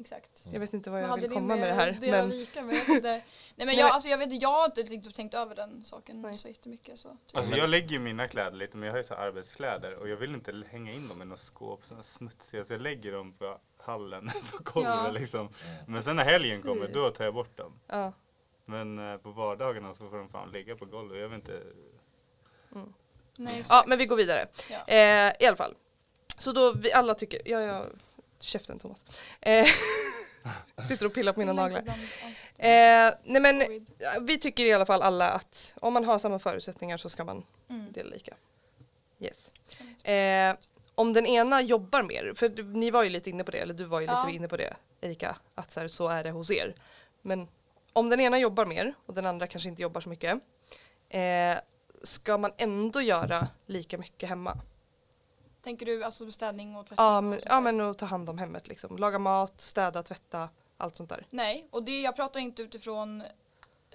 Exakt. 0.00 0.44
Jag 0.52 0.60
vet 0.60 0.72
inte 0.72 0.90
vad 0.90 1.02
jag 1.02 1.20
vill 1.20 1.30
komma 1.30 1.56
med 1.56 1.68
det 1.68 1.72
att 1.72 1.78
här. 1.78 1.98
Men 2.00 2.28
lika 2.28 2.62
med? 2.62 2.74
Inte. 2.88 3.22
Nej 3.56 3.66
men 3.66 3.76
jag, 3.76 3.90
alltså, 3.90 4.08
jag, 4.08 4.18
vet, 4.18 4.42
jag 4.42 4.48
har 4.48 4.64
inte 4.64 4.82
riktigt 4.82 5.14
tänkt 5.14 5.34
över 5.34 5.54
den 5.54 5.84
saken 5.84 6.22
Nej. 6.22 6.36
så 6.36 6.48
jättemycket. 6.48 6.98
Så. 6.98 7.08
Alltså 7.32 7.50
Men- 7.50 7.58
jag 7.58 7.70
lägger 7.70 7.88
ju 7.88 7.98
mina 7.98 8.28
kläder 8.28 8.56
lite, 8.56 8.76
men 8.76 8.86
jag 8.86 8.92
har 8.92 8.98
ju 8.98 9.04
så 9.04 9.14
arbetskläder 9.14 9.94
och 9.94 10.08
jag 10.08 10.16
vill 10.16 10.34
inte 10.34 10.62
hänga 10.70 10.92
in 10.92 11.08
dem 11.08 11.22
i 11.22 11.24
något 11.24 11.38
skåp, 11.38 11.84
sådana 11.84 12.02
smutsiga, 12.02 12.64
så 12.64 12.72
jag 12.72 12.80
lägger 12.80 13.12
dem 13.12 13.32
på 13.32 13.58
hallen, 13.78 14.30
på 14.52 14.62
golvet 14.72 14.92
Ja. 15.04 15.10
liksom. 15.10 15.48
Men 15.86 16.02
sen 16.02 16.16
när 16.16 16.24
helgen 16.24 16.62
kommer, 16.62 16.88
då 16.88 17.10
tar 17.10 17.24
jag 17.24 17.34
bort 17.34 17.56
dem. 17.56 17.80
ja. 17.86 18.12
Men 18.64 19.12
eh, 19.12 19.16
på 19.18 19.30
vardagarna 19.30 19.94
så 19.94 20.08
får 20.10 20.18
de 20.18 20.28
fan 20.28 20.50
ligga 20.52 20.76
på 20.76 20.84
golvet. 20.84 21.18
Jag 21.20 21.28
vet 21.28 21.36
inte. 21.38 21.62
Nej, 23.36 23.64
ja 23.68 23.84
men 23.86 23.98
vi 23.98 24.06
går 24.06 24.16
vidare. 24.16 24.46
Ja. 24.70 24.84
Eh, 24.86 25.32
I 25.40 25.46
alla 25.46 25.56
fall. 25.56 25.74
Så 26.38 26.52
då 26.52 26.72
vi 26.72 26.92
alla 26.92 27.14
tycker, 27.14 27.40
ja 27.44 27.60
ja, 27.60 27.84
käften 28.40 28.78
Thomas. 28.78 28.98
Eh, 29.40 29.66
sitter 30.88 31.06
och 31.06 31.14
pillar 31.14 31.32
på 31.32 31.40
mina 31.40 31.52
naglar. 31.52 31.82
Eh, 32.58 33.14
nej 33.24 33.40
men 33.42 33.62
vi 34.20 34.38
tycker 34.38 34.64
i 34.66 34.72
alla 34.72 34.86
fall 34.86 35.02
alla 35.02 35.30
att 35.30 35.74
om 35.80 35.92
man 35.92 36.04
har 36.04 36.18
samma 36.18 36.38
förutsättningar 36.38 36.96
så 36.96 37.08
ska 37.08 37.24
man 37.24 37.44
Mm. 37.70 37.92
dela 37.92 38.10
lika. 38.10 38.34
Yes. 39.20 39.52
Eh, 40.04 40.54
om 40.94 41.12
den 41.12 41.26
ena 41.26 41.62
jobbar 41.62 42.02
mer, 42.02 42.32
för 42.36 42.48
du- 42.48 42.62
ni 42.64 42.90
var 42.90 43.02
ju 43.02 43.10
lite 43.10 43.30
inne 43.30 43.44
på 43.44 43.50
det, 43.50 43.58
eller 43.58 43.74
du 43.74 43.84
var 43.84 44.00
ju 44.00 44.06
Ja. 44.06 44.24
lite 44.24 44.36
inne 44.36 44.48
på 44.48 44.56
det 44.56 44.74
Erika, 45.00 45.36
att 45.54 45.70
så, 45.70 45.80
här, 45.80 45.88
så 45.88 46.08
är 46.08 46.24
det 46.24 46.30
hos 46.30 46.50
er. 46.50 46.74
Men 47.22 47.48
om 47.92 48.08
den 48.10 48.20
ena 48.20 48.38
jobbar 48.38 48.64
mer 48.66 48.94
och 49.06 49.14
den 49.14 49.26
andra 49.26 49.46
kanske 49.46 49.68
inte 49.68 49.82
jobbar 49.82 50.00
så 50.00 50.08
mycket, 50.08 50.38
eh, 51.08 51.54
ska 52.02 52.38
man 52.38 52.52
ändå 52.56 53.00
göra 53.02 53.48
lika 53.66 53.98
mycket 53.98 54.28
hemma? 54.28 54.58
Tänker 55.62 55.86
du 55.86 56.04
alltså 56.04 56.30
städning 56.32 56.76
och 56.76 56.86
tvättning? 56.86 57.04
Ja 57.06 57.16
och 57.18 57.24
men, 57.24 57.38
ja, 57.44 57.60
men 57.60 57.80
att 57.80 57.98
ta 57.98 58.06
hand 58.06 58.30
om 58.30 58.38
hemmet 58.38 58.68
liksom. 58.68 58.96
Laga 58.96 59.18
mat, 59.18 59.60
städa, 59.60 60.02
tvätta, 60.02 60.48
allt 60.76 60.96
sånt 60.96 61.08
där. 61.10 61.26
Nej, 61.30 61.68
och 61.70 61.82
det 61.82 62.00
jag 62.00 62.16
pratar 62.16 62.40
inte 62.40 62.62
utifrån 62.62 63.22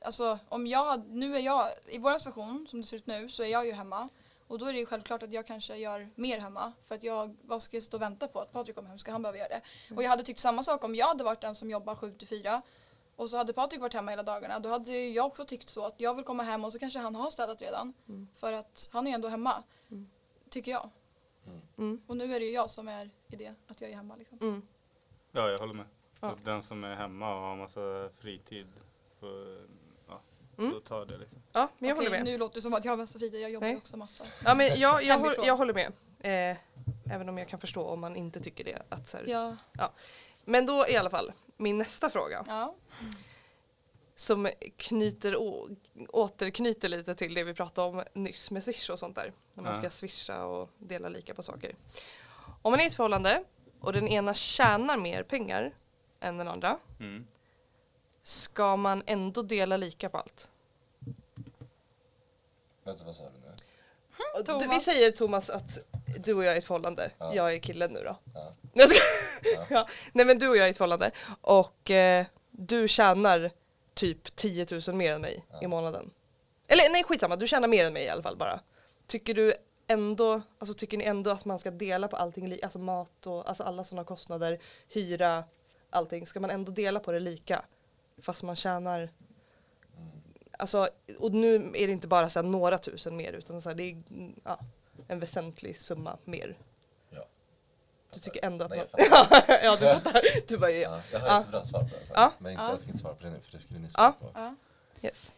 Alltså 0.06 0.40
om 0.50 0.68
jag 0.68 1.08
nu 1.10 1.36
är 1.36 1.40
jag, 1.40 1.70
i 1.88 1.98
vår 1.98 2.18
situation 2.18 2.68
som 2.70 2.82
det 2.82 2.88
ser 2.88 2.98
ut 2.98 3.08
nu 3.08 3.30
så 3.30 3.44
är 3.44 3.48
jag 3.48 3.66
ju 3.66 3.72
hemma 3.72 4.10
och 4.48 4.60
då 4.60 4.66
är 4.66 4.74
det 4.74 4.80
ju 4.80 4.86
självklart 4.86 5.24
att 5.24 5.34
jag 5.34 5.46
kanske 5.48 5.76
gör 5.76 6.10
mer 6.16 6.40
hemma 6.40 6.74
för 6.88 6.96
att 6.96 7.04
jag, 7.04 7.36
vad 7.42 7.64
ska 7.64 7.76
jag 7.76 7.84
stå 7.84 7.98
och 7.98 8.02
vänta 8.02 8.28
på 8.28 8.40
att 8.40 8.52
Patrik 8.52 8.76
kommer 8.76 8.90
hem, 8.90 9.00
ska 9.00 9.12
han 9.12 9.22
behöva 9.22 9.38
göra 9.38 9.48
det? 9.50 9.62
Och 9.96 10.04
jag 10.04 10.10
hade 10.10 10.24
tyckt 10.24 10.40
samma 10.40 10.64
sak 10.64 10.84
om 10.84 10.96
jag 10.96 11.08
hade 11.08 11.24
varit 11.24 11.42
den 11.42 11.56
som 11.56 11.70
jobbar 11.70 11.96
7 11.96 12.14
till 12.14 12.28
4 12.28 12.62
och 13.16 13.30
så 13.30 13.38
hade 13.38 13.54
Patrik 13.54 13.82
varit 13.82 13.94
hemma 13.94 14.12
hela 14.12 14.24
dagarna 14.24 14.60
då 14.60 14.70
hade 14.70 14.98
jag 14.98 15.26
också 15.26 15.46
tyckt 15.46 15.70
så 15.70 15.86
att 15.86 15.96
jag 15.98 16.14
vill 16.16 16.26
komma 16.26 16.44
hem 16.44 16.66
och 16.66 16.72
så 16.74 16.80
kanske 16.80 17.00
han 17.00 17.16
har 17.16 17.30
städat 17.30 17.62
redan 17.62 17.94
Mm. 18.10 18.28
för 18.36 18.54
att 18.54 18.90
han 18.94 19.08
är 19.08 19.12
ju 19.12 19.16
ändå 19.16 19.28
hemma 19.28 19.64
Mm. 19.92 20.10
tycker 20.50 20.72
jag. 20.72 20.90
Mm. 21.78 22.02
Och 22.08 22.18
nu 22.18 22.36
är 22.36 22.40
det 22.40 22.46
ju 22.46 22.52
jag 22.52 22.70
som 22.70 22.88
är 22.88 23.10
i 23.30 23.36
det, 23.36 23.54
att 23.68 23.82
jag 23.82 23.90
är 23.90 23.96
hemma 23.96 24.16
liksom. 24.16 24.38
Mm. 24.42 24.62
Ja, 25.32 25.50
jag 25.50 25.60
håller 25.60 25.74
med. 25.74 25.86
Ja. 26.20 26.28
Att 26.28 26.46
den 26.46 26.64
som 26.64 26.84
är 26.84 26.96
hemma 26.96 27.36
och 27.36 27.42
har 27.42 27.56
massa 27.56 28.10
fritid 28.18 28.68
får, 29.20 29.58
ja, 30.08 30.22
Mm. 30.58 30.72
då 30.72 30.80
tar 30.80 31.06
det 31.06 31.18
liksom. 31.18 31.40
Ja 31.52 31.70
men 31.78 31.90
jag 31.90 31.98
Okej, 31.98 32.08
håller 32.08 32.18
med. 32.24 32.26
nu 32.32 32.38
låter 32.38 32.56
det 32.56 32.62
som 32.62 32.74
att 32.74 32.86
jag 32.86 32.92
har 32.92 32.98
massa 32.98 33.20
fritid, 33.20 33.42
jag 33.42 33.52
jobbar 33.52 33.68
ju 33.68 33.74
Nej. 33.74 33.78
också 33.78 33.98
massa. 33.98 34.24
Ja 34.46 34.56
men 34.56 34.68
jag, 34.68 35.04
jag, 35.04 35.14
håll, 35.18 35.24
Hemifrån. 35.26 35.46
jag 35.46 35.58
håller 35.58 35.74
med. 35.74 35.92
Eh, 36.20 36.58
även 37.14 37.30
om 37.30 37.38
jag 37.38 37.48
kan 37.48 37.60
förstå 37.60 37.84
om 37.86 38.00
man 38.00 38.16
inte 38.16 38.40
tycker 38.40 38.64
det. 38.64 38.82
Att 38.90 39.08
så 39.08 39.18
här, 39.18 39.26
Ja. 39.74 39.92
Men 40.46 40.66
då 40.66 40.86
i 40.90 40.98
alla 40.98 41.10
fall, 41.10 41.32
min 41.58 41.78
nästa 41.78 42.10
fråga. 42.10 42.44
ja. 42.48 42.76
Som 44.16 44.50
knyter, 44.78 45.36
återknyter 46.10 46.90
lite 46.90 47.16
till 47.16 47.34
det 47.34 47.44
vi 47.44 47.54
pratade 47.54 47.88
om 47.88 48.04
nyss 48.14 48.52
med 48.52 48.64
swish 48.64 48.90
och 48.90 49.00
sånt 49.00 49.16
där. 49.16 49.34
När 49.54 49.64
man 49.64 49.76
ska 49.76 49.90
swisha 49.90 50.46
och 50.46 50.70
dela 50.78 51.10
lika 51.10 51.34
på 51.34 51.44
saker. 51.44 51.76
Om 52.62 52.72
man 52.72 52.80
är 52.80 52.84
i 52.84 52.88
ett 52.88 52.94
förhållande 52.94 53.44
och 53.80 53.94
den 53.94 54.08
ena 54.08 54.34
tjänar 54.34 54.98
mer 54.98 55.24
pengar 55.24 55.74
än 56.20 56.38
den 56.38 56.48
andra. 56.48 56.78
Mm. 57.00 57.28
Ska 58.24 58.76
man 58.76 59.04
ändå 59.06 59.42
dela 59.42 59.78
lika 59.78 60.10
på 60.10 60.18
allt? 60.18 60.52
Vänta, 62.84 63.06
vad 63.06 63.16
sa 63.16 63.24
du 63.24 63.40
nu? 63.40 63.54
Och 64.54 64.60
du, 64.60 64.68
vi 64.68 64.80
säger 64.80 65.12
Thomas 65.12 65.50
att 65.50 65.78
du 66.20 66.34
och 66.34 66.44
jag 66.44 66.52
är 66.52 66.56
i 66.56 66.58
ett 66.58 66.66
förhållande. 66.66 67.12
Ja. 67.18 67.34
Jag 67.36 67.54
är 67.54 67.58
killen 67.58 67.94
nu 67.94 68.00
då. 68.00 68.18
Ja. 68.34 68.56
Nej, 68.62 68.72
jag 68.74 68.90
ska... 68.90 69.00
Ja. 69.44 69.66
ja. 69.70 69.88
Nej 70.12 70.26
men 70.26 70.40
du 70.40 70.48
och 70.48 70.58
jag 70.58 70.64
är 70.64 70.68
i 70.68 70.70
ett 70.70 70.78
förhållande 70.78 71.12
och 71.42 71.92
eh, 71.92 72.26
du 72.52 72.88
tjänar 72.88 73.52
typ 73.94 74.36
10 74.36 74.68
000 74.88 74.96
mer 74.96 75.14
än 75.14 75.22
mig 75.22 75.46
Ja. 75.52 75.62
i 75.62 75.68
månaden. 75.68 76.12
Eller 76.68 76.92
nej 76.92 77.04
skitsamma, 77.04 77.36
du 77.36 77.48
tjänar 77.48 77.68
mer 77.68 77.86
än 77.86 77.94
mig 77.94 78.04
i 78.04 78.10
alla 78.10 78.24
fall 78.24 78.38
bara. 78.38 78.60
Tycker 79.08 79.34
du 79.34 79.54
ändå, 79.88 80.42
alltså 80.60 80.74
tycker 80.74 80.98
ni 80.98 81.04
ändå 81.04 81.30
att 81.30 81.46
man 81.46 81.60
ska 81.60 81.72
dela 81.72 82.08
på 82.08 82.16
allting, 82.16 82.60
alltså 82.64 82.80
mat 82.80 83.28
och 83.28 83.50
alltså 83.50 83.64
alla 83.64 83.84
sådana 83.84 84.04
kostnader, 84.06 84.60
hyra, 84.88 85.44
allting. 85.90 86.28
Ska 86.28 86.40
man 86.40 86.50
ändå 86.50 86.72
dela 86.72 87.00
på 87.00 87.12
det 87.12 87.20
lika? 87.20 87.66
Fast 88.22 88.44
man 88.44 88.56
tjänar 88.56 89.10
Mm. 89.98 90.12
Alltså, 90.60 90.90
och 91.20 91.32
nu 91.32 91.56
är 91.56 91.88
det 91.88 91.94
inte 91.94 92.08
bara 92.08 92.30
så 92.30 92.42
några 92.42 92.78
tusen 92.78 93.16
mer 93.16 93.34
utan 93.34 93.62
så 93.62 93.70
här, 93.70 93.76
det 93.76 93.84
är 93.84 94.04
ja, 94.44 94.60
en 95.08 95.20
väsentlig 95.20 95.78
summa 95.80 96.18
mer. 96.26 96.58
Du 98.14 98.20
tycker 98.20 98.46
ändå 98.46 98.66
att 98.66 98.72
Nej, 98.72 98.88
man... 98.92 99.06
jag 99.48 99.64
ja, 99.64 99.76
du 99.80 99.86
fattar. 100.02 100.22
Du 100.48 100.58
bara, 100.58 100.72
ja. 100.72 101.02
Ja, 101.12 101.20
jag 101.20 101.32
har 101.32 101.42
ett 101.42 101.48
bra 101.52 101.66
svar 101.66 101.80
på 101.80 101.88
det. 101.90 102.12
Ja. 102.14 102.34
Men 102.38 102.52
inte, 102.52 102.64
Ja. 102.64 102.70
jag 102.70 102.78
tänker 102.80 102.90
inte 102.92 103.02
svara 103.02 103.16
på 103.16 103.24
det 103.24 103.30
nu 103.30 103.40
för 103.40 103.52
det 103.52 103.60
skulle 103.60 103.80
ni 103.80 103.90
svara 103.90 104.12
på. 104.12 104.32
ja. 104.34 104.56
Yes. 105.02 105.36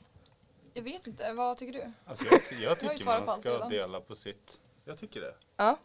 Jag 0.73 0.83
vet 0.83 1.07
inte, 1.07 1.33
vad 1.33 1.57
tycker 1.57 1.73
du? 1.73 1.91
Alltså 2.05 2.25
jag, 2.31 2.41
jag 2.51 2.61
Jag 2.71 2.79
tycker 2.79 3.05
på 3.19 3.25
man 3.25 3.39
ska 3.41 3.53
redan. 3.53 3.69
dela 3.69 4.01
på 4.01 4.15
sitt. 4.15 4.59
Jag 4.85 4.97
tycker 4.97 5.21
det. 5.21 5.33
Ja. 5.57 5.79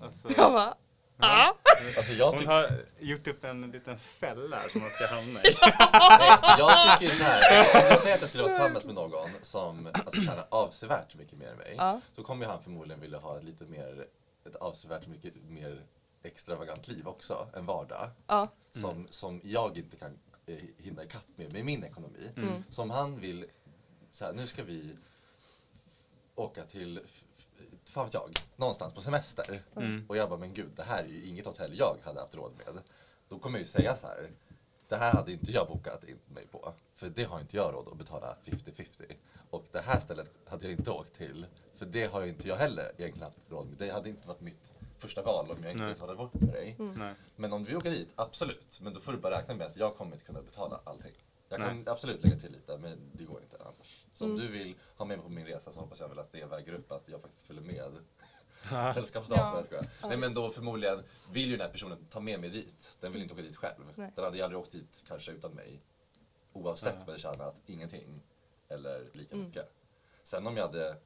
Alltså, 0.00 0.28
Jag 0.36 0.52
bara, 0.52 0.74
ja. 1.20 1.56
Alltså 1.96 2.12
jag 2.12 2.30
hon 2.32 2.46
har 2.46 2.84
gjort 2.98 3.26
upp 3.26 3.44
en 3.44 3.70
liten 3.70 3.98
fälla 3.98 4.58
som 4.68 4.80
man 4.80 4.90
ska 4.90 5.06
hamna 5.06 5.40
i. 5.42 5.44
jag 6.58 6.98
tycker 6.98 7.14
så 7.14 7.22
här. 7.22 7.40
Om 7.82 7.86
jag 7.90 7.98
säger 7.98 8.14
att 8.14 8.20
jag 8.20 8.28
skulle 8.28 8.42
vara 8.42 8.52
tillsammans 8.52 8.84
med 8.84 8.94
någon 8.94 9.28
som 9.42 9.86
alltså, 9.94 10.20
tjänar 10.20 10.46
avsevärt 10.48 11.14
mycket 11.14 11.38
mer 11.38 11.48
än 11.48 11.56
mig. 11.56 11.74
Ja. 11.78 12.00
Då 12.14 12.22
kommer 12.22 12.46
han 12.46 12.62
förmodligen 12.62 13.00
vilja 13.00 13.18
ha 13.18 13.38
lite 13.40 13.64
mer, 13.64 14.06
ett 14.46 14.56
avsevärt 14.56 15.06
mycket 15.06 15.34
mer 15.44 15.86
extravagant 16.22 16.88
liv 16.88 17.08
också, 17.08 17.48
en 17.54 17.66
vardag. 17.66 18.10
Ja. 18.26 18.48
Som, 18.70 19.06
som 19.10 19.40
jag 19.44 19.78
inte 19.78 19.96
kan 19.96 20.18
eh, 20.46 20.58
hinna 20.78 21.04
ikapp 21.04 21.26
med, 21.36 21.52
med 21.52 21.64
min 21.64 21.84
ekonomi. 21.84 22.32
Mm. 22.36 22.62
Som 22.70 22.90
han 22.90 23.20
vill, 23.20 23.46
så 24.12 24.24
här, 24.24 24.32
nu 24.32 24.46
ska 24.46 24.64
vi 24.64 24.96
åka 26.34 26.64
till, 26.64 27.00
fan 27.84 28.04
vet 28.04 28.14
jag, 28.14 28.30
någonstans 28.56 28.94
på 28.94 29.00
semester. 29.00 29.62
Mm. 29.76 30.04
Och 30.08 30.16
jag 30.16 30.28
bara, 30.28 30.38
men 30.38 30.54
gud, 30.54 30.70
det 30.76 30.82
här 30.82 31.04
är 31.04 31.08
ju 31.08 31.26
inget 31.26 31.46
hotell 31.46 31.78
jag 31.78 31.96
hade 32.04 32.20
haft 32.20 32.34
råd 32.34 32.52
med. 32.56 32.82
Då 33.28 33.38
kommer 33.38 33.58
jag 33.58 33.66
ju 33.66 33.70
säga 33.70 33.96
så 33.96 34.06
här, 34.06 34.30
det 34.88 34.96
här 34.96 35.12
hade 35.12 35.32
inte 35.32 35.52
jag 35.52 35.68
bokat 35.68 36.04
in 36.04 36.18
mig 36.26 36.46
på. 36.46 36.72
För 36.94 37.08
det 37.08 37.24
har 37.24 37.40
inte 37.40 37.56
jag 37.56 37.74
råd 37.74 37.88
att 37.88 37.98
betala 37.98 38.36
50-50. 38.44 39.14
Och 39.50 39.64
det 39.72 39.80
här 39.80 40.00
stället 40.00 40.30
hade 40.46 40.66
jag 40.66 40.72
inte 40.72 40.90
åkt 40.90 41.14
till. 41.14 41.46
För 41.76 41.86
det 41.86 42.04
har 42.06 42.22
ju 42.22 42.28
inte 42.28 42.48
jag 42.48 42.56
heller 42.56 42.92
egentligen 42.98 43.24
haft 43.24 43.50
råd 43.50 43.66
med. 43.66 43.78
Det 43.78 43.90
hade 43.90 44.08
inte 44.08 44.28
varit 44.28 44.40
mitt 44.40 44.72
första 44.98 45.22
val 45.22 45.50
om 45.50 45.62
jag 45.62 45.72
inte 45.72 45.82
Nej. 45.82 45.84
ens 45.88 46.00
hade 46.00 46.14
varit 46.14 46.34
med 46.34 46.48
dig. 46.52 46.76
Nej. 46.78 47.14
Men 47.36 47.52
om 47.52 47.64
vi 47.64 47.76
åker 47.76 47.90
dit, 47.90 48.12
absolut. 48.16 48.80
Men 48.82 48.94
då 48.94 49.00
får 49.00 49.12
du 49.12 49.18
bara 49.18 49.38
räkna 49.38 49.54
med 49.54 49.66
att 49.66 49.76
jag 49.76 49.96
kommer 49.96 50.12
inte 50.12 50.24
kunna 50.26 50.42
betala 50.42 50.80
allting. 50.84 51.12
Jag 51.48 51.58
kan 51.60 51.76
Nej. 51.76 51.84
absolut 51.88 52.24
lägga 52.24 52.36
till 52.36 52.52
lite, 52.52 52.78
men 52.78 53.10
det 53.12 53.24
går 53.24 53.42
inte 53.42 53.56
annars. 53.60 54.04
Så 54.14 54.24
om 54.24 54.30
Mm. 54.30 54.42
du 54.42 54.52
vill 54.52 54.74
ha 54.96 55.04
med 55.04 55.18
mig 55.18 55.24
på 55.26 55.32
min 55.32 55.46
resa 55.46 55.72
så 55.72 55.80
hoppas 55.80 56.00
jag 56.00 56.08
väl 56.08 56.18
att 56.18 56.32
det 56.32 56.44
väger 56.44 56.72
upp 56.74 56.92
att 56.92 57.08
jag 57.08 57.20
faktiskt 57.20 57.46
följer 57.46 57.62
med 57.62 57.92
sällskapsdagen. 58.94 59.44
Ja, 59.44 59.56
jag 59.56 59.64
skojar. 59.66 59.86
Nej 60.08 60.18
men 60.18 60.34
då 60.34 60.48
förmodligen 60.48 61.02
vill 61.32 61.50
ju 61.50 61.56
den 61.56 61.66
här 61.66 61.72
personen 61.72 62.06
ta 62.10 62.20
med 62.20 62.40
mig 62.40 62.50
dit. 62.50 62.96
Den 63.00 63.12
vill 63.12 63.22
inte 63.22 63.34
åka 63.34 63.42
dit 63.42 63.56
själv. 63.56 63.92
Nej. 63.96 64.12
Den 64.14 64.24
hade 64.24 64.36
ju 64.36 64.42
aldrig 64.42 64.60
åkt 64.60 64.72
dit 64.72 65.04
kanske 65.08 65.32
utan 65.32 65.52
mig. 65.52 65.80
Oavsett 66.52 66.94
Ja. 67.06 67.12
jag 67.12 67.20
tjänat 67.20 67.54
ingenting 67.66 68.22
eller 68.68 69.04
lika 69.12 69.34
Mm. 69.34 69.46
mycket. 69.46 69.72
Sen 70.22 70.46
om 70.46 70.56
jag 70.56 70.66
hade 70.66 70.96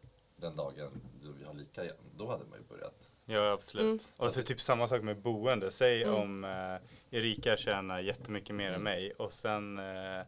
den 0.41 0.57
dagen 0.57 1.01
då 1.23 1.33
vi 1.39 1.45
har 1.45 1.55
lika 1.55 1.85
igen, 1.85 1.97
då 2.17 2.29
hade 2.31 2.45
man 2.45 2.59
ju 2.59 2.65
börjat. 2.65 3.11
Ja 3.27 3.53
absolut. 3.53 3.85
Mm. 3.85 3.99
Och 4.17 4.31
så 4.31 4.43
typ 4.43 4.61
samma 4.61 4.89
sak 4.89 5.03
med 5.03 5.19
boende. 5.21 5.71
Säg 5.71 6.03
Mm. 6.03 6.15
om 6.15 6.45
eh, 6.45 7.19
Erika 7.19 7.57
tjänar 7.57 8.01
jättemycket 8.01 8.55
mer 8.57 8.67
än 8.69 8.75
Mm. 8.75 8.83
mig 8.83 9.13
och 9.13 9.33
sen 9.33 9.79
eh, 9.79 10.23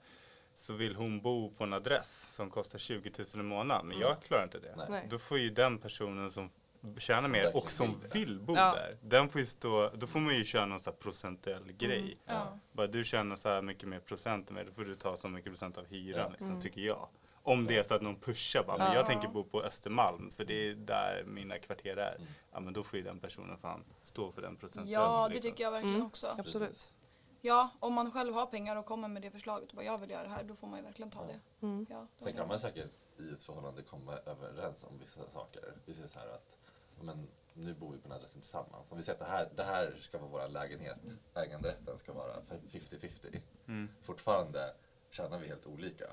så 0.55 0.73
vill 0.73 0.97
hon 0.97 1.21
bo 1.21 1.51
på 1.51 1.65
en 1.65 1.73
adress 1.73 2.35
som 2.35 2.51
kostar 2.51 2.79
20 2.79 3.11
000 3.19 3.27
i 3.35 3.49
månaden. 3.49 3.87
Men 3.87 3.97
Mm. 3.97 4.09
jag 4.09 4.23
klarar 4.23 4.45
inte 4.45 4.59
det. 4.59 4.85
Nej. 4.89 5.07
Då 5.11 5.19
får 5.19 5.39
ju 5.39 5.51
den 5.51 5.79
personen 5.79 6.31
som 6.31 6.51
tjänar 6.99 7.23
Som 7.23 7.33
mer 7.33 7.57
och 7.57 7.71
som 7.71 8.01
vill 8.13 8.41
bo 8.41 8.55
Ja. 8.57 8.75
där. 8.75 8.97
Den 9.03 9.29
får 9.29 9.39
ju 9.41 9.47
stå, 9.47 9.91
då 9.95 10.07
får 10.07 10.21
man 10.21 10.35
ju 10.37 10.45
köra 10.45 10.67
någon 10.67 10.81
sån 10.81 10.93
här 10.93 11.01
procentuell 11.01 11.73
grej. 11.73 12.17
Ja. 12.27 12.59
Bara 12.73 12.87
du 12.87 13.05
tjänar 13.05 13.37
så 13.37 13.49
här 13.49 13.63
mycket 13.63 13.89
mer 13.89 14.01
procent 14.01 14.49
än 14.51 14.55
mig, 14.55 14.65
då 14.65 14.73
får 14.73 14.85
du 14.85 14.95
ta 14.95 15.17
så 15.17 15.29
mycket 15.29 15.51
procent 15.51 15.79
av 15.79 15.87
hyran 15.87 16.21
Ja. 16.21 16.29
liksom, 16.29 16.49
Mm. 16.49 16.61
tycker 16.61 16.81
jag. 16.81 17.09
Om 17.45 17.67
det 17.67 17.79
är 17.79 17.83
så 17.83 17.95
att 17.95 18.03
någon 18.03 18.21
pushar 18.21 18.65
bara, 18.65 18.79
men 18.79 18.87
Ja. 18.87 18.95
jag 18.95 19.07
tänker 19.07 19.29
bo 19.29 19.45
på 19.45 19.63
Östermalm 19.63 20.31
för 20.31 20.45
det 20.45 20.69
är 20.69 20.75
där 20.75 21.25
mina 21.27 21.59
kvarter 21.59 21.97
är. 21.97 22.15
Mm. 22.15 22.29
Ja 22.53 22.61
men 22.61 22.73
då 22.73 22.83
får 22.83 22.97
ju 22.99 23.03
den 23.05 23.19
personen 23.21 23.59
fan 23.59 23.85
stå 24.03 24.33
för 24.33 24.43
den 24.43 24.57
procenten. 24.57 24.93
Ja, 24.93 25.29
det 25.29 25.35
liksom. 25.35 25.51
tycker 25.51 25.65
jag 25.65 25.71
verkligen 25.71 25.95
Mm. 25.97 26.07
också. 26.07 26.35
Absolut. 26.39 26.93
Ja, 27.41 27.71
om 27.81 27.93
man 27.95 28.13
själv 28.13 28.35
har 28.35 28.47
pengar 28.47 28.77
och 28.77 28.87
kommer 28.87 29.09
med 29.09 29.23
det 29.23 29.31
förslaget 29.31 29.69
och 29.71 29.77
bara 29.77 29.85
jag 29.85 29.99
vill 29.99 30.11
göra 30.11 30.23
det 30.23 30.29
här, 30.29 30.43
då 30.45 30.55
får 30.57 30.67
man 30.67 30.79
ju 30.79 30.85
verkligen 30.85 31.11
ta 31.11 31.27
det. 31.27 31.41
Mm. 31.67 31.87
Ja, 31.91 32.07
Sen 32.19 32.33
kan 32.33 32.49
man 32.49 32.59
säkert 32.59 32.91
i 33.19 33.33
ett 33.33 33.43
förhållande 33.43 33.83
komma 33.83 34.17
överens 34.27 34.85
om 34.85 34.99
vissa 34.99 35.29
saker. 35.31 35.63
Vi 35.85 35.95
säger 35.95 36.09
så 36.09 36.19
här 36.19 36.29
att 36.29 36.57
ja, 36.97 37.03
men, 37.03 37.29
nu 37.55 37.75
bor 37.75 37.93
vi 37.93 37.97
på 37.99 38.03
den 38.03 38.13
här 38.13 38.19
adressen 38.19 38.41
tillsammans. 38.41 38.93
Om 38.93 38.97
vi 38.99 39.03
säger 39.05 39.21
att 39.21 39.27
det 39.29 39.33
här, 39.33 39.49
det 39.57 39.63
här 39.65 39.97
ska 40.01 40.19
vara 40.19 40.31
vår 40.31 40.49
lägenhet, 40.49 40.99
äganderätten 41.35 41.99
ska 41.99 42.13
vara 42.13 42.33
50-50. 42.71 43.41
Mm. 43.69 43.89
Fortfarande 44.03 44.75
tjänar 45.11 45.39
vi 45.39 45.49
helt 45.49 45.67
olika. 45.67 46.05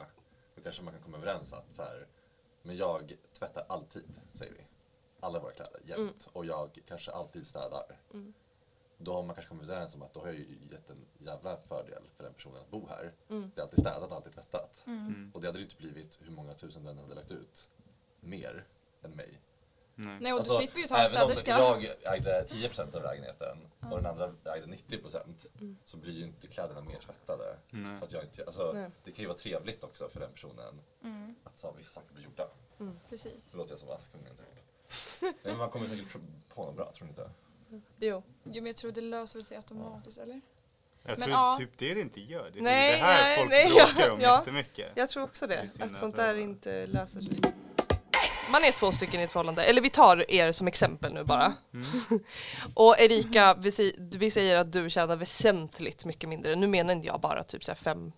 Då 0.60 0.64
kanske 0.64 0.84
man 0.84 0.94
kan 0.94 1.04
komma 1.04 1.18
överens 1.18 1.54
att 1.54 1.76
så 1.76 1.82
här, 1.82 2.08
men 2.62 2.78
jag 2.78 3.18
tvättar 3.34 3.66
alltid, 3.70 4.22
säger 4.34 4.54
vi. 4.54 4.68
Alla 5.20 5.40
våra 5.40 5.52
kläder, 5.52 5.82
jämt. 5.86 6.30
Och 6.34 6.46
jag 6.46 6.80
kanske 6.88 7.12
alltid 7.12 7.48
städar. 7.48 8.00
Mm. 8.14 8.34
Då 8.98 9.14
har 9.14 9.24
man 9.24 9.36
kanske 9.36 9.50
kommit 9.50 9.70
överens 9.70 9.96
om 9.96 10.02
att 10.02 10.14
då 10.14 10.20
har 10.20 10.28
jag 10.28 10.36
ju 10.36 10.58
gett 10.72 10.90
en 10.90 11.06
jävla 11.18 11.58
fördel 11.58 12.04
för 12.16 12.24
den 12.24 12.34
personen 12.34 12.62
att 12.62 12.70
bo 12.70 12.88
här. 12.88 13.14
Mm. 13.30 13.52
Det 13.56 13.62
är 13.62 13.64
alltid 13.64 13.80
städat, 13.80 14.12
alltid 14.12 14.34
tvättat. 14.34 14.84
Mm. 14.88 15.32
Och 15.34 15.42
det 15.42 15.48
hade 15.48 15.60
ju 15.60 15.64
inte 15.64 15.78
blivit 15.78 16.20
hur 16.22 16.32
många 16.32 16.54
tusen 16.54 16.84
den 16.84 16.98
hade 16.98 17.16
lagt 17.16 17.32
ut 17.32 17.70
mer 18.20 18.66
än 19.02 19.12
mig. 19.12 19.42
Nej. 20.02 20.18
Nej, 20.22 20.34
och 20.34 20.40
Alltså, 20.40 20.54
du 20.54 20.60
slipper 20.60 20.80
ju 20.80 20.88
ta 20.88 20.98
en 20.98 21.06
även 21.06 21.22
om 21.30 21.36
städerska. 21.36 21.52
jag 22.04 22.16
ägde 22.16 22.46
10% 22.50 22.96
av 22.96 23.04
lägenheten 23.04 23.58
och 23.92 23.98
den 23.98 24.06
andra 24.06 24.26
ägde 24.56 24.68
90% 24.68 25.78
så 25.86 25.98
blir 25.98 26.14
ju 26.14 26.24
inte 26.24 26.48
kläderna 26.48 26.82
mer 26.82 27.00
tvättade. 27.00 27.58
För 27.72 28.06
att 28.06 28.12
jag 28.12 28.24
inte, 28.24 28.46
alltså, 28.46 28.72
Nej. 28.76 28.90
det 29.04 29.12
kan 29.12 29.22
ju 29.22 29.28
vara 29.28 29.38
trevligt 29.38 29.84
också 29.84 30.10
för 30.10 30.20
den 30.20 30.32
personen 30.32 30.82
Mm, 31.04 31.36
att 31.44 31.60
så, 31.60 31.74
vissa 31.78 31.92
saker 31.92 32.14
blir 32.14 32.24
gjorda. 32.24 32.48
precis. 33.10 33.52
Så 33.52 33.58
låter 33.58 33.72
jag 33.72 33.80
som 33.80 33.90
Askungen 33.90 34.36
typ. 34.36 35.36
Men 35.44 35.58
man 35.58 35.70
kommer 35.70 35.88
säkert 35.88 36.16
på 36.50 36.66
något 36.66 36.76
bra, 36.76 36.92
tror 36.92 37.06
ni 37.06 37.10
inte? 37.10 37.30
Jo. 38.00 38.24
Jo, 38.44 38.54
men 38.54 38.66
jag 38.66 38.76
tror 38.76 38.92
det 38.92 39.02
löser 39.02 39.42
sig 39.42 39.58
automatiskt, 39.58 40.18
eller? 40.18 40.34
Jag 40.34 40.42
Men 41.04 41.18
tror 41.18 41.30
ja. 41.32 41.56
typ 41.60 41.78
det 41.78 41.94
det 41.94 42.02
inte 42.02 42.22
gör. 42.22 42.50
Det 42.54 42.60
är 42.60 42.64
Nej, 42.64 42.92
det 42.92 42.98
här 43.06 43.22
nej, 43.24 43.38
folk 43.38 43.50
nej, 43.50 43.70
bråkar 43.70 44.08
ja, 44.08 44.14
om 44.14 44.20
ja. 44.22 44.38
jättemycket. 44.40 44.92
Jag 44.96 45.10
tror 45.10 45.24
också 45.24 45.48
Det 45.48 45.70
Att 45.80 45.98
sånt 45.98 46.16
där 46.16 46.36
inte 46.36 46.88
löser 46.88 47.22
sig. 47.22 47.40
Man 48.52 48.64
är 48.64 48.72
två 48.72 48.92
stycken 48.92 49.20
i 49.20 49.24
ett 49.24 49.32
förhållande, 49.32 49.64
eller 49.64 49.82
vi 49.82 49.90
tar 49.90 50.32
er 50.32 50.52
som 50.52 50.68
exempel 50.68 51.14
nu 51.14 51.24
bara. 51.24 51.54
Mm. 51.74 51.86
Och 52.74 53.00
Erika, 53.00 53.54
vi, 53.54 53.94
vi 53.98 54.32
säger 54.32 54.58
att 54.58 54.72
du 54.72 54.90
tjänar 54.90 55.16
väsentligt 55.16 56.06
mycket 56.06 56.30
mindre. 56.30 56.56
Nu 56.56 56.68
menar 56.68 56.94
inte 56.94 57.08
jag 57.08 57.20
bara 57.22 57.44
typ 57.44 57.64
så 57.66 57.72
här 57.72 57.76
5 57.76 58.12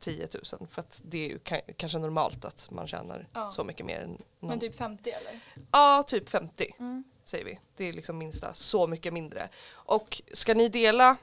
10 0.00 0.28
000 0.60 0.68
för 0.70 0.80
att 0.80 1.02
det 1.04 1.24
är 1.24 1.28
ju 1.28 1.38
ka- 1.38 1.72
kanske 1.76 1.98
normalt 1.98 2.44
att 2.44 2.68
man 2.70 2.86
tjänar 2.86 3.28
Ja. 3.32 3.50
så 3.50 3.64
mycket 3.64 3.86
mer 3.86 4.00
än 4.00 4.08
någon. 4.10 4.20
Men 4.50 4.60
typ 4.60 4.76
50 4.76 5.10
eller? 5.10 5.40
Ja, 5.72 6.02
typ 6.06 6.28
50 6.28 6.74
Mm. 6.78 7.04
säger 7.24 7.44
vi. 7.44 7.58
Det 7.76 7.88
är 7.88 7.92
liksom 7.92 8.18
minsta, 8.18 8.54
så 8.54 8.86
mycket 8.86 9.12
mindre. 9.12 9.48
Och 9.68 10.22
ska 10.32 10.54
ni 10.54 10.68
dela 10.68 11.16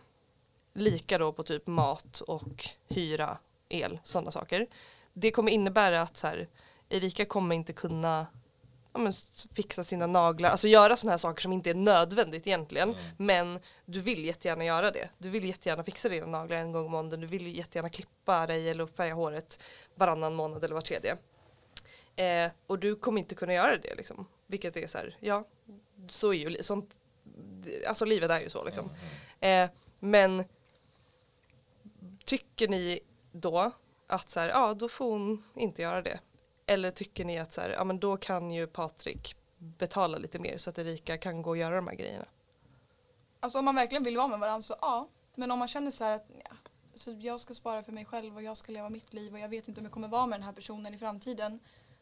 lika 0.74 1.18
då 1.18 1.32
på 1.34 1.44
typ 1.44 1.68
mat 1.68 2.20
och 2.22 2.66
hyra, 2.88 3.38
el, 3.70 4.00
sådana 4.04 4.32
saker. 4.32 4.68
Det 5.14 5.32
kommer 5.32 5.52
innebära 5.52 6.02
att 6.02 6.18
så 6.18 6.28
här, 6.28 6.48
Erika 6.90 7.26
kommer 7.26 7.56
inte 7.56 7.74
kunna 7.74 8.28
ja, 8.94 9.00
men, 9.00 9.14
fixa 9.54 9.84
sina 9.84 10.08
naglar, 10.08 10.50
alltså 10.50 10.68
göra 10.68 10.96
sådana 10.96 11.12
här 11.12 11.18
saker 11.18 11.42
som 11.42 11.54
inte 11.54 11.70
är 11.70 11.76
nödvändigt 11.76 12.48
egentligen. 12.48 12.90
Mm. 12.90 13.04
Men 13.18 13.60
du 13.86 14.00
vill 14.00 14.26
jättegärna 14.26 14.66
göra 14.66 14.92
det. 14.92 15.10
Du 15.18 15.30
vill 15.30 15.46
jättegärna 15.46 15.84
fixa 15.84 16.10
dina 16.10 16.26
naglar 16.26 16.58
en 16.58 16.72
gång 16.72 16.86
i 16.86 16.90
månaden. 16.90 17.22
Du 17.22 17.28
vill 17.28 17.58
jättegärna 17.58 17.90
klippa 17.90 18.48
dig 18.48 18.70
eller 18.70 18.86
färga 18.86 19.14
håret 19.14 19.60
varannan 19.96 20.36
månad 20.36 20.64
eller 20.64 20.76
var 20.76 20.82
tredje. 20.82 21.18
Eh, 22.16 22.52
och 22.68 22.80
du 22.80 22.96
kommer 22.96 23.20
inte 23.20 23.36
kunna 23.36 23.54
göra 23.54 23.78
det 23.78 23.96
liksom. 23.96 24.26
Vilket 24.48 24.78
är 24.78 24.88
så 24.88 24.98
här, 24.98 25.18
ja, 25.20 25.48
så 26.10 26.34
är 26.34 26.50
ju 26.50 26.64
sånt, 26.64 26.90
alltså 27.88 28.06
livet 28.06 28.32
är 28.32 28.40
ju 28.40 28.50
så 28.50 28.64
liksom. 28.64 28.92
Mm. 29.40 29.70
Eh, 29.70 29.76
men 30.00 30.44
tycker 32.26 32.68
ni 32.68 33.00
då 33.32 33.72
att 34.08 34.30
så 34.30 34.40
här, 34.40 34.50
ja 34.50 34.74
då 34.74 34.90
får 34.90 35.12
hon 35.12 35.44
inte 35.56 35.82
göra 35.82 36.02
det? 36.02 36.20
Eller 36.66 36.92
tycker 36.92 37.26
ni 37.26 37.40
att 37.40 37.54
så 37.54 37.62
här, 37.62 37.70
ja 37.70 37.84
men 37.84 38.00
då 38.00 38.18
kan 38.18 38.52
ju 38.52 38.68
Patrik 38.68 39.36
betala 39.58 40.18
lite 40.18 40.40
mer 40.40 40.58
så 40.58 40.70
att 40.70 40.78
Erika 40.78 41.18
kan 41.18 41.42
gå 41.42 41.50
och 41.50 41.58
göra 41.58 41.76
de 41.76 41.88
här 41.88 41.96
grejerna? 41.96 42.26
Alltså 43.40 43.60
om 43.60 43.66
man 43.66 43.76
verkligen 43.76 44.04
vill 44.04 44.18
vara 44.18 44.28
med 44.28 44.40
varandra 44.40 44.62
så 44.62 44.76
ja. 44.82 45.08
Men 45.36 45.52
om 45.52 45.60
man 45.60 45.68
känner 45.68 45.92
så 45.92 46.04
här 46.04 46.12
att 46.12 46.26
ja, 46.44 46.56
så 46.96 47.12
jag 47.12 47.40
ska 47.40 47.54
spara 47.54 47.84
för 47.84 47.92
mig 47.92 48.06
själv 48.06 48.36
och 48.36 48.44
jag 48.44 48.58
ska 48.58 48.72
leva 48.72 48.90
mitt 48.90 49.14
liv 49.14 49.34
och 49.34 49.40
jag 49.40 49.50
vet 49.50 49.68
inte 49.68 49.82
om 49.82 49.86
jag 49.86 49.94
kommer 49.94 50.08
vara 50.08 50.26
med 50.26 50.40
den 50.40 50.44
här 50.44 50.54
personen 50.54 50.94
i 50.94 50.98
framtiden. 50.98 51.60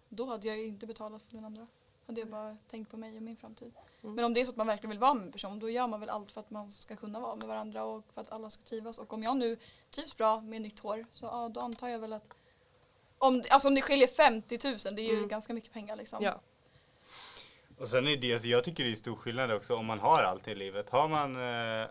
Då 0.09 0.25
hade 0.25 0.47
jag 0.47 0.65
inte 0.65 0.87
betalat 0.87 1.21
för 1.23 1.35
den 1.35 1.45
andra. 1.45 1.67
Hade 2.07 2.19
jag 2.21 2.29
bara 2.29 2.57
tänkt 2.69 2.91
på 2.91 2.97
mig 2.97 3.17
och 3.17 3.23
min 3.23 3.37
framtid. 3.37 3.73
Mm. 4.03 4.15
Men 4.15 4.25
om 4.25 4.33
det 4.33 4.41
är 4.41 4.45
så 4.45 4.51
att 4.51 4.57
man 4.57 4.67
verkligen 4.67 4.89
vill 4.89 4.99
vara 4.99 5.13
med 5.13 5.25
en 5.25 5.31
person 5.31 5.59
då 5.59 5.69
gör 5.69 5.87
man 5.87 5.99
väl 5.99 6.09
allt 6.09 6.31
för 6.31 6.39
att 6.39 6.49
man 6.49 6.71
ska 6.71 6.95
kunna 6.95 7.19
vara 7.19 7.35
med 7.35 7.47
varandra 7.47 7.83
och 7.83 8.03
för 8.13 8.21
att 8.21 8.31
alla 8.31 8.49
ska 8.49 8.63
trivas. 8.63 8.99
Och 8.99 9.13
om 9.13 9.23
jag 9.23 9.37
nu 9.37 9.57
trivs 9.91 10.17
bra 10.17 10.41
med 10.41 10.61
nytt 10.61 10.79
hår 10.79 11.05
så 11.11 11.25
ja, 11.25 11.49
då 11.49 11.61
antar 11.61 11.87
jag 11.87 11.99
väl 11.99 12.13
att 12.13 12.33
om, 13.21 13.43
alltså 13.49 13.67
om 13.67 13.75
det 13.75 13.81
skiljer 13.81 14.07
50 14.07 14.59
000 14.63 14.77
det 14.95 15.01
är 15.01 15.09
ju 15.09 15.17
Mm. 15.17 15.27
ganska 15.27 15.53
mycket 15.53 15.73
pengar 15.73 15.95
liksom. 15.95 16.23
Ja. 16.23 16.41
Och 17.77 17.87
sen 17.87 18.07
är 18.07 18.17
det, 18.17 18.39
så 18.39 18.47
jag 18.47 18.63
tycker 18.63 18.83
det 18.83 18.89
är 18.91 18.95
stor 18.95 19.15
skillnad 19.15 19.51
också 19.51 19.75
om 19.75 19.85
man 19.85 19.99
har 19.99 20.23
allt 20.23 20.47
i 20.47 20.55
livet. 20.55 20.89
Har 20.89 21.07
man 21.07 21.35
eh, 21.35 21.87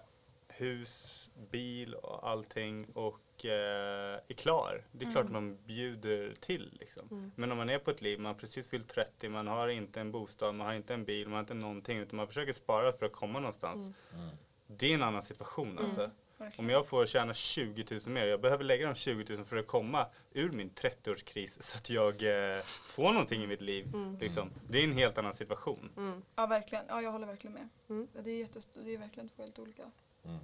hus, 0.48 1.16
bil 1.50 1.94
och 1.94 2.28
allting 2.28 2.86
och 2.94 3.44
eh, 3.44 4.20
är 4.28 4.34
klar. 4.34 4.84
Det 4.92 5.06
är 5.06 5.10
klart 5.10 5.26
Mm. 5.26 5.32
man 5.32 5.58
bjuder 5.66 6.34
till 6.40 6.76
liksom. 6.80 7.08
Mm. 7.10 7.32
Men 7.36 7.52
om 7.52 7.58
man 7.58 7.70
är 7.70 7.78
på 7.78 7.90
ett 7.90 8.00
liv, 8.02 8.18
man 8.20 8.32
har 8.34 8.40
precis 8.40 8.68
fyllt 8.68 8.88
30, 8.88 9.28
man 9.28 9.46
har 9.46 9.68
inte 9.68 10.00
en 10.00 10.12
bostad, 10.12 10.54
man 10.54 10.66
har 10.66 10.74
inte 10.74 10.94
en 10.94 11.04
bil, 11.04 11.26
man 11.28 11.32
har 11.34 11.40
inte 11.40 11.54
någonting 11.54 11.98
utan 11.98 12.16
man 12.16 12.26
försöker 12.26 12.52
spara 12.52 12.92
för 12.92 13.06
att 13.06 13.12
komma 13.12 13.38
någonstans. 13.38 13.78
Mm. 14.12 14.22
Mm. 14.24 14.36
Det 14.66 14.90
är 14.90 14.94
en 14.94 15.02
annan 15.02 15.22
situation 15.22 15.78
alltså. 15.78 16.10
Verkligen. 16.40 16.64
Om 16.64 16.70
jag 16.70 16.86
får 16.86 17.06
tjäna 17.06 17.34
20 17.34 17.84
000 17.90 18.00
mer, 18.14 18.26
jag 18.26 18.40
behöver 18.40 18.64
lägga 18.64 18.86
de 18.86 18.94
20 18.94 19.34
000 19.36 19.44
för 19.44 19.56
att 19.56 19.66
komma 19.66 20.06
ur 20.32 20.50
min 20.50 20.70
30-årskris 20.70 21.62
så 21.62 21.76
att 21.76 21.90
jag 21.90 22.22
eh, 22.56 22.62
får 22.64 23.12
någonting 23.12 23.42
i 23.42 23.46
mitt 23.46 23.60
liv. 23.60 23.86
Mm. 23.94 24.18
Liksom. 24.18 24.50
Det 24.68 24.78
är 24.78 24.84
en 24.84 24.92
helt 24.92 25.18
annan 25.18 25.34
situation. 25.34 25.92
Mm. 25.96 26.22
Ja 26.36 26.46
verkligen, 26.46 26.84
ja 26.88 27.02
jag 27.02 27.12
håller 27.12 27.26
verkligen 27.26 27.54
med. 27.54 27.68
Mm. 27.88 28.08
Ja, 28.14 28.20
Det, 28.22 28.30
är 28.30 28.38
jättest- 28.38 28.68
det 28.84 28.94
är 28.94 28.98
verkligen 28.98 29.28
två 29.28 29.42
helt 29.42 29.58
olika. 29.58 29.82
Mm. 30.24 30.38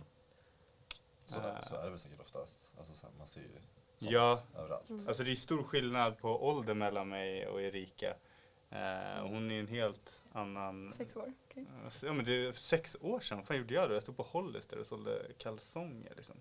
Så, 1.27 1.39
Eh. 1.41 1.61
så 1.63 1.77
är 1.77 1.85
det 1.85 1.91
väl 1.91 1.99
säkert 1.99 2.21
oftast. 2.21 2.73
Alltså, 2.79 2.95
så 2.95 3.07
här, 3.07 3.13
man 3.19 3.27
ser 3.27 3.41
ju 3.41 3.47
sånt 3.99 4.11
Ja. 4.13 4.43
överallt. 4.59 4.91
Mm. 4.91 5.09
Alltså 5.09 5.23
det 5.25 5.31
är 5.31 5.35
stor 5.35 5.63
skillnad 5.63 6.19
på 6.19 6.47
ålder 6.49 6.75
mellan 6.75 7.09
mig 7.09 7.47
och 7.47 7.63
Erika. 7.63 8.15
Eh, 8.71 9.23
hon 9.23 9.51
är 9.51 9.61
en 9.61 9.67
helt 9.67 10.23
annan... 10.33 10.93
Sex 10.93 11.17
år, 11.17 11.33
okej. 11.63 11.67
Eh, 11.87 11.93
Ja 12.03 12.13
men 12.13 12.25
det 12.25 12.33
är 12.47 12.53
sex 12.53 12.97
år 13.01 13.21
sedan, 13.21 13.39
vad 13.39 13.47
fan 13.47 13.57
gjorde 13.57 13.75
jag 13.75 13.89
då? 13.91 13.95
Jag 13.95 14.03
stod 14.03 14.17
på 14.17 14.23
Hollister 14.23 14.79
och 14.79 14.87
sålde 14.87 15.27
kalsonger 15.39 16.13
liksom. 16.17 16.35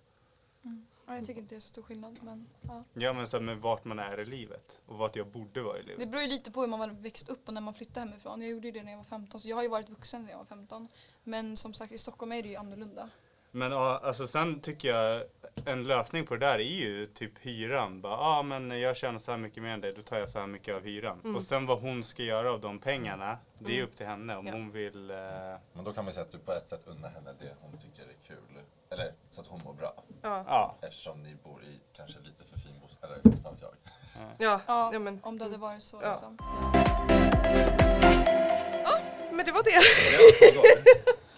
Ja, 1.07 1.15
jag 1.15 1.25
tycker 1.25 1.41
inte 1.41 1.55
det 1.55 1.59
är 1.59 1.61
så 1.61 1.67
stor 1.67 1.81
skillnad 1.81 2.19
men 2.23 2.47
ja. 2.61 2.83
Ja 2.93 3.13
men 3.13 3.27
så 3.27 3.37
här 3.37 3.43
med 3.43 3.57
vart 3.57 3.85
man 3.85 3.99
är 3.99 4.19
i 4.19 4.25
livet 4.25 4.81
och 4.85 4.97
vart 4.97 5.15
jag 5.15 5.27
borde 5.27 5.61
vara 5.61 5.77
i 5.79 5.81
Det 5.81 5.87
livet. 5.87 6.09
beror 6.09 6.21
ju 6.23 6.27
lite 6.29 6.51
på 6.51 6.61
hur 6.61 6.67
man 6.67 7.01
växt 7.01 7.29
upp 7.29 7.47
och 7.47 7.53
när 7.53 7.61
man 7.61 7.73
flyttade 7.73 7.99
hemifrån. 7.99 8.41
Jag 8.41 8.49
gjorde 8.49 8.67
ju 8.67 8.71
det 8.71 8.83
när 8.83 8.91
jag 8.91 8.97
var 8.97 9.03
15 9.05 9.39
så 9.39 9.49
jag 9.49 9.55
har 9.55 9.63
ju 9.63 9.69
varit 9.69 9.89
vuxen 9.89 10.23
när 10.23 10.29
jag 10.31 10.37
var 10.37 10.45
15. 10.45 10.87
Men 11.23 11.57
som 11.57 11.73
sagt 11.73 11.91
i 11.91 11.97
Stockholm 11.97 12.31
är 12.31 12.43
det 12.43 12.49
ju 12.49 12.55
annorlunda. 12.55 13.09
Men 13.55 13.71
ja, 13.71 14.01
alltså 14.03 14.27
sen 14.27 14.59
tycker 14.59 14.87
jag 14.95 15.23
en 15.65 15.83
lösning 15.83 16.25
på 16.25 16.33
det 16.35 16.45
där 16.45 16.55
är 16.59 16.63
ju 16.63 17.07
typ 17.07 17.31
hyran. 17.41 17.99
Ja 18.03 18.17
ah, 18.21 18.43
men 18.43 18.79
jag 18.79 18.97
tjänar 18.97 19.19
så 19.19 19.31
här 19.31 19.37
mycket 19.37 19.63
mer 19.63 19.69
än 19.69 19.81
dig, 19.81 19.93
då 19.93 20.01
tar 20.01 20.17
jag 20.17 20.29
så 20.29 20.39
här 20.39 20.47
mycket 20.47 20.75
av 20.75 20.83
hyran. 20.83 21.19
Mm. 21.23 21.35
Och 21.35 21.43
sen 21.43 21.65
vad 21.65 21.79
hon 21.81 22.03
ska 22.03 22.23
göra 22.23 22.51
av 22.53 22.61
de 22.61 22.79
pengarna, 22.79 23.37
det 23.59 23.71
är 23.71 23.75
Mm. 23.75 23.85
upp 23.87 23.95
till 23.95 24.05
henne 24.05 24.35
om 24.35 24.47
Ja. 24.47 24.53
hon 24.53 24.71
vill 24.71 25.11
eh, 25.11 25.17
Men 25.73 25.83
då 25.83 25.93
kan 25.93 26.05
man 26.05 26.13
säga 26.13 26.25
att 26.25 26.31
du 26.31 26.37
på 26.37 26.51
ett 26.53 26.67
sätt 26.69 26.81
unnar 26.85 27.09
henne 27.09 27.33
det 27.39 27.55
hon 27.61 27.77
tycker 27.77 28.01
är 28.01 28.27
kul. 28.27 28.63
Eller 28.89 29.13
så 29.29 29.41
att 29.41 29.47
hon 29.47 29.61
mår 29.65 29.73
bra. 29.73 29.93
Ja. 30.21 30.43
Ja, 30.47 30.75
Eftersom 30.81 31.23
ni 31.23 31.35
bor 31.43 31.63
i 31.63 31.79
kanske 31.95 32.19
lite 32.19 32.43
för 32.51 32.59
fin 32.59 32.79
bostad. 32.81 33.09
Eller 33.11 33.27
inte 33.27 33.41
fan 33.41 33.55
jag. 33.61 33.71
Ja. 34.37 34.61
Ja, 34.67 34.89
ja, 34.93 34.99
men, 34.99 35.19
om 35.23 35.37
det 35.37 35.43
hade 35.43 35.57
varit 35.57 35.83
så 35.83 35.99
Ja. 36.03 36.11
liksom. 36.11 36.37
men 39.31 39.45
det 39.45 39.51
var 39.51 39.63
det. 39.63 39.71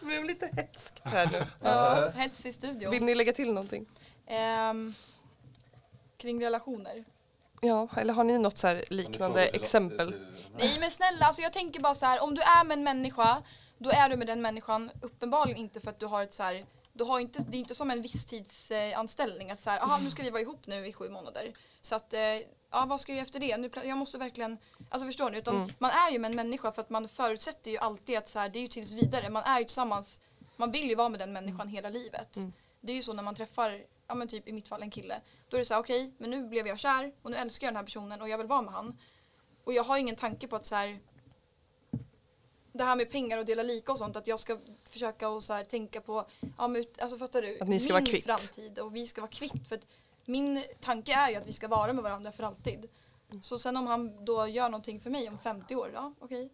Blev 0.07 0.23
lite 0.23 0.49
hetskt 0.55 1.01
här 1.03 1.29
nu. 1.31 1.45
Ja, 1.63 2.09
hets 2.15 2.45
i 2.45 2.51
studion. 2.51 2.91
Vill 2.91 3.03
ni 3.03 3.15
lägga 3.15 3.33
till 3.33 3.53
någonting? 3.53 3.85
Ehm, 4.27 4.93
kring 6.17 6.43
relationer. 6.43 7.03
Ja, 7.61 7.87
eller 7.97 8.13
har 8.13 8.23
ni 8.23 8.37
något 8.39 8.57
så 8.57 8.67
här 8.67 8.83
liknande 8.89 9.45
till- 9.47 9.61
exempel? 9.61 10.13
Nej 10.57 10.77
men 10.79 10.91
snälla, 10.91 11.25
alltså 11.25 11.41
jag 11.41 11.53
tänker 11.53 11.79
bara 11.81 11.93
så 11.93 12.05
här, 12.05 12.23
om 12.23 12.35
du 12.35 12.41
är 12.41 12.63
med 12.63 12.77
en 12.77 12.83
människa, 12.83 13.41
då 13.77 13.89
är 13.89 14.09
du 14.09 14.17
med 14.17 14.27
den 14.27 14.41
människan 14.41 14.91
uppenbarligen 15.01 15.57
inte 15.59 15.79
för 15.79 15.89
att 15.89 15.99
du 15.99 16.05
har 16.05 16.23
ett 16.23 16.33
så 16.33 16.43
här, 16.43 16.65
du 16.93 17.03
har 17.03 17.19
inte, 17.19 17.43
det 17.49 17.57
är 17.57 17.59
inte 17.59 17.75
som 17.75 17.91
en 17.91 18.01
visstidsanställning 18.01 19.51
att 19.51 19.59
så 19.59 19.69
här, 19.69 19.79
aha 19.79 19.97
nu 20.03 20.09
ska 20.09 20.23
vi 20.23 20.29
vara 20.29 20.41
ihop 20.41 20.67
nu 20.67 20.87
i 20.87 20.93
sju 20.93 21.09
månader. 21.09 21.53
Så 21.81 21.95
att, 21.95 22.13
eh, 22.13 22.19
ja 22.71 22.85
vad 22.85 23.01
ska 23.01 23.11
jag 23.11 23.17
göra 23.17 23.25
efter 23.25 23.39
det? 23.39 23.57
Nu, 23.57 23.69
jag 23.83 23.97
måste 23.97 24.17
verkligen, 24.17 24.57
alltså 24.89 25.07
förstår 25.07 25.29
ni? 25.29 25.37
Utan 25.37 25.55
Mm. 25.55 25.69
man 25.79 25.91
är 25.91 26.11
ju 26.11 26.19
med 26.19 26.29
en 26.31 26.35
människa 26.35 26.71
för 26.71 26.81
att 26.81 26.89
man 26.89 27.07
förutsätter 27.07 27.71
ju 27.71 27.77
alltid 27.77 28.17
att 28.17 28.29
så 28.29 28.39
här, 28.39 28.49
det 28.49 28.59
är 28.59 28.61
ju 28.61 28.67
tills 28.67 28.91
vidare, 28.91 29.29
man 29.29 29.43
är 29.43 29.59
ju 29.59 29.65
tillsammans, 29.65 30.21
man 30.55 30.71
vill 30.71 30.89
ju 30.89 30.95
vara 30.95 31.09
med 31.09 31.19
den 31.19 31.33
människan 31.33 31.67
hela 31.67 31.89
livet. 31.89 32.35
Mm. 32.37 32.53
Det 32.81 32.91
är 32.91 32.95
ju 32.95 33.03
så 33.03 33.13
när 33.13 33.23
man 33.23 33.35
träffar 33.35 33.83
ja 34.07 34.15
men 34.15 34.27
typ 34.27 34.47
i 34.47 34.51
mitt 34.51 34.67
fall 34.67 34.81
en 34.81 34.91
kille. 34.91 35.21
Då 35.49 35.57
är 35.57 35.59
det 35.59 35.65
så 35.65 35.73
här, 35.73 35.81
okej, 35.81 36.13
men 36.17 36.29
nu 36.29 36.47
blev 36.47 36.67
jag 36.67 36.79
kär 36.79 37.11
och 37.21 37.31
nu 37.31 37.37
älskar 37.37 37.67
jag 37.67 37.71
den 37.73 37.77
här 37.77 37.83
personen 37.83 38.21
och 38.21 38.29
jag 38.29 38.37
vill 38.37 38.47
vara 38.47 38.61
med 38.61 38.73
han. 38.73 38.97
Och 39.63 39.73
jag 39.73 39.83
har 39.83 39.97
ingen 39.97 40.15
tanke 40.15 40.47
på 40.47 40.55
att 40.55 40.65
så 40.65 40.75
här 40.75 40.99
det 42.71 42.83
här 42.83 42.95
med 42.95 43.11
pengar 43.11 43.37
och 43.37 43.45
dela 43.45 43.63
lika 43.63 43.91
och 43.91 43.97
sånt, 43.97 44.15
att 44.15 44.27
jag 44.27 44.39
ska 44.39 44.57
försöka 44.89 45.29
och 45.29 45.43
så 45.43 45.53
här 45.53 45.63
tänka 45.63 46.01
på, 46.01 46.25
ja 46.57 46.67
men 46.67 46.85
alltså 46.99 47.17
fattar 47.17 47.41
du? 47.41 47.57
Att 47.61 47.67
ni 47.67 47.79
ska 47.79 47.93
min 47.93 47.93
vara 47.93 48.05
kvitt. 48.05 48.25
framtid 48.25 48.79
och 48.79 48.95
vi 48.95 49.07
ska 49.07 49.21
vara 49.21 49.31
kvitt. 49.31 49.67
För 49.69 49.75
att 49.75 49.87
min 50.27 50.63
tanke 50.81 51.13
är 51.13 51.29
ju 51.29 51.35
att 51.35 51.47
vi 51.47 51.51
ska 51.51 51.67
vara 51.67 51.93
med 51.93 52.03
varandra 52.03 52.31
för 52.31 52.43
alltid. 52.43 52.89
Mm. 53.29 53.43
Så 53.43 53.59
sen 53.59 53.77
om 53.77 53.87
han 53.87 54.25
då 54.25 54.47
gör 54.47 54.69
någonting 54.69 54.99
för 54.99 55.09
mig 55.09 55.29
om 55.29 55.39
50 55.39 55.75
år, 55.75 55.91
ja 55.93 56.13
okej. 56.19 56.51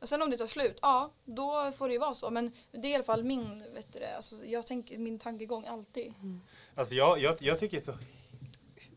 Och 0.00 0.08
sen 0.08 0.22
om 0.22 0.30
det 0.30 0.36
tar 0.36 0.46
slut, 0.46 0.78
ja 0.82 1.10
då 1.24 1.72
får 1.72 1.88
det 1.88 1.94
ju 1.94 2.00
vara 2.00 2.14
så. 2.14 2.30
Men 2.30 2.52
det 2.72 2.88
är 2.88 2.90
i 2.90 2.94
alla 2.94 3.04
fall 3.04 3.24
min, 3.24 3.64
vet 3.74 3.92
du 3.92 3.98
det, 3.98 4.16
alltså, 4.16 4.44
jag 4.44 4.66
tänker, 4.66 4.98
min 4.98 5.18
tankegång 5.18 5.66
alltid. 5.66 6.14
Alltså 6.74 6.94
jag, 6.94 7.18
jag, 7.18 7.36
jag 7.40 7.58
tycker 7.58 7.80
så 7.80 7.92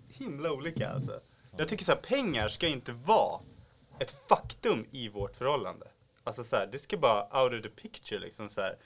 himla 0.10 0.52
olika 0.52 0.90
alltså. 0.90 1.20
Jag 1.58 1.68
tycker 1.68 1.86
så 1.86 1.92
här, 1.92 2.00
pengar 2.00 2.48
ska 2.48 2.68
inte 2.68 2.92
vara 2.92 3.40
ett 4.00 4.28
faktum 4.30 4.86
i 4.92 5.10
vårt 5.10 5.36
förhållande. 5.36 5.88
Alltså 6.24 6.44
så 6.44 6.56
här, 6.56 6.68
det 6.72 6.80
ska 6.80 6.98
bara 6.98 7.44
out 7.44 7.54
of 7.54 7.62
the 7.62 7.82
picture 7.82 8.20
liksom 8.20 8.50
så 8.50 8.62
här. 8.62 8.78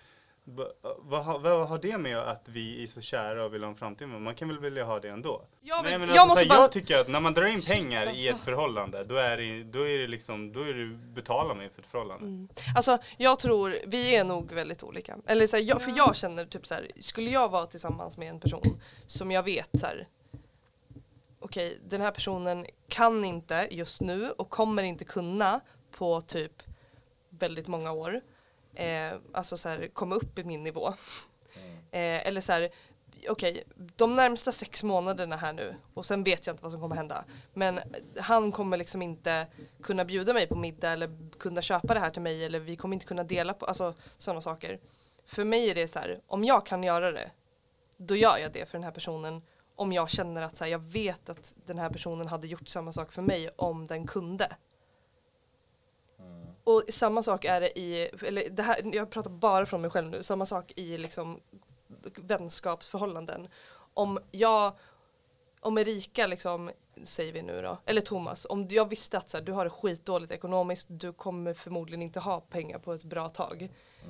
Va- 0.56 0.96
Vad, 1.00 1.26
har- 1.26 1.40
vad 1.40 1.68
har 1.68 1.78
det 1.78 1.98
med 1.98 2.18
att 2.18 2.50
vi 2.50 2.84
är 2.84 2.88
så 2.88 3.02
kära 3.02 3.46
och 3.46 3.54
vill 3.54 3.64
ha 3.64 3.70
en 3.70 3.76
framtid 3.76 4.08
med? 4.08 4.22
Man 4.22 4.36
kan 4.36 4.48
väl 4.48 4.60
vilja 4.60 4.84
ha 4.86 5.00
det 5.00 5.10
ändå? 5.10 5.42
Nej, 5.62 5.92
vill, 5.92 6.00
men 6.00 6.10
jag 6.10 6.18
alltså, 6.18 6.28
måste 6.28 6.46
bara... 6.48 6.60
jag 6.62 6.72
tycker 6.72 6.98
att 6.98 7.08
när 7.08 7.20
man 7.20 7.34
drar 7.34 7.46
in 7.46 7.62
pengar 7.62 8.16
i 8.16 8.28
ett 8.28 8.34
alltså. 8.34 8.46
förhållande, 8.46 9.04
då 9.04 9.16
är 9.16 9.38
det, 9.38 9.64
då 9.64 9.88
är 9.88 9.98
det 9.98 10.08
liksom, 10.08 10.54
då 10.54 10.60
är 10.60 10.74
det 10.74 10.86
betala 10.96 11.54
mig 11.54 11.70
för 11.70 11.82
ett 11.82 11.88
förhållande. 11.88 12.26
Mm. 12.26 12.50
Alltså 12.76 12.98
jag 13.18 13.40
tror, 13.40 13.76
vi 13.88 14.16
är 14.16 14.24
nog 14.24 14.52
väldigt 14.52 14.84
olika. 14.84 15.18
Eller 15.28 15.48
så 15.48 15.56
här, 15.56 15.64
jag, 15.64 15.82
för 15.82 15.94
jag 15.98 16.16
känner 16.16 16.46
typ 16.46 16.68
så 16.68 16.74
här, 16.74 16.88
skulle 17.00 17.30
jag 17.30 17.50
vara 17.50 17.66
tillsammans 17.66 18.18
med 18.18 18.30
en 18.30 18.40
person 18.40 18.82
som 19.08 19.32
jag 19.32 19.44
vet 19.44 19.70
så 19.74 19.86
här. 19.86 20.08
Okej, 21.40 21.80
den 21.90 22.02
här 22.02 22.12
personen 22.12 22.66
kan 22.88 23.26
inte 23.26 23.68
just 23.72 24.02
nu 24.02 24.32
och 24.32 24.50
kommer 24.50 24.84
inte 24.84 25.06
kunna 25.06 25.60
på 25.98 26.22
typ 26.22 26.64
väldigt 27.30 27.68
många 27.68 27.92
år. 27.92 28.22
Eh, 28.76 29.14
alltså 29.34 29.58
så 29.58 29.70
här, 29.70 29.88
komma 29.94 30.16
upp 30.16 30.40
i 30.40 30.44
min 30.44 30.64
nivå. 30.64 30.94
Eh, 31.92 32.28
eller 32.28 32.42
så 32.42 32.52
här, 32.52 32.70
okej, 33.30 33.64
de 33.76 34.16
närmsta 34.16 34.52
sex 34.52 34.84
månaderna 34.84 35.36
här 35.36 35.54
nu 35.54 35.76
och 35.94 36.06
sen 36.06 36.24
vet 36.24 36.48
jag 36.48 36.54
inte 36.54 36.64
vad 36.64 36.72
som 36.72 36.82
kommer 36.82 36.96
hända. 36.96 37.26
Men 37.54 37.80
han 38.18 38.52
kommer 38.52 38.78
liksom 38.78 39.02
inte 39.02 39.48
kunna 39.84 40.06
bjuda 40.06 40.34
mig 40.34 40.48
på 40.48 40.56
middag 40.56 40.92
eller 40.92 41.32
kunna 41.40 41.62
köpa 41.62 41.94
det 41.94 42.00
här 42.00 42.10
till 42.10 42.22
mig 42.22 42.46
eller 42.46 42.60
vi 42.60 42.76
kommer 42.76 42.94
inte 42.94 43.06
kunna 43.06 43.24
dela 43.24 43.54
på, 43.54 43.66
alltså 43.66 43.94
sådana 44.18 44.42
saker. 44.42 44.80
För 45.26 45.44
mig 45.44 45.70
är 45.70 45.76
det 45.76 45.88
så 45.88 46.00
här, 46.00 46.22
om 46.28 46.44
jag 46.44 46.66
kan 46.66 46.84
göra 46.84 47.12
det, 47.12 47.32
då 47.98 48.16
gör 48.16 48.38
jag 48.38 48.52
det 48.52 48.66
för 48.66 48.78
den 48.78 48.84
här 48.84 48.92
personen. 48.92 49.42
Om 49.76 49.94
jag 49.94 50.10
känner 50.10 50.42
att 50.42 50.58
så 50.58 50.64
här, 50.64 50.72
jag 50.72 50.80
vet 50.80 51.30
att 51.30 51.56
den 51.66 51.80
här 51.80 51.90
personen 51.90 52.28
hade 52.28 52.48
gjort 52.48 52.68
samma 52.68 52.92
sak 52.92 53.12
för 53.12 53.22
mig 53.22 53.50
om 53.56 53.86
den 53.88 54.08
kunde. 54.08 54.56
Mm. 56.66 56.76
Och 56.76 56.84
samma 56.90 57.24
sak 57.24 57.46
är 57.46 57.62
det 57.62 57.80
i, 57.80 58.10
eller 58.22 58.50
det 58.50 58.64
här, 58.64 58.96
jag 58.96 59.10
pratar 59.10 59.30
bara 59.30 59.66
från 59.66 59.82
mig 59.82 59.90
själv 59.90 60.10
nu, 60.10 60.24
samma 60.24 60.46
sak 60.46 60.74
i 60.76 60.98
liksom 60.98 61.40
vänskapsförhållanden. 62.16 63.48
Om 63.94 64.20
jag, 64.32 64.74
om 65.60 65.78
Erika 65.78 66.28
liksom, 66.28 66.72
säger 67.04 67.34
vi 67.34 67.42
nu 67.42 67.62
då, 67.62 67.78
eller 67.86 68.02
Thomas, 68.02 68.46
om 68.50 68.68
jag 68.70 68.90
visste 68.90 69.18
att 69.18 69.30
så 69.30 69.38
här, 69.38 69.44
du 69.44 69.52
har 69.52 69.64
det 69.64 69.70
skitdåligt 69.70 70.32
ekonomiskt, 70.32 70.88
du 70.90 71.14
kommer 71.14 71.54
förmodligen 71.54 72.02
inte 72.02 72.20
ha 72.20 72.40
pengar 72.40 72.80
på 72.80 72.94
ett 72.94 73.04
bra 73.04 73.30
tag. 73.30 73.70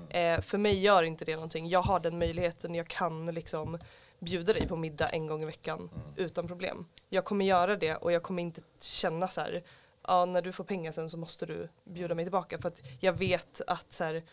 Eh, 0.10 0.42
för 0.42 0.58
mig 0.58 0.80
gör 0.80 1.04
inte 1.04 1.26
det 1.26 1.36
någonting, 1.36 1.70
jag 1.70 1.82
har 1.82 2.00
den 2.00 2.20
möjligheten, 2.20 2.76
jag 2.76 2.88
kan 2.88 3.26
liksom 3.26 3.78
bjuda 4.20 4.54
dig 4.54 4.68
på 4.68 4.76
middag 4.76 5.08
en 5.08 5.28
gång 5.28 5.44
i 5.44 5.46
veckan 5.46 5.90
utan 6.16 6.48
problem. 6.48 6.86
Jag 7.10 7.26
kommer 7.26 7.46
göra 7.46 7.76
det 7.76 7.96
och 7.96 8.12
jag 8.12 8.24
kommer 8.24 8.44
inte 8.44 8.62
känna 8.80 9.28
så 9.28 9.42
här, 9.42 9.64
ja 10.08 10.26
när 10.26 10.42
du 10.42 10.52
får 10.52 10.64
pengar 10.64 10.92
sen 10.92 11.10
så 11.10 11.18
måste 11.18 11.46
du 11.46 11.70
bjuda 11.84 12.16
mig 12.16 12.26
tillbaka 12.26 12.58
för 12.62 12.68
att 12.68 12.82
jag 13.00 13.14
vet 13.14 13.62
att 13.68 13.94
så 13.94 14.04
här, 14.04 14.24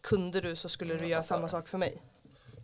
kunde 0.00 0.40
du 0.40 0.56
så 0.56 0.68
skulle 0.68 0.94
du 0.94 1.00
Jag 1.00 1.10
göra 1.10 1.22
samma 1.22 1.48
sak 1.48 1.68
för 1.68 1.78
mig. 1.78 2.02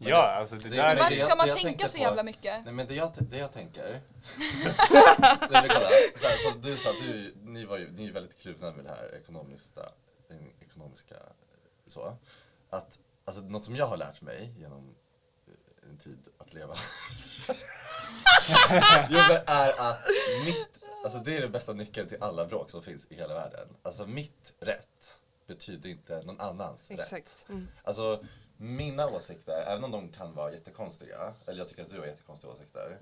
Ja, 0.00 0.22
alltså 0.22 0.56
det 0.56 0.68
Det- 0.68 0.76
där. 0.76 0.96
Varför 0.96 1.16
jag- 1.16 1.26
ska 1.26 1.36
man 1.36 1.48
tänka 1.56 1.88
så 1.88 1.98
jävla 1.98 2.22
mycket? 2.22 2.64
Nej 2.64 2.74
men 2.74 2.86
det 2.86 2.94
jag, 2.94 3.12
det 3.20 3.38
jag 3.38 3.52
tänker. 3.52 3.82
Nej, 4.40 5.48
men 5.50 5.68
kolla, 5.68 5.88
så 6.16 6.26
här, 6.26 6.36
så 6.52 6.58
du 6.58 6.76
sa 6.76 6.90
att 6.90 6.96
du, 7.06 7.34
ni, 7.42 7.64
var 7.64 7.78
ju, 7.78 7.90
ni 7.92 8.08
är 8.08 8.12
väldigt 8.12 8.38
kluvna 8.40 8.70
med 8.72 8.84
det 8.84 8.90
här 8.90 9.14
ekonomiska, 9.22 9.80
den 10.28 10.52
ekonomiska 10.60 11.14
så. 11.86 12.16
Att, 12.70 12.98
alltså 13.24 13.42
något 13.42 13.64
som 13.64 13.76
jag 13.76 13.86
har 13.86 13.96
lärt 13.96 14.20
mig 14.20 14.54
genom 14.58 14.94
eh, 15.46 15.88
en 15.90 15.98
tid 15.98 16.18
att 16.38 16.54
leva. 16.54 16.74
jo, 19.10 19.18
är 19.46 19.80
att 19.80 19.98
mitt, 20.44 20.68
alltså 21.04 21.18
det 21.18 21.36
är 21.36 21.40
den 21.40 21.52
bästa 21.52 21.72
nyckeln 21.72 22.08
till 22.08 22.22
alla 22.22 22.46
bråk 22.46 22.70
som 22.70 22.82
finns 22.82 23.06
i 23.10 23.14
hela 23.14 23.34
världen. 23.34 23.68
Alltså 23.82 24.06
mitt 24.06 24.54
rätt 24.60 25.20
betyder 25.46 25.90
inte 25.90 26.22
någon 26.22 26.40
annans 26.40 26.90
rätt. 26.90 27.46
Mm. 27.48 27.68
Alltså 27.82 28.24
mina 28.56 29.06
åsikter, 29.06 29.64
även 29.66 29.84
om 29.84 29.90
de 29.90 30.08
kan 30.08 30.34
vara 30.34 30.52
jättekonstiga, 30.52 31.34
eller 31.46 31.58
jag 31.58 31.68
tycker 31.68 31.82
att 31.82 31.90
du 31.90 31.98
har 31.98 32.06
jättekonstiga 32.06 32.52
åsikter, 32.52 32.98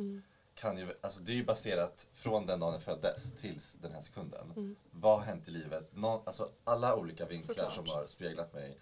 kan 0.54 0.78
ju, 0.78 0.92
alltså 1.00 1.20
det 1.20 1.32
är 1.32 1.36
ju 1.36 1.44
baserat 1.44 2.06
från 2.12 2.46
den 2.46 2.60
dagen 2.60 2.72
jag 2.72 2.82
föddes 2.82 3.32
tills 3.32 3.72
den 3.72 3.92
här 3.92 4.00
sekunden. 4.00 4.76
Vad 4.90 5.18
har 5.18 5.24
hänt 5.24 5.48
i 5.48 5.50
livet? 5.50 5.88
Nå, 5.92 6.22
alltså 6.24 6.50
alla 6.64 6.96
olika 6.96 7.26
vinklar 7.26 7.54
Såklart. 7.54 7.74
som 7.74 7.88
har 7.88 8.06
speglat 8.06 8.52
mig 8.52 8.78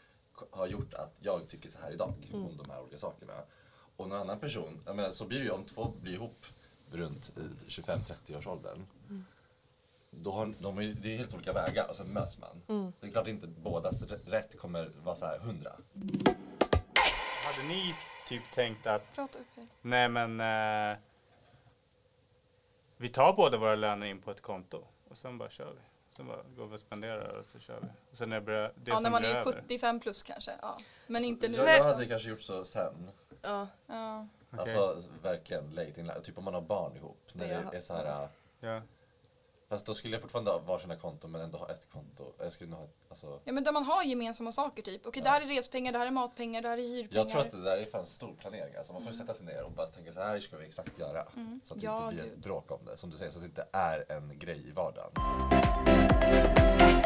har 0.50 0.66
gjort 0.66 0.94
att 0.94 1.12
jag 1.20 1.48
tycker 1.48 1.68
så 1.68 1.78
här 1.78 1.92
idag 1.92 2.14
om 2.32 2.56
de 2.56 2.70
här 2.70 2.80
olika 2.82 2.98
sakerna. 2.98 3.42
Och 3.96 4.08
någon 4.08 4.18
annan 4.18 4.38
person, 4.38 4.82
jag 4.86 4.96
menar, 4.96 5.10
så 5.10 5.24
blir 5.26 5.38
det 5.38 5.44
ju 5.44 5.50
om 5.50 5.64
två 5.64 5.92
blir 6.00 6.12
ihop 6.12 6.46
runt 6.94 7.32
eh, 7.36 7.42
25-30 7.68 8.38
års 8.38 8.46
åldern. 8.46 8.86
Då 10.10 10.30
har, 10.32 10.54
de 10.60 10.78
är, 10.78 10.82
det 10.82 11.14
är 11.14 11.18
helt 11.18 11.34
olika 11.34 11.52
vägar 11.52 11.88
och 11.90 11.96
sen 11.96 12.06
möts 12.06 12.38
man. 12.38 12.92
Det 13.00 13.06
är 13.06 13.10
klart 13.10 13.28
inte 13.28 13.46
bådas 13.46 14.02
rätt 14.26 14.58
kommer 14.58 14.90
vara 15.04 15.16
så 15.16 15.26
här 15.26 15.36
100. 15.38 15.72
Hade 17.44 17.68
ni 17.68 17.94
typ 18.28 18.42
tänkt 18.52 18.86
att 18.86 19.14
Prata 19.14 19.38
upp 19.38 19.46
er. 19.58 19.66
Nej 19.82 20.08
men 20.08 20.40
eh, 20.40 20.98
Vi 22.96 23.08
tar 23.08 23.32
båda 23.36 23.58
våra 23.58 23.74
löner 23.74 24.06
in 24.06 24.20
på 24.20 24.30
ett 24.30 24.40
konto 24.40 24.84
och 25.08 25.16
sen 25.16 25.38
bara 25.38 25.50
kör 25.50 25.70
vi. 25.72 25.80
Sen 26.16 26.26
bara 26.26 26.42
går 26.56 26.66
vi 26.66 26.76
och 26.76 26.80
spenderar 26.80 27.28
och 27.38 27.46
så 27.46 27.58
kör 27.58 27.80
vi. 27.80 27.86
Och 28.10 28.16
sen 28.18 28.32
är 28.32 28.40
det, 28.40 28.72
det 28.74 28.90
Ja, 28.90 28.94
som 28.94 29.02
när 29.02 29.10
man 29.10 29.24
är 29.24 29.28
över. 29.28 29.52
75 29.52 30.00
plus 30.00 30.22
kanske. 30.22 30.52
Ja. 30.62 30.78
Men 31.06 31.24
inte 31.24 31.48
nu. 31.48 31.56
Jag, 31.56 31.78
jag 31.78 31.84
hade 31.84 32.06
kanske 32.06 32.30
gjort 32.30 32.40
så 32.40 32.64
sen. 32.64 33.10
Ja. 33.42 33.68
Ja. 33.86 34.28
Okej. 34.58 34.74
Alltså 34.76 35.08
verkligen 35.22 35.70
late 35.70 36.00
in 36.00 36.06
life. 36.06 36.20
Typ 36.20 36.38
om 36.38 36.44
man 36.44 36.54
har 36.54 36.60
barn 36.60 36.96
ihop. 36.96 37.20
När 37.32 37.48
Det 37.70 37.76
är 37.76 37.80
så 37.80 37.94
här. 37.94 38.28
Ja. 38.60 38.80
Fast 39.68 39.86
då 39.86 39.94
skulle 39.94 40.14
jag 40.14 40.22
fortfarande 40.22 40.50
ha 40.50 40.58
varsina 40.58 40.96
konton 40.96 41.30
men 41.30 41.40
ändå 41.40 41.58
ha 41.58 41.70
ett 41.70 41.86
konto. 41.92 42.32
Jag 42.38 42.52
skulle 42.52 42.70
nog 42.70 42.78
ha 42.78 42.86
ett, 42.86 42.96
alltså, 43.08 43.40
ja 43.44 43.52
men 43.52 43.64
där 43.64 43.72
man 43.72 43.84
har 43.84 44.02
gemensamma 44.02 44.52
saker 44.52 44.82
typ. 44.82 45.06
Okej 45.06 45.22
Ja. 45.24 45.24
det 45.24 45.30
här 45.30 45.40
är 45.40 45.46
respengar, 45.56 45.92
det 45.92 45.98
här 45.98 46.06
är 46.06 46.10
matpengar, 46.10 46.62
det 46.62 46.68
här 46.68 46.78
är 46.78 46.82
hyrpengar. 46.82 47.22
jag 47.22 47.28
tror 47.28 47.40
att 47.40 47.50
det 47.50 47.62
där 47.62 47.76
är 47.76 47.84
fan 47.84 48.06
stor 48.06 48.34
planering. 48.34 48.76
Alltså 48.76 48.92
man 48.92 49.02
får 49.02 49.12
sätta 49.12 49.34
sig 49.34 49.46
ner 49.46 49.62
och 49.62 49.72
bara 49.72 49.86
tänka 49.86 50.12
så 50.12 50.20
här 50.20 50.40
ska 50.40 50.56
vi 50.56 50.66
exakt 50.66 50.98
göra. 50.98 51.24
Så 51.64 51.74
att 51.74 51.80
det 51.80 51.86
Ja, 51.86 52.10
inte 52.10 52.22
blir 52.22 52.32
ett 52.32 52.38
bråk 52.38 52.70
om 52.70 52.84
det. 52.84 52.96
Som 52.96 53.10
du 53.10 53.16
säger, 53.16 53.30
så 53.30 53.38
att 53.38 53.42
det 53.44 53.48
inte 53.48 53.66
är 53.72 54.12
en 54.12 54.38
grej 54.38 54.68
i 54.68 54.72
vardagen. 54.72 55.10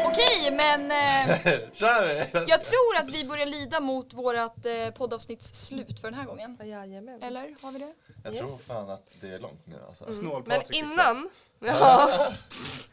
Okej 0.09 0.51
men 0.51 0.91
eh, 0.91 1.35
Kör 1.73 2.07
vi! 2.07 2.45
jag 2.47 2.63
tror 2.63 2.97
att 2.99 3.09
vi 3.09 3.25
börjar 3.25 3.45
lida 3.45 3.79
mot 3.79 4.13
vårat 4.13 4.65
eh, 4.65 4.89
poddavsnitts 4.97 5.65
slut 5.67 5.99
för 6.01 6.11
den 6.11 6.19
här 6.19 6.25
gången. 6.25 6.57
Jajamän. 6.63 7.23
Eller 7.23 7.55
har 7.61 7.71
vi 7.71 7.79
det? 7.79 7.93
Jag 8.23 8.33
Yes. 8.33 8.39
tror 8.41 8.57
fan 8.57 8.89
att 8.89 9.07
det 9.21 9.27
är 9.27 9.39
långt 9.39 9.61
nu 9.67 9.75
alltså. 9.87 10.03
Men 10.03 10.13
Snål-Patrik 10.13 10.75
innan, 10.77 11.29
ja, 11.59 12.33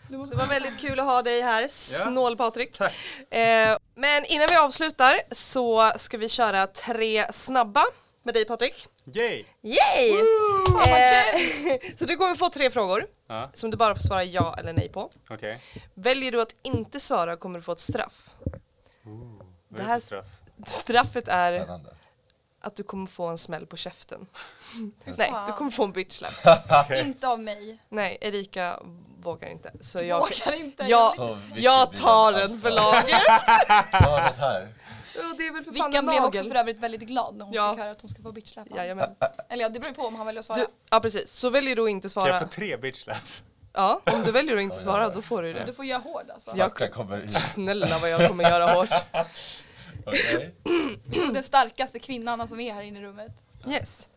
Du 0.09 0.17
det 0.25 0.37
var 0.37 0.47
väldigt 0.47 0.79
kul 0.79 1.01
att 1.01 1.07
ha 1.07 1.23
dig 1.23 1.41
här, 1.43 1.69
Snål-Patrik. 1.69 2.79
Tack. 2.79 2.93
Eh, 3.31 3.77
men 3.95 4.25
innan 4.25 4.47
vi 4.51 4.57
avslutar 4.57 5.21
så 5.31 5.93
ska 5.97 6.19
vi 6.19 6.29
köra 6.29 6.67
tre 6.67 7.33
snabba 7.33 7.85
med 8.27 8.35
dig 8.35 8.45
Patrik. 8.45 8.89
Yay! 9.15 9.45
Yay! 9.63 10.13
vad 10.69 10.89
Eh, 10.89 11.79
så 11.99 12.05
du 12.05 12.17
kommer 12.17 12.35
få 12.35 12.49
tre 12.49 12.71
frågor 12.71 13.07
Ja, 13.29 13.51
som 13.55 13.71
du 13.71 13.77
bara 13.77 13.95
får 13.95 14.03
svara 14.03 14.25
ja 14.25 14.57
eller 14.59 14.73
nej 14.73 14.89
på. 14.89 15.11
okej. 15.31 15.61
Väljer 15.95 16.33
du 16.33 16.43
att 16.43 16.55
inte 16.63 17.01
svara 17.01 17.37
kommer 17.37 17.59
du 17.59 17.63
få 17.63 17.73
ett 17.73 17.81
straff. 17.81 18.31
Vad 19.03 19.41
Det 19.69 19.83
är 19.83 19.87
här- 19.87 20.01
straff? 20.01 20.27
Straffet 20.67 21.29
är 21.29 21.59
Spännande. 21.59 21.91
att 22.61 22.77
du 22.77 22.83
kommer 22.83 23.07
få 23.07 23.27
en 23.27 23.39
smäll 23.39 23.67
på 23.67 23.77
käften. 23.77 24.27
Nej, 25.05 25.33
du 25.47 25.53
kommer 25.53 25.71
få 25.71 25.85
en 25.85 25.93
bitch 25.93 26.13
slap. 26.19 26.91
Inte 26.91 27.29
av 27.29 27.41
mig. 27.41 27.79
Nej, 27.89 28.19
Erika 28.21 28.81
vågar 29.23 29.49
inte. 29.49 29.73
Så 29.81 30.03
jag, 30.03 30.21
Vågar 30.21 30.55
inte. 30.61 30.85
Ja. 30.89 31.13
Så 31.17 31.33
vilket 31.33 31.63
jag 31.63 31.89
blir 31.91 31.99
tar 32.01 32.33
den 32.33 32.61
för 32.61 32.71
ansvar? 32.71 32.71
laget. 32.71 33.09
Ja, 33.93 34.33
det 34.37 34.41
här. 34.41 34.69
Ja, 35.17 35.35
det 35.39 35.47
är 35.47 35.53
väl 35.53 35.65
för 35.65 35.73
fan 35.73 35.91
Vickan 35.91 35.95
en 35.95 36.07
blev 36.07 36.23
också 36.25 36.45
för 36.45 36.55
övrigt 36.55 36.79
väldigt 36.79 37.01
glad 37.01 37.37
när 37.37 37.45
hon 37.45 37.55
Ja. 37.55 37.71
fick 37.73 37.81
höra 37.81 37.91
att 37.91 38.01
hon 38.03 38.11
ska 38.11 38.23
få 38.23 38.33
bitchsläpa. 38.33 38.77
Jajamän. 38.77 39.11
Eller 39.49 39.63
ja, 39.63 39.69
det 39.69 39.81
beror 39.81 39.91
ju 39.91 39.95
på 39.95 40.03
om 40.07 40.15
han 40.17 40.27
väljer 40.27 40.41
att 40.41 40.47
svara. 40.47 40.59
Du, 40.59 40.67
ja 40.91 41.01
precis, 41.01 41.31
så 41.33 41.51
väljer 41.51 41.77
du 41.77 41.83
att 41.85 41.89
inte 41.91 42.05
Kan 42.05 42.11
svara. 42.11 42.29
jag 42.29 42.43
få 42.43 42.49
tre 42.49 42.77
bitch 42.77 43.03
slaps? 43.03 43.43
Ja, 43.73 44.01
om 44.13 44.23
du 44.25 44.33
väljer 44.33 44.57
att 44.57 44.63
inte 44.63 44.77
svara 44.77 45.09
då 45.09 45.23
får 45.23 45.43
du 45.43 45.53
Du 45.53 45.65
det. 45.65 45.73
får 45.73 45.85
göra 45.85 45.99
hård 46.01 46.31
alltså. 46.31 46.51
Ja. 46.57 46.65
Mackan 46.69 46.91
kommer 46.91 47.21
hit. 47.21 47.33
Snälla 47.33 47.99
vad 47.99 48.11
jag 48.11 48.29
kommer 48.29 48.51
göra 48.51 48.67
hårt. 48.73 48.89
Okej. 50.07 50.55
Du 51.07 51.27
den 51.33 51.43
starkaste 51.43 51.99
kvinnan 51.99 52.49
som 52.49 52.61
är 52.61 52.75
här 52.75 52.83
inne 52.83 52.99
i 52.99 53.03
rummet. 53.03 53.33
Yes. 53.69 54.09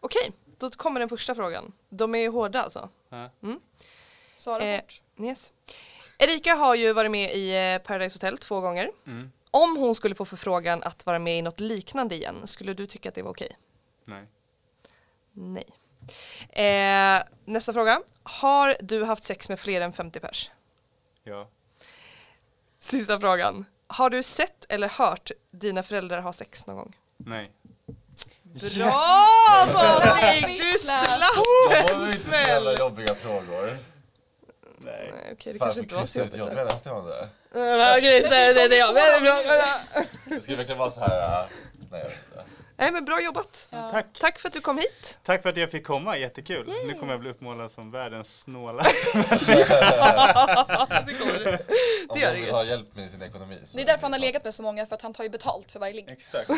Okej, 0.00 0.32
då 0.58 0.70
kommer 0.70 1.00
den 1.00 1.08
första 1.08 1.34
frågan. 1.34 1.72
De 1.88 2.14
är 2.14 2.28
hårda 2.28 2.62
alltså. 2.62 2.88
Ja. 3.10 3.30
Svara 4.38 4.62
Eh, 4.62 4.80
fort. 4.80 5.00
Yes. 5.20 5.52
Erika 6.18 6.54
har 6.54 6.74
ju 6.74 6.92
varit 6.92 7.10
med 7.10 7.34
i 7.34 7.72
eh, 7.74 7.78
Paradise 7.86 8.14
Hotel 8.14 8.38
två 8.38 8.60
gånger. 8.60 8.90
Mm. 9.06 9.32
Om 9.50 9.76
hon 9.76 9.94
skulle 9.94 10.14
få 10.14 10.24
förfrågan 10.24 10.82
att 10.82 11.06
vara 11.06 11.18
med 11.18 11.38
i 11.38 11.42
något 11.42 11.60
liknande 11.60 12.14
igen, 12.14 12.46
skulle 12.46 12.74
du 12.74 12.86
tycka 12.86 13.08
att 13.08 13.14
det 13.14 13.22
var 13.22 13.30
okej? 13.30 13.56
Nej. 14.04 14.26
Nej. 15.32 15.66
Eh, 16.50 17.22
nästa 17.44 17.72
fråga. 17.72 18.00
Har 18.22 18.76
du 18.80 19.04
haft 19.04 19.24
sex 19.24 19.48
med 19.48 19.60
fler 19.60 19.80
än 19.80 19.92
50 19.92 20.20
pers? 20.20 20.50
Ja. 21.24 21.48
Sista 22.80 23.20
frågan. 23.20 23.64
Har 23.86 24.10
du 24.10 24.22
sett 24.22 24.66
eller 24.72 24.88
hört 24.88 25.30
dina 25.50 25.82
föräldrar 25.82 26.20
ha 26.20 26.32
sex 26.32 26.66
någon 26.66 26.76
gång? 26.76 26.96
Nej. 27.16 27.52
Bra 28.76 29.02
Patrik! 29.72 30.60
Du 30.62 30.78
slapp 30.78 31.20
Det 31.70 31.76
en 31.92 31.98
var 32.00 32.06
inte 32.06 32.18
så 32.18 32.30
jävla 32.30 32.46
smäll! 32.46 32.78
jobbiga 32.78 33.14
frågor. 33.14 33.78
Nej. 34.90 35.10
Nej, 35.14 35.30
Okej, 35.32 35.52
det 35.52 35.58
Fan, 35.58 35.66
kanske 35.68 35.80
inte 35.82 35.94
var 35.94 36.06
så 36.06 36.18
jobbigt. 36.18 36.36
jobb, 36.36 36.50
där. 36.54 36.64
läste 36.64 36.88
man 36.88 37.06
det? 37.06 37.28
Ja, 37.54 37.96
Gris, 38.00 38.26
det, 38.30 38.36
är 38.36 39.24
bra. 39.24 39.42
Det 40.36 40.40
ska 40.40 40.56
verkligen 40.56 40.78
vara 40.78 40.90
så 40.90 41.00
här. 41.00 41.40
äh, 41.42 41.46
Nej, 41.90 42.00
jag 42.00 42.08
vet 42.08 42.18
inte. 42.30 42.44
Nej 42.80 42.92
men 42.92 43.04
bra 43.04 43.18
jobbat. 43.24 43.68
Ja. 43.70 43.90
Tack. 43.90 44.06
Tack 44.20 44.38
för 44.38 44.48
att 44.48 44.52
du 44.54 44.60
kom 44.60 44.78
hit. 44.78 45.18
Tack 45.22 45.42
för 45.42 45.48
att 45.48 45.56
jag 45.56 45.70
fick 45.70 45.86
komma, 45.86 46.16
jättekul. 46.18 46.72
Nu 46.86 46.94
kommer 46.94 47.12
jag 47.12 47.20
bli 47.20 47.30
uppmålad 47.30 47.70
som 47.70 47.90
världens 47.90 48.40
snålaste. 48.40 49.12
Det 49.14 49.24
kommer 51.18 51.38
du. 51.44 51.58
Om 52.08 52.14
Det 52.14 52.20
gör 52.20 52.34
vill 52.34 52.50
ha 52.50 52.58
inget. 52.62 52.70
hjälp 52.70 52.96
med 52.96 53.10
sin 53.10 53.22
ekonomi. 53.22 53.58
så- 53.64 53.76
Det 53.76 53.82
är 53.82 53.86
därför 53.86 54.02
han 54.02 54.12
har 54.12 54.20
legat 54.20 54.44
med 54.44 54.54
så 54.54 54.62
många, 54.62 54.86
för 54.86 54.94
att 54.94 55.02
han 55.02 55.14
tar 55.14 55.24
ju 55.24 55.30
betalt 55.30 55.72
för 55.72 55.78
varje 55.80 55.94
ligg. 55.94 56.08
Exakt. 56.08 56.50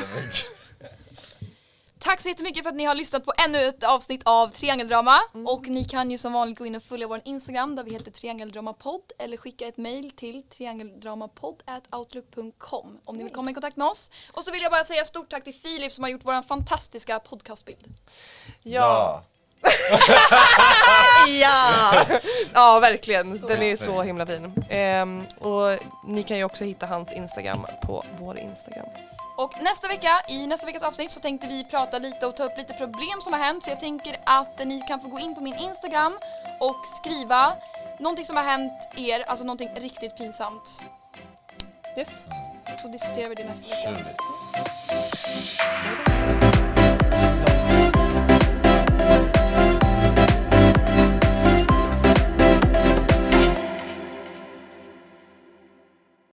Tack 2.02 2.20
så 2.20 2.28
jättemycket 2.28 2.62
för 2.62 2.70
att 2.70 2.76
ni 2.76 2.84
har 2.84 2.94
lyssnat 2.94 3.24
på 3.24 3.32
ännu 3.46 3.64
ett 3.64 3.84
avsnitt 3.84 4.22
av 4.24 4.48
Triangeldrama. 4.48 5.18
Och 5.46 5.68
ni 5.68 5.84
kan 5.84 6.10
ju 6.10 6.18
som 6.18 6.32
vanligt 6.32 6.58
gå 6.58 6.66
in 6.66 6.76
och 6.76 6.82
följa 6.82 7.08
vår 7.08 7.20
Instagram 7.24 7.76
där 7.76 7.84
vi 7.84 7.90
heter 7.90 8.10
triangeldramapodd 8.10 9.12
eller 9.18 9.36
skicka 9.36 9.68
ett 9.68 9.76
mail 9.76 10.10
till 10.10 10.42
triangeldramapodd.outlook.com 10.42 12.98
om 13.04 13.16
ni 13.16 13.24
vill 13.24 13.32
komma 13.32 13.50
i 13.50 13.54
kontakt 13.54 13.76
med 13.76 13.86
oss. 13.86 14.10
Och 14.32 14.44
så 14.44 14.52
vill 14.52 14.62
jag 14.62 14.72
bara 14.72 14.84
säga 14.84 15.04
stort 15.04 15.28
tack 15.28 15.44
till 15.44 15.54
Filip 15.54 15.92
som 15.92 16.04
har 16.04 16.10
gjort 16.10 16.24
vår 16.24 16.42
fantastiska 16.42 17.18
podcastbild. 17.18 17.84
Ja. 18.62 19.22
Ja! 21.40 21.92
Ja, 22.54 22.78
verkligen. 22.80 23.38
Så 23.38 23.46
Den 23.46 23.62
är 23.62 23.76
så 23.76 24.02
himla 24.02 24.26
fin. 24.26 24.64
Ehm, 24.70 25.26
och 25.38 25.78
ni 26.06 26.22
kan 26.22 26.36
ju 26.36 26.44
också 26.44 26.64
hitta 26.64 26.86
hans 26.86 27.12
Instagram 27.12 27.66
på 27.86 28.04
vår 28.18 28.38
Instagram. 28.38 28.86
Och 29.40 29.62
nästa 29.62 29.88
vecka, 29.88 30.20
i 30.28 30.46
nästa 30.46 30.66
veckas 30.66 30.82
avsnitt 30.82 31.10
så 31.10 31.20
tänkte 31.20 31.46
vi 31.48 31.64
prata 31.64 31.98
lite 31.98 32.26
och 32.26 32.36
ta 32.36 32.44
upp 32.44 32.58
lite 32.58 32.74
problem 32.74 33.20
som 33.20 33.32
har 33.32 33.40
hänt 33.40 33.64
så 33.64 33.70
jag 33.70 33.80
tänker 33.80 34.16
att 34.26 34.66
ni 34.66 34.80
kan 34.80 35.00
få 35.00 35.08
gå 35.08 35.18
in 35.18 35.34
på 35.34 35.40
min 35.40 35.54
Instagram 35.54 36.18
och 36.60 36.86
skriva 36.86 37.52
någonting 38.00 38.24
som 38.24 38.36
har 38.36 38.44
hänt 38.44 38.88
er, 38.96 39.20
alltså 39.20 39.44
någonting 39.44 39.68
riktigt 39.76 40.16
pinsamt. 40.16 40.82
Yes. 41.98 42.24
Så 42.82 42.88
diskuterar 42.88 43.28
vi 43.28 43.34
det 43.34 43.44
nästa 43.44 43.68
vecka. 43.68 44.04
Kör. 46.52 46.59